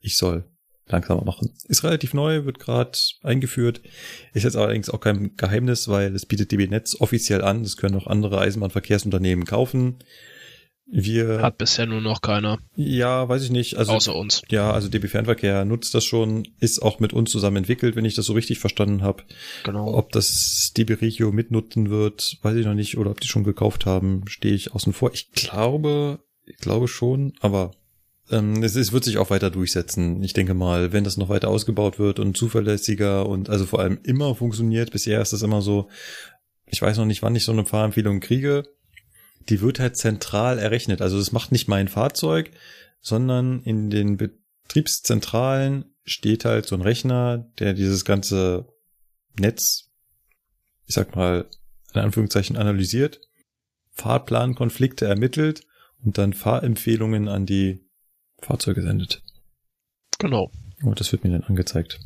[0.00, 0.44] Ich soll
[0.86, 1.54] langsamer machen.
[1.68, 3.82] Ist relativ neu, wird gerade eingeführt.
[4.32, 7.62] Ist jetzt allerdings auch kein Geheimnis, weil es bietet DB Netz offiziell an.
[7.62, 9.98] Das können auch andere Eisenbahnverkehrsunternehmen kaufen.
[10.90, 12.58] Wir Hat bisher nur noch keiner.
[12.74, 13.76] Ja, weiß ich nicht.
[13.76, 14.42] Also, Außer uns.
[14.48, 18.14] Ja, also DB Fernverkehr nutzt das schon, ist auch mit uns zusammen entwickelt, wenn ich
[18.14, 19.24] das so richtig verstanden habe.
[19.64, 19.94] Genau.
[19.94, 23.84] Ob das DB Regio mitnutzen wird, weiß ich noch nicht, oder ob die schon gekauft
[23.84, 25.12] haben, stehe ich außen vor.
[25.12, 27.72] Ich glaube, ich glaube schon, aber
[28.30, 30.22] ähm, es, es wird sich auch weiter durchsetzen.
[30.22, 33.98] Ich denke mal, wenn das noch weiter ausgebaut wird und zuverlässiger und also vor allem
[34.04, 35.88] immer funktioniert, bisher ist das immer so,
[36.66, 38.64] ich weiß noch nicht, wann ich so eine Fahrempfehlung kriege
[39.48, 41.00] die wird halt zentral errechnet.
[41.00, 42.50] Also das macht nicht mein Fahrzeug,
[43.00, 48.66] sondern in den Betriebszentralen steht halt so ein Rechner, der dieses ganze
[49.38, 49.90] Netz,
[50.86, 51.46] ich sag mal,
[51.94, 53.20] in Anführungszeichen analysiert,
[53.92, 55.66] Fahrplankonflikte ermittelt
[56.04, 57.84] und dann Fahrempfehlungen an die
[58.40, 59.22] Fahrzeuge sendet.
[60.18, 60.50] Genau.
[60.82, 62.00] Und das wird mir dann angezeigt.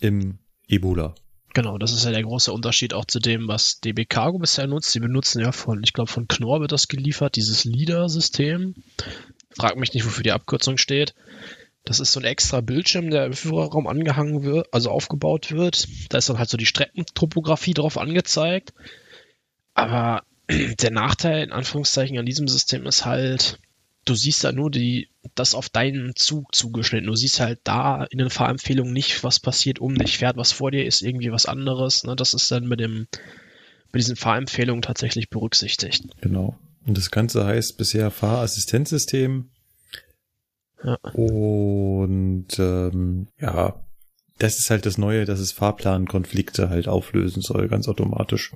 [0.00, 0.38] Im
[0.68, 1.14] Ebola.
[1.54, 4.94] Genau, das ist ja der große Unterschied auch zu dem, was DB Cargo bisher nutzt.
[4.94, 8.74] Die benutzen ja von, ich glaube, von Knorr wird das geliefert, dieses LIDAR-System.
[9.54, 11.14] Frag mich nicht, wofür die Abkürzung steht.
[11.84, 15.88] Das ist so ein extra Bildschirm, der im Führerraum angehangen wird, also aufgebaut wird.
[16.08, 18.72] Da ist dann halt so die Streckentopographie drauf angezeigt.
[19.74, 23.58] Aber der Nachteil in Anführungszeichen an diesem System ist halt,
[24.04, 27.06] du siehst da nur die, das auf deinen Zug zugeschnitten.
[27.06, 30.18] Du siehst halt da in den Fahrempfehlungen nicht, was passiert um dich.
[30.18, 32.04] Fährt was vor dir, ist irgendwie was anderes.
[32.04, 32.16] Ne?
[32.16, 33.06] Das ist dann mit dem,
[33.92, 36.04] mit diesen Fahrempfehlungen tatsächlich berücksichtigt.
[36.20, 36.58] Genau.
[36.84, 39.50] Und das Ganze heißt bisher Fahrassistenzsystem.
[40.84, 40.96] Ja.
[41.12, 43.84] Und ähm, ja,
[44.38, 48.52] das ist halt das Neue, dass es Fahrplankonflikte halt auflösen soll, ganz automatisch.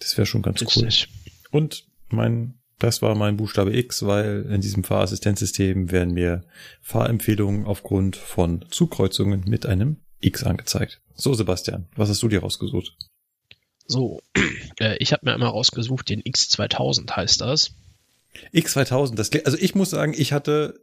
[0.00, 1.08] Das wäre schon ganz Richtig.
[1.08, 1.60] cool.
[1.60, 6.44] Und mein das war mein Buchstabe X, weil in diesem Fahrassistenzsystem werden mir
[6.80, 11.00] Fahrempfehlungen aufgrund von Zukreuzungen mit einem X angezeigt.
[11.14, 12.96] So, Sebastian, was hast du dir rausgesucht?
[13.86, 14.20] So,
[14.80, 17.72] äh, ich habe mir immer rausgesucht, den X2000 heißt das.
[18.52, 20.80] X2000, das, also ich muss sagen, ich hatte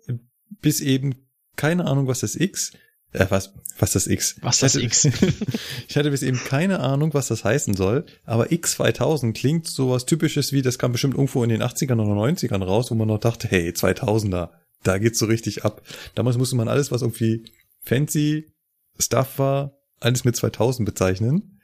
[0.61, 1.27] bis eben
[1.57, 2.71] keine Ahnung, was das X
[3.11, 4.36] äh, was, was das X?
[4.41, 5.06] Was das X?
[5.88, 10.52] ich hatte bis eben keine Ahnung, was das heißen soll, aber X2000 klingt sowas typisches
[10.52, 13.48] wie, das kam bestimmt irgendwo in den 80ern oder 90ern raus, wo man noch dachte,
[13.48, 14.49] hey, 2000er,
[14.84, 15.81] da geht's so richtig ab.
[16.15, 17.45] Damals musste man alles, was irgendwie
[17.81, 18.52] fancy
[18.99, 21.60] Stuff war, alles mit 2000 bezeichnen,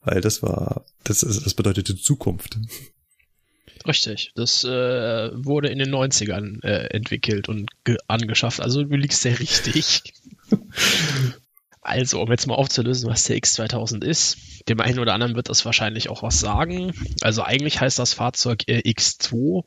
[0.00, 2.58] weil das war, das, das bedeutete Zukunft.
[3.86, 7.70] Richtig, das äh, wurde in den 90ern äh, entwickelt und
[8.08, 10.02] angeschafft, also du liegst sehr richtig.
[11.86, 14.38] Also, um jetzt mal aufzulösen, was der X2000 ist.
[14.68, 16.92] Dem einen oder anderen wird das wahrscheinlich auch was sagen.
[17.20, 19.62] Also eigentlich heißt das Fahrzeug äh, X2.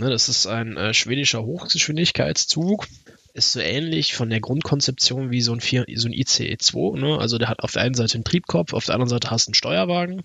[0.00, 2.86] Ne, das ist ein äh, schwedischer Hochgeschwindigkeitszug.
[3.32, 6.98] Ist so ähnlich von der Grundkonzeption wie so ein, 4, so ein ICE2.
[6.98, 7.18] Ne?
[7.18, 9.50] Also der hat auf der einen Seite einen Triebkopf, auf der anderen Seite hast du
[9.50, 10.22] einen Steuerwagen.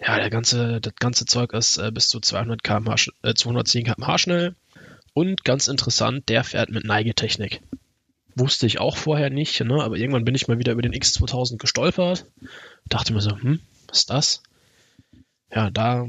[0.00, 4.18] Ja, der ganze, das ganze Zeug ist äh, bis zu 200 km/h, äh, 210 km/h
[4.18, 4.54] schnell.
[5.12, 7.60] Und ganz interessant, der fährt mit Neigetechnik.
[8.34, 9.82] Wusste ich auch vorher nicht, ne?
[9.82, 12.26] aber irgendwann bin ich mal wieder über den X2000 gestolpert.
[12.88, 14.42] Dachte mir so, hm, was ist das?
[15.52, 16.06] Ja, da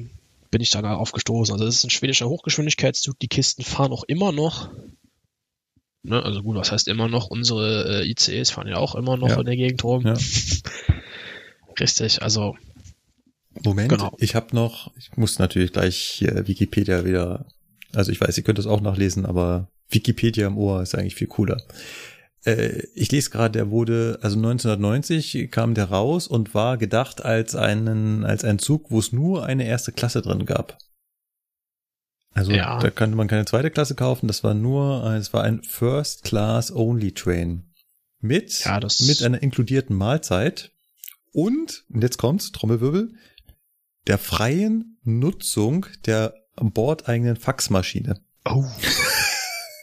[0.52, 1.54] bin ich dann aufgestoßen.
[1.54, 3.18] Also das ist ein schwedischer Hochgeschwindigkeitszug.
[3.20, 4.70] Die Kisten fahren auch immer noch.
[6.04, 6.24] Ne?
[6.24, 7.28] Also gut, was heißt immer noch?
[7.28, 9.40] Unsere äh, ICEs fahren ja auch immer noch ja.
[9.40, 10.06] in der Gegend rum.
[10.06, 10.14] Ja.
[11.80, 12.56] Richtig, also
[13.64, 14.16] Moment, genau.
[14.20, 17.46] ich habe noch, ich muss natürlich gleich hier Wikipedia wieder
[17.94, 21.28] also ich weiß, ihr könnt das auch nachlesen, aber Wikipedia im Ohr ist eigentlich viel
[21.28, 21.62] cooler.
[22.46, 27.56] Äh, ich lese gerade, der wurde, also 1990 kam der raus und war gedacht als
[27.56, 30.78] einen, als ein Zug, wo es nur eine erste Klasse drin gab.
[32.34, 32.80] Also Ja.
[32.80, 36.24] da konnte man keine zweite Klasse kaufen, das war nur, äh, es war ein First
[36.24, 37.68] Class Only Train.
[38.22, 40.72] Mit, Ja, mit einer inkludierten Mahlzeit
[41.34, 43.14] und, und jetzt kommt's, Trommelwirbel,
[44.08, 48.20] der freien Nutzung der bordeigenen Faxmaschine.
[48.46, 48.66] Oh.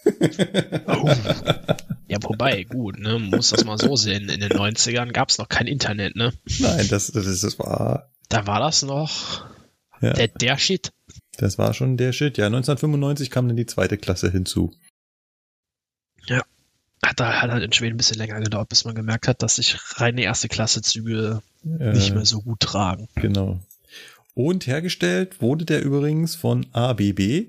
[0.87, 1.11] oh.
[2.09, 4.29] Ja, wobei, gut, ne, man muss das mal so sehen.
[4.29, 6.33] In den 90ern gab es noch kein Internet, ne?
[6.59, 9.45] Nein, das, das, das war, Da war das noch
[10.01, 10.93] ja, der, der Shit.
[11.37, 12.39] das war schon der Shit.
[12.39, 14.73] Ja, 1995 kam dann die zweite Klasse hinzu.
[17.03, 19.57] Hat, da, hat halt in Schweden ein bisschen länger gedauert, bis man gemerkt hat, dass
[19.57, 23.09] sich reine erste Klasse Züge Äh, nicht mehr so gut tragen.
[23.17, 23.61] Genau.
[24.39, 27.49] Und hergestellt wurde der übrigens von ABB.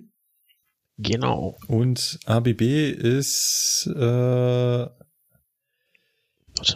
[0.97, 1.55] Genau.
[1.67, 4.87] Und ABB ist, äh,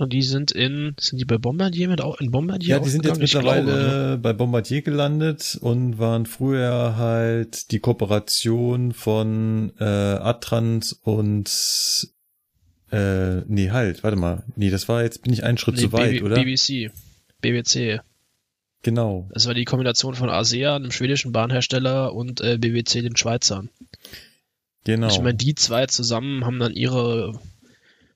[0.08, 3.20] die sind in, sind die bei Bombardier mit auch in Bombardier ja, die sind jetzt?
[3.24, 4.18] Ich glaube, mittlerweile ne?
[4.20, 11.50] bei Bombardier gelandet und waren früher halt die Kooperation von äh, Atrans und
[12.92, 14.44] äh, nee, halt, warte mal.
[14.56, 16.36] Nee, das war jetzt, bin ich einen Schritt Nee, zu weit, BB oder?
[16.36, 16.92] BBC.
[17.42, 18.00] BBC.
[18.84, 19.30] Genau.
[19.34, 23.70] Das war die Kombination von ASEA, einem schwedischen Bahnhersteller, und äh, BBC, den Schweizern.
[24.84, 25.08] Genau.
[25.08, 27.40] Ich meine, die zwei zusammen haben dann ihre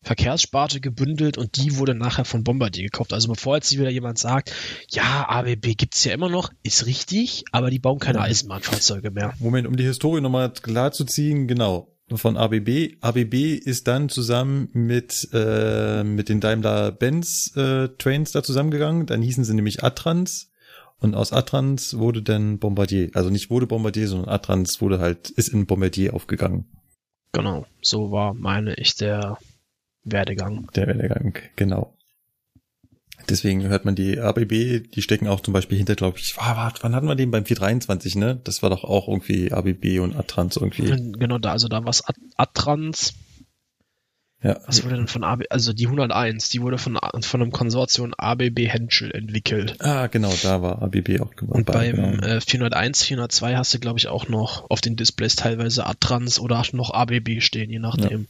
[0.04, 3.14] Verkehrssparte gebündelt und die wurde nachher von Bombardier gekauft.
[3.14, 4.54] Also bevor jetzt wieder jemand sagt,
[4.90, 9.34] ja, ABB gibt's ja immer noch, ist richtig, aber die bauen keine Eisenbahnfahrzeuge mehr.
[9.40, 11.94] Moment, um die Historie nochmal klar zu ziehen, genau.
[12.10, 12.96] Von ABB.
[13.02, 19.08] ABB ist dann zusammen mit, äh, mit den Daimler-Benz äh, Trains da zusammengegangen.
[19.08, 20.50] Dann hießen sie nämlich Atrans.
[21.00, 23.12] Und aus Atrans wurde dann Bombardier.
[23.14, 26.66] Also nicht wurde Bombardier, sondern Atrans wurde halt, ist in Bombardier aufgegangen.
[27.34, 29.38] Genau, so war, meine ich, der
[30.04, 30.70] Werdegang.
[30.76, 31.94] Der Werdegang, genau.
[33.30, 36.74] Deswegen hört man die ABB, die stecken auch zum Beispiel hinter, glaube ich, war, war,
[36.82, 38.40] wann hatten wir den beim 423, ne?
[38.44, 41.12] Das war doch auch irgendwie ABB und Atrans irgendwie.
[41.18, 42.04] Genau, da, also da war es
[42.38, 43.16] Atrans.
[44.44, 44.60] Ja.
[44.68, 48.68] Was wurde denn von AB, also die 101, die wurde von, von einem Konsortium ABB
[48.68, 49.78] Henschel entwickelt.
[49.80, 51.92] Ah, genau, da war ABB auch Und dabei.
[51.92, 52.24] beim genau.
[52.28, 56.64] äh, 401, 402 hast du, glaube ich, auch noch auf den Displays teilweise Atrans oder
[56.74, 58.28] noch ABB stehen, je nachdem.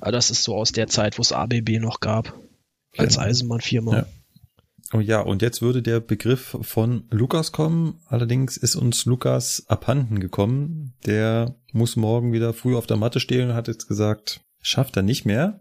[0.00, 2.34] Aber das ist so aus der Zeit, wo es ABB noch gab.
[2.96, 3.26] Als Genau.
[3.26, 3.96] Eisenbahnfirma.
[3.96, 4.06] Ja.
[4.92, 7.98] Oh ja, und jetzt würde der Begriff von Lukas kommen.
[8.06, 10.92] Allerdings ist uns Lukas abhanden gekommen.
[11.06, 15.02] Der muss morgen wieder früh auf der Matte stehen und hat jetzt gesagt, schafft er
[15.02, 15.60] nicht mehr.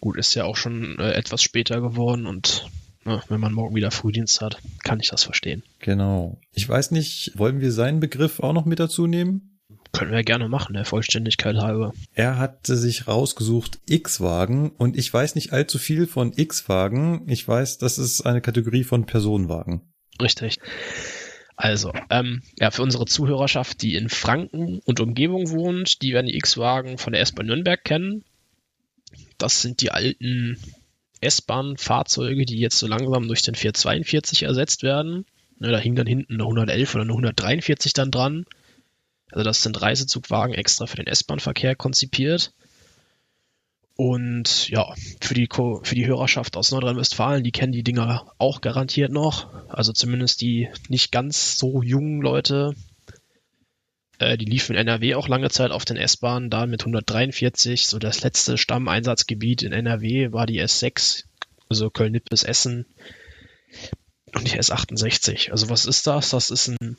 [0.00, 2.66] Gut, ist ja auch schon äh, etwas später geworden und
[3.04, 5.62] ne, wenn man morgen wieder Frühdienst hat, kann ich das verstehen.
[5.78, 6.40] Genau.
[6.52, 9.58] Ich weiß nicht, wollen wir seinen Begriff auch noch mit dazu nehmen?
[9.92, 11.92] Können wir gerne machen, der Vollständigkeit halber.
[12.14, 17.28] Er hatte sich rausgesucht X-Wagen und ich weiß nicht allzu viel von X-Wagen.
[17.28, 19.92] Ich weiß, das ist eine Kategorie von Personenwagen.
[20.22, 20.58] Richtig.
[21.60, 26.36] Also, ähm, ja, für unsere Zuhörerschaft, die in Franken und Umgebung wohnt, die werden die
[26.38, 28.24] X-Wagen von der S-Bahn Nürnberg kennen.
[29.36, 30.56] Das sind die alten
[31.20, 35.26] S-Bahn-Fahrzeuge, die jetzt so langsam durch den 442 ersetzt werden.
[35.58, 38.46] Ne, da hing dann hinten eine 111 oder eine 143 dann dran.
[39.30, 42.54] Also das sind Reisezugwagen extra für den S-Bahn-Verkehr konzipiert.
[44.00, 48.62] Und ja, für die, Ko für die Hörerschaft aus Nordrhein-Westfalen, die kennen die Dinger auch
[48.62, 49.52] garantiert noch.
[49.68, 52.74] Also zumindest die nicht ganz so jungen Leute.
[54.18, 57.88] Äh, die liefen in NRW auch lange Zeit auf den S-Bahnen, da mit 143.
[57.88, 61.24] So das letzte Stammeinsatzgebiet in NRW war die S6,
[61.68, 62.86] also Köln-Nippes Essen.
[64.34, 65.50] Und die S68.
[65.50, 66.30] Also was ist das?
[66.30, 66.96] Das ist ein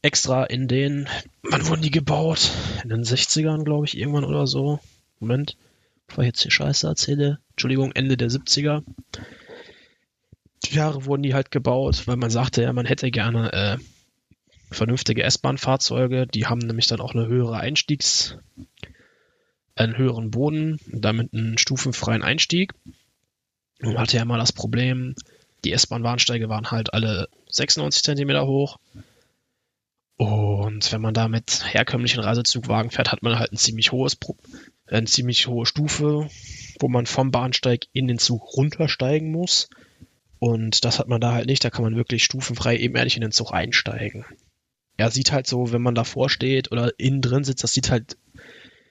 [0.00, 1.10] extra in den,
[1.42, 2.52] wann wurden die gebaut?
[2.84, 4.80] In den 60ern, glaube ich, irgendwann oder so.
[5.20, 5.58] Moment,
[6.12, 7.38] bevor ich jetzt hier Scheiße erzähle.
[7.52, 8.82] Entschuldigung, Ende der 70er.
[10.64, 13.78] Die Jahre wurden die halt gebaut, weil man sagte ja, man hätte gerne äh,
[14.70, 16.26] vernünftige S-Bahn-Fahrzeuge.
[16.26, 18.36] Die haben nämlich dann auch eine höhere Einstiegs-,
[19.74, 22.74] einen höheren Boden damit einen stufenfreien Einstieg.
[23.80, 25.14] Man hatte ja mal das Problem,
[25.64, 28.76] die S-Bahn-Bahnsteige waren halt alle 96 Zentimeter hoch.
[30.18, 34.14] Und wenn man da mit herkömmlichen Reisezugwagen fährt, hat man halt ein ziemlich hohes,
[34.92, 36.28] eine ziemlich hohe Stufe,
[36.80, 39.68] wo man vom Bahnsteig in den Zug runtersteigen muss.
[40.38, 41.64] Und das hat man da halt nicht.
[41.64, 44.24] Da kann man wirklich stufenfrei ebenerdig in den Zug einsteigen.
[44.96, 48.16] Er sieht halt so, wenn man davor steht oder innen drin sitzt, das sieht halt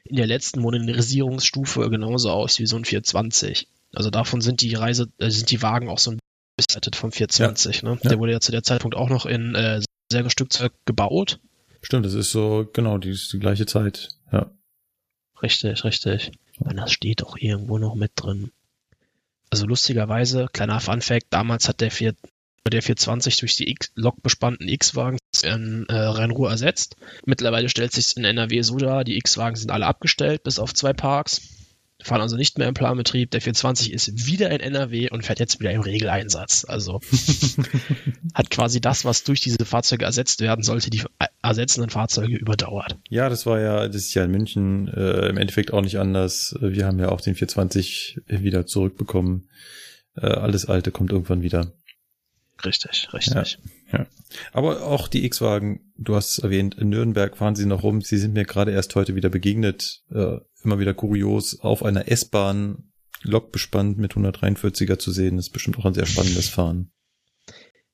[0.06, 3.68] in der letzten Modernisierungsstufe genauso aus wie so ein 420.
[3.94, 6.19] Also davon sind die Reise, äh, sind die Wagen auch so ein
[6.57, 7.84] bisschen vom 420.
[7.84, 7.99] Ne?
[8.02, 8.10] Ja.
[8.10, 9.82] Der wurde ja zu der Zeitpunkt auch noch in äh,
[10.28, 11.40] Stückzeug gebaut.
[11.82, 14.10] Stimmt, das ist so, genau, die die gleiche Zeit.
[14.32, 14.52] Ja.
[15.41, 16.31] Richtig, richtig.
[16.59, 18.51] Und das steht auch irgendwo noch mit drin.
[19.49, 22.15] Also lustigerweise, kleiner Fun Fact, damals hat der, vier,
[22.65, 26.95] der 420 durch die X lokbespannten X-Wagen in äh, Rhein-Ruhr ersetzt.
[27.26, 30.93] Mittlerweile stellt sich in NRW so dar, die X-Wagen sind alle abgestellt, bis auf zwei
[30.93, 31.41] Parks
[32.03, 33.32] fahren also nicht mehr im Planbetrieb.
[33.32, 36.65] Der 420 ist wieder in NRW und fährt jetzt wieder im Regeleinsatz.
[36.68, 37.02] Also
[38.34, 41.03] hat quasi das, was durch diese Fahrzeuge ersetzt werden sollte, die
[41.41, 42.98] ersetzenden Fahrzeuge überdauert.
[43.10, 46.56] Ja, das war ja, das ist ja in München äh, im Endeffekt auch nicht anders.
[46.60, 49.49] Wir haben ja auch den 420 wieder zurückbekommen.
[50.15, 51.73] Äh, alles Alte kommt irgendwann wieder.
[52.65, 53.57] Richtig, richtig.
[53.91, 54.07] Ja, ja.
[54.53, 58.02] Aber auch die X-Wagen, du hast es erwähnt, in Nürnberg fahren sie noch rum.
[58.02, 60.03] Sie sind mir gerade erst heute wieder begegnet.
[60.11, 62.91] Äh, immer wieder kurios, auf einer S-Bahn
[63.23, 65.38] Lok bespannt mit 143er zu sehen.
[65.38, 66.91] Das ist bestimmt auch ein sehr spannendes Fahren.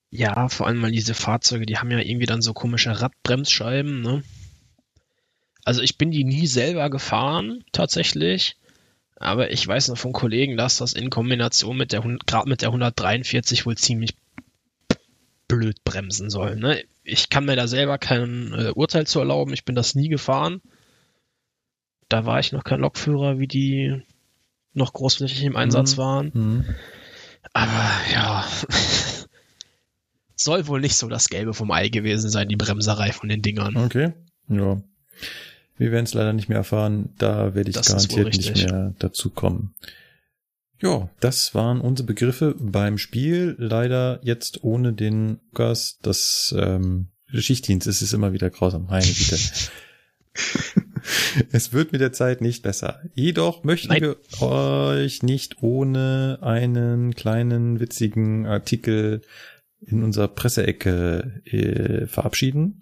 [0.10, 4.24] Ja, vor allem mal diese Fahrzeuge, die haben ja irgendwie dann so komische Radbremsscheiben, ne?
[5.66, 8.56] Also ich bin die nie selber gefahren, tatsächlich.
[9.18, 12.70] Aber ich weiß noch von Kollegen, dass das in Kombination mit der, gerade mit der
[12.70, 14.16] 143 wohl ziemlich
[15.50, 16.56] blöd bremsen soll.
[16.56, 16.84] Ne?
[17.04, 19.54] Ich kann mir da selber kein äh, Urteil zu erlauben.
[19.54, 20.62] Ich bin das nie gefahren.
[22.10, 24.02] Da war ich noch kein Lokführer, wie die
[24.74, 26.02] noch großflächig im Einsatz mhm.
[26.02, 26.32] waren.
[26.34, 26.66] Mhm.
[27.54, 28.46] Aber ja,
[30.36, 33.76] soll wohl nicht so das Gelbe vom Ei gewesen sein, die Bremserei von den Dingern.
[33.78, 34.14] Okay,
[34.50, 34.82] ja.
[35.78, 37.10] Wir werden es leider nicht mehr erfahren.
[37.18, 39.76] Da werde ich das garantiert nicht mehr dazu kommen.
[40.82, 43.56] Ja, das waren unsere Begriffe beim Spiel.
[43.58, 45.98] Leider jetzt ohne den Lukas.
[46.02, 48.86] Das ähm, Schichtdienst ist es immer wieder grausam.
[48.90, 49.38] Meine Güte.
[51.52, 53.02] es wird mit der Zeit nicht besser.
[53.14, 54.02] Jedoch möchten Nein.
[54.02, 59.22] wir euch nicht ohne einen kleinen witzigen Artikel
[59.80, 62.82] in unserer Presseecke äh, verabschieden.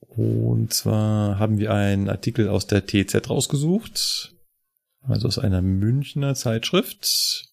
[0.00, 4.32] Und zwar haben wir einen Artikel aus der TZ rausgesucht
[5.08, 7.52] also aus einer Münchner Zeitschrift.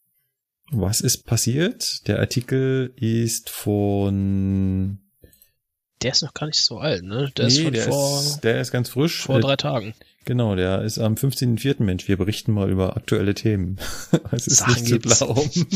[0.71, 2.07] Was ist passiert?
[2.07, 4.99] Der Artikel ist von.
[6.03, 7.31] Der ist noch gar nicht so alt, ne?
[7.37, 8.19] Der nee, ist von der vor.
[8.19, 9.21] Ist, der ist ganz frisch.
[9.21, 9.93] Vor drei Tagen.
[10.25, 11.83] Genau, der ist am 15.04.
[11.83, 12.07] Mensch.
[12.07, 13.79] Wir berichten mal über aktuelle Themen.
[14.31, 15.49] Es ist Sachen nicht zu glauben.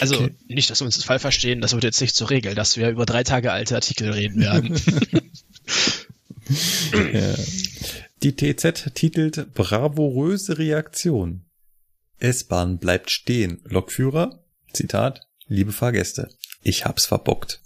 [0.00, 0.34] also, okay.
[0.48, 2.90] nicht, dass wir uns das Fall verstehen, das wird jetzt nicht zur Regel, dass wir
[2.90, 4.74] über drei Tage alte Artikel reden werden.
[7.12, 7.34] ja.
[8.22, 11.44] Die TZ titelt Bravouröse Reaktion.
[12.18, 13.60] S-Bahn bleibt stehen.
[13.64, 16.30] Lokführer, Zitat, liebe Fahrgäste,
[16.62, 17.60] ich hab's verbockt.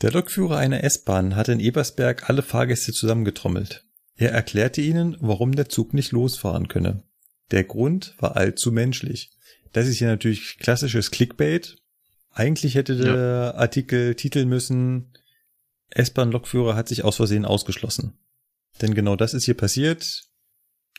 [0.00, 3.84] Der Lokführer einer S-Bahn hat in Ebersberg alle Fahrgäste zusammengetrommelt.
[4.14, 7.02] Er erklärte ihnen, warum der Zug nicht losfahren könne.
[7.50, 9.30] Der Grund war allzu menschlich.
[9.72, 11.76] Das ist ja natürlich klassisches Clickbait.
[12.32, 13.54] Eigentlich hätte der ja.
[13.54, 15.12] Artikel titeln müssen,
[15.90, 18.18] S-Bahn-Lokführer hat sich aus Versehen ausgeschlossen.
[18.80, 20.24] Denn genau das ist hier passiert.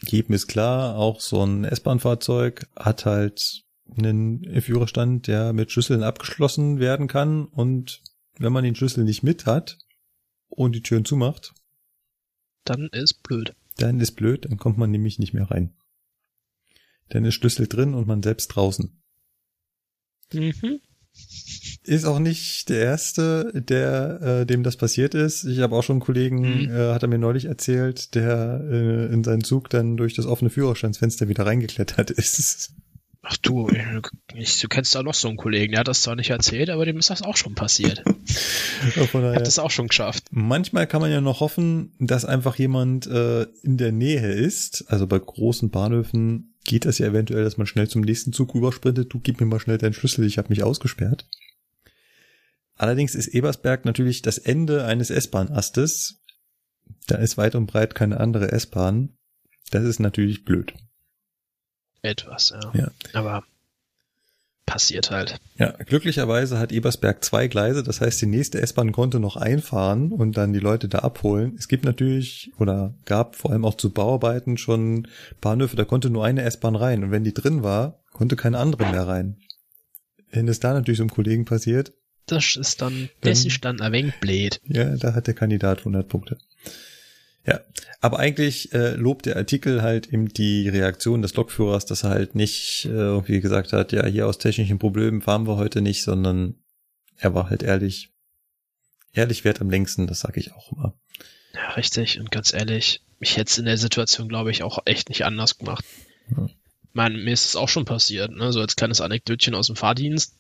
[0.06, 3.64] Jedem ist klar, auch so ein S-Bahn-Fahrzeug hat halt
[3.98, 7.46] einen Führerstand, der mit Schlüsseln abgeschlossen werden kann.
[7.46, 8.02] Und
[8.40, 9.78] wenn man den Schlüssel nicht mit hat
[10.48, 11.54] und die Türen zumacht,
[12.64, 13.54] dann ist blöd.
[13.78, 15.74] Dann ist blöd, dann kommt man nämlich nicht mehr rein.
[17.10, 19.02] Dann ist Schlüssel drin und man selbst draußen.
[20.34, 20.80] Mhm.
[21.84, 25.44] Ist auch nicht der erste, der äh, dem das passiert ist.
[25.46, 26.70] Ich habe auch schon einen Kollegen, mhm.
[26.70, 30.50] äh, hat er mir neulich erzählt, der äh, in seinen Zug dann durch das offene
[30.50, 32.74] Führerstandsfenster wieder reingeklettert ist.
[33.32, 33.70] Ach du,
[34.34, 36.84] ich, du kennst da noch so einen Kollegen, der hat das zwar nicht erzählt, aber
[36.86, 38.04] dem ist das auch schon passiert.
[39.14, 40.24] daher, hat das auch schon geschafft.
[40.32, 44.86] Manchmal kann man ja noch hoffen, dass einfach jemand äh, in der Nähe ist.
[44.88, 49.14] Also bei großen Bahnhöfen geht das ja eventuell, dass man schnell zum nächsten Zug rübersprintet.
[49.14, 51.30] Du gib mir mal schnell deinen Schlüssel, ich habe mich ausgesperrt.
[52.78, 56.24] Allerdings ist Ebersberg natürlich das Ende eines S-Bahn-Astes.
[57.06, 59.16] Da ist weit und breit keine andere S-Bahn.
[59.70, 60.74] Das ist natürlich blöd.
[62.02, 62.72] Etwas, ja.
[62.74, 62.92] ja.
[63.14, 63.44] Aber
[64.70, 65.40] passiert halt.
[65.58, 70.38] Ja, glücklicherweise hat Ebersberg zwei Gleise, das heißt, die nächste S-Bahn konnte noch einfahren und
[70.38, 71.56] dann die Leute da abholen.
[71.58, 75.08] Es gibt natürlich oder gab vor allem auch zu Bauarbeiten schon
[75.42, 78.92] Bahnhöfe, da konnte nur eine S-Bahn rein und wenn die drin war, konnte keine andere
[78.92, 79.38] mehr rein.
[80.30, 81.94] Wenn es da natürlich so einem Kollegen passiert,
[82.28, 84.62] das ist dann, das ist dann ein wenig blöd.
[84.68, 86.38] Ja, da hat der Kandidat 100 Punkte.
[87.50, 87.62] Ja,
[88.00, 92.36] aber eigentlich äh, lobt der Artikel halt eben die Reaktion des Lokführers, dass er halt
[92.36, 96.56] nicht äh, irgendwie gesagt hat, ja, hier aus technischen Problemen fahren wir heute nicht, sondern
[97.18, 98.12] er war halt ehrlich.
[99.14, 100.94] Ehrlich wert am längsten, das sage ich auch immer.
[101.56, 102.20] Ja, richtig.
[102.20, 105.58] Und ganz ehrlich, ich hätte es in der Situation, glaube ich, auch echt nicht anders
[105.58, 105.84] gemacht.
[106.30, 106.56] Ich
[106.94, 108.54] meine, mir ist es auch schon passiert, ne?
[108.54, 110.36] so als kleines Anekdötchen aus dem Fahrdienst.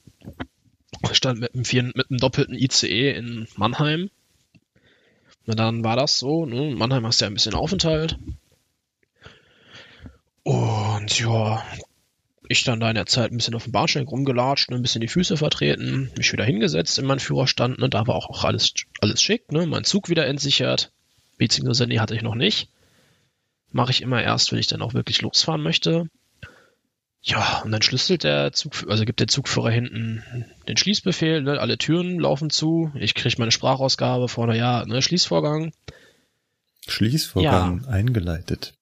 [1.10, 4.11] Ich stand mit einem, mit einem doppelten ICE in Mannheim.
[5.49, 6.76] Na dann war das so, ne?
[6.76, 8.19] Mannheim hast ja ein bisschen Aufenthalt.
[10.43, 11.65] Und ja,
[12.47, 15.01] ich dann da in der Zeit ein bisschen auf dem Bahnsteig rumgelatscht, ne, ein bisschen
[15.01, 18.76] die Füße vertreten, mich wieder hingesetzt in meinen Führerstand, ne, da war auch, auch alles,
[19.01, 20.91] alles schick, ne, mein Zug wieder entsichert,
[21.39, 22.69] beziehungsweise nee, hatte ich noch nicht.
[23.71, 26.11] Mache ich immer erst, wenn ich dann auch wirklich losfahren möchte.
[27.22, 30.24] Ja, und dann schlüsselt der Zug, also gibt der Zugführer hinten
[30.68, 35.74] den Schließbefehl, ne, alle Türen laufen zu, ich kriege meine Sprachausgabe vorne, ja, ne, Schließvorgang.
[36.88, 37.90] Schließvorgang ja.
[37.90, 38.74] eingeleitet.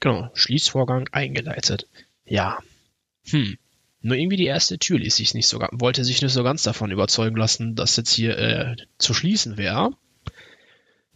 [0.00, 1.86] Genau, Schließvorgang eingeleitet.
[2.24, 2.58] Ja,
[3.28, 3.56] hm.
[4.00, 6.90] Nur irgendwie die erste Tür ließ sich nicht so, wollte sich nicht so ganz davon
[6.90, 9.92] überzeugen lassen, dass jetzt hier äh, zu schließen wäre.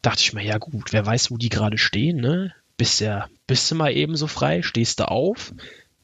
[0.01, 2.55] Dachte ich mir, ja gut, wer weiß, wo die gerade stehen, ne?
[2.79, 5.53] Bist ja, bist du mal eben so frei, stehst du auf,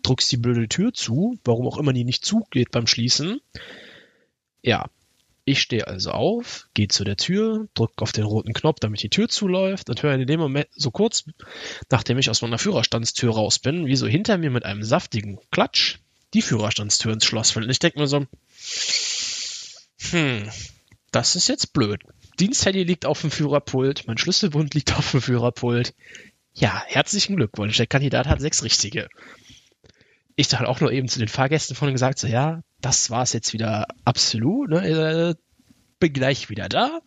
[0.04, 3.40] drückst die blöde Tür zu, warum auch immer die nicht zugeht beim Schließen.
[4.62, 4.88] Ja,
[5.44, 9.10] ich stehe also auf, gehe zu der Tür, drücke auf den roten Knopf, damit die
[9.10, 11.24] Tür zuläuft und höre in dem Moment so kurz,
[11.90, 15.98] nachdem ich aus meiner Führerstandstür raus bin, wie so hinter mir mit einem saftigen Klatsch
[16.32, 17.66] die Führerstandstür ins Schloss fällt.
[17.66, 18.26] Und ich denke mir so,
[20.10, 20.48] hm,
[21.10, 22.02] das ist jetzt blöd.
[22.40, 25.94] Diensthandy liegt auf dem Führerpult, mein Schlüsselbund liegt auf dem Führerpult.
[26.54, 29.08] Ja, herzlichen Glückwunsch, der Kandidat hat sechs richtige.
[30.36, 33.32] Ich dachte auch nur eben zu den Fahrgästen von gesagt, so ja, das war es
[33.32, 34.70] jetzt wieder absolut.
[34.70, 34.86] Ne?
[34.86, 35.34] Äh,
[36.00, 37.00] bin gleich wieder da.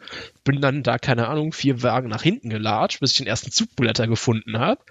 [0.43, 4.07] Bin dann da, keine Ahnung, vier Wagen nach hinten gelatscht, bis ich den ersten Zugblätter
[4.07, 4.81] gefunden habe.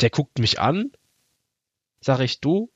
[0.00, 0.92] Der guckt mich an.
[2.00, 2.70] Sag ich, du,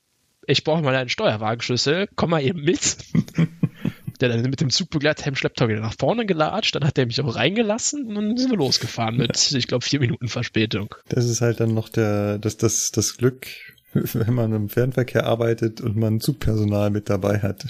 [0.46, 2.96] ich brauche mal einen Steuerwagenschlüssel, komm mal eben mit.
[4.20, 7.20] der dann mit dem Zugbegleiter im Schlepptau wieder nach vorne gelatscht, dann hat der mich
[7.20, 10.94] auch reingelassen und dann sind wir losgefahren mit, ich glaube, vier Minuten Verspätung.
[11.08, 13.46] Das ist halt dann noch der, das, das, das Glück,
[14.12, 17.66] wenn man im Fernverkehr arbeitet und man Zugpersonal mit dabei hat.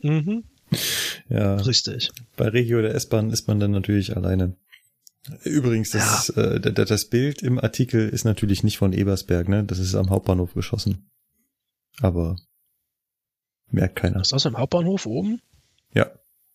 [0.00, 0.44] Mhm.
[1.28, 1.56] Ja.
[1.56, 2.10] Richtig.
[2.36, 4.56] Bei Regio oder S-Bahn ist man dann natürlich alleine.
[5.42, 6.42] Übrigens, das, ja.
[6.42, 9.64] äh, das Bild im Artikel ist natürlich nicht von Ebersberg, ne?
[9.64, 11.10] Das ist am Hauptbahnhof geschossen.
[12.00, 12.36] Aber
[13.70, 14.20] merkt keiner.
[14.20, 15.40] Ist das am Hauptbahnhof oben?
[15.94, 16.10] Ja,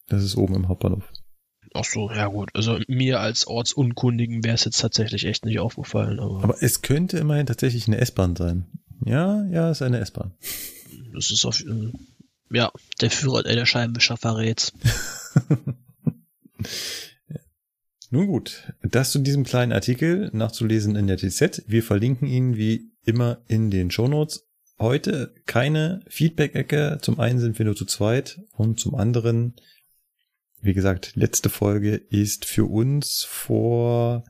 [0.08, 1.12] das ist oben im Hauptbahnhof.
[1.74, 2.50] Ach so, ja gut.
[2.54, 6.20] Also mir als Ortsunkundigen wäre es jetzt tatsächlich echt nicht aufgefallen.
[6.20, 8.66] Aber, aber es könnte immerhin tatsächlich eine S-Bahn sein.
[9.06, 10.34] Ja, ja, ist eine S-Bahn.
[11.14, 11.92] Das ist auf, äh,
[12.52, 12.72] ja,
[13.02, 14.74] der Führer, der Scheibenwischer verrät.
[18.12, 21.64] Nun gut, das zu diesem kleinen Artikel nachzulesen in der TZ.
[21.68, 24.48] Wir verlinken ihn wie immer in den Shownotes.
[24.80, 26.98] Heute keine Feedback-Ecke.
[27.02, 29.54] Zum einen sind wir nur zu zweit und zum anderen,
[30.62, 34.24] wie gesagt, letzte Folge ist für uns vor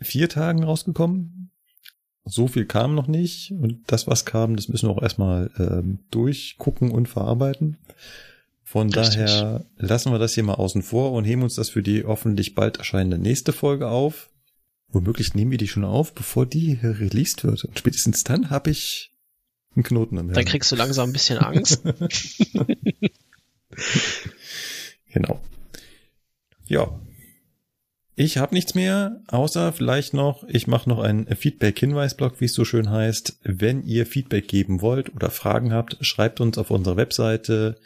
[0.00, 1.39] vier Tagen rausgekommen
[2.24, 6.00] so viel kam noch nicht und das, was kam, das müssen wir auch erstmal ähm,
[6.10, 7.78] durchgucken und verarbeiten.
[8.62, 9.16] Von Richtig.
[9.16, 12.54] daher lassen wir das hier mal außen vor und heben uns das für die hoffentlich
[12.54, 14.30] bald erscheinende nächste Folge auf.
[14.92, 17.64] Womöglich nehmen wir die schon auf, bevor die released wird.
[17.64, 19.12] Und spätestens dann habe ich
[19.74, 21.82] einen Knoten am Dann kriegst du langsam ein bisschen Angst.
[25.12, 25.40] genau.
[26.66, 27.00] Ja,
[28.20, 32.66] ich habe nichts mehr, außer vielleicht noch, ich mache noch einen Feedback-Hinweis-Blog, wie es so
[32.66, 33.38] schön heißt.
[33.44, 37.78] Wenn ihr Feedback geben wollt oder Fragen habt, schreibt uns auf unserer Webseite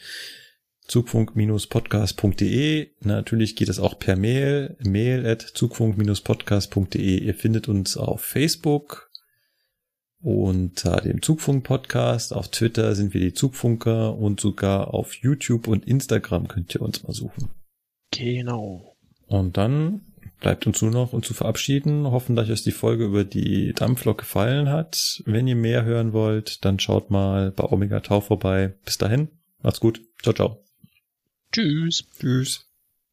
[0.89, 2.89] zugfunk-podcast.de.
[3.03, 7.19] Natürlich geht es auch per Mail, mail at zugfunk-podcast.de.
[7.19, 9.13] Ihr findet uns auf Facebook
[10.21, 12.33] unter dem Zugfunk-Podcast.
[12.33, 17.05] Auf Twitter sind wir die Zugfunker und sogar auf YouTube und Instagram könnt ihr uns
[17.05, 17.51] mal suchen.
[18.11, 18.97] Genau.
[19.29, 20.01] Und dann
[20.41, 24.19] bleibt uns nur noch uns zu verabschieden, hoffen, dass euch die Folge über die Dampflok
[24.19, 25.23] gefallen hat.
[25.25, 28.75] Wenn ihr mehr hören wollt, dann schaut mal bei Omega Tau vorbei.
[28.85, 29.29] Bis dahin,
[29.63, 30.01] macht's gut.
[30.23, 30.65] Ciao, ciao.
[31.53, 32.05] Tschüss.
[32.19, 32.67] Tschüss.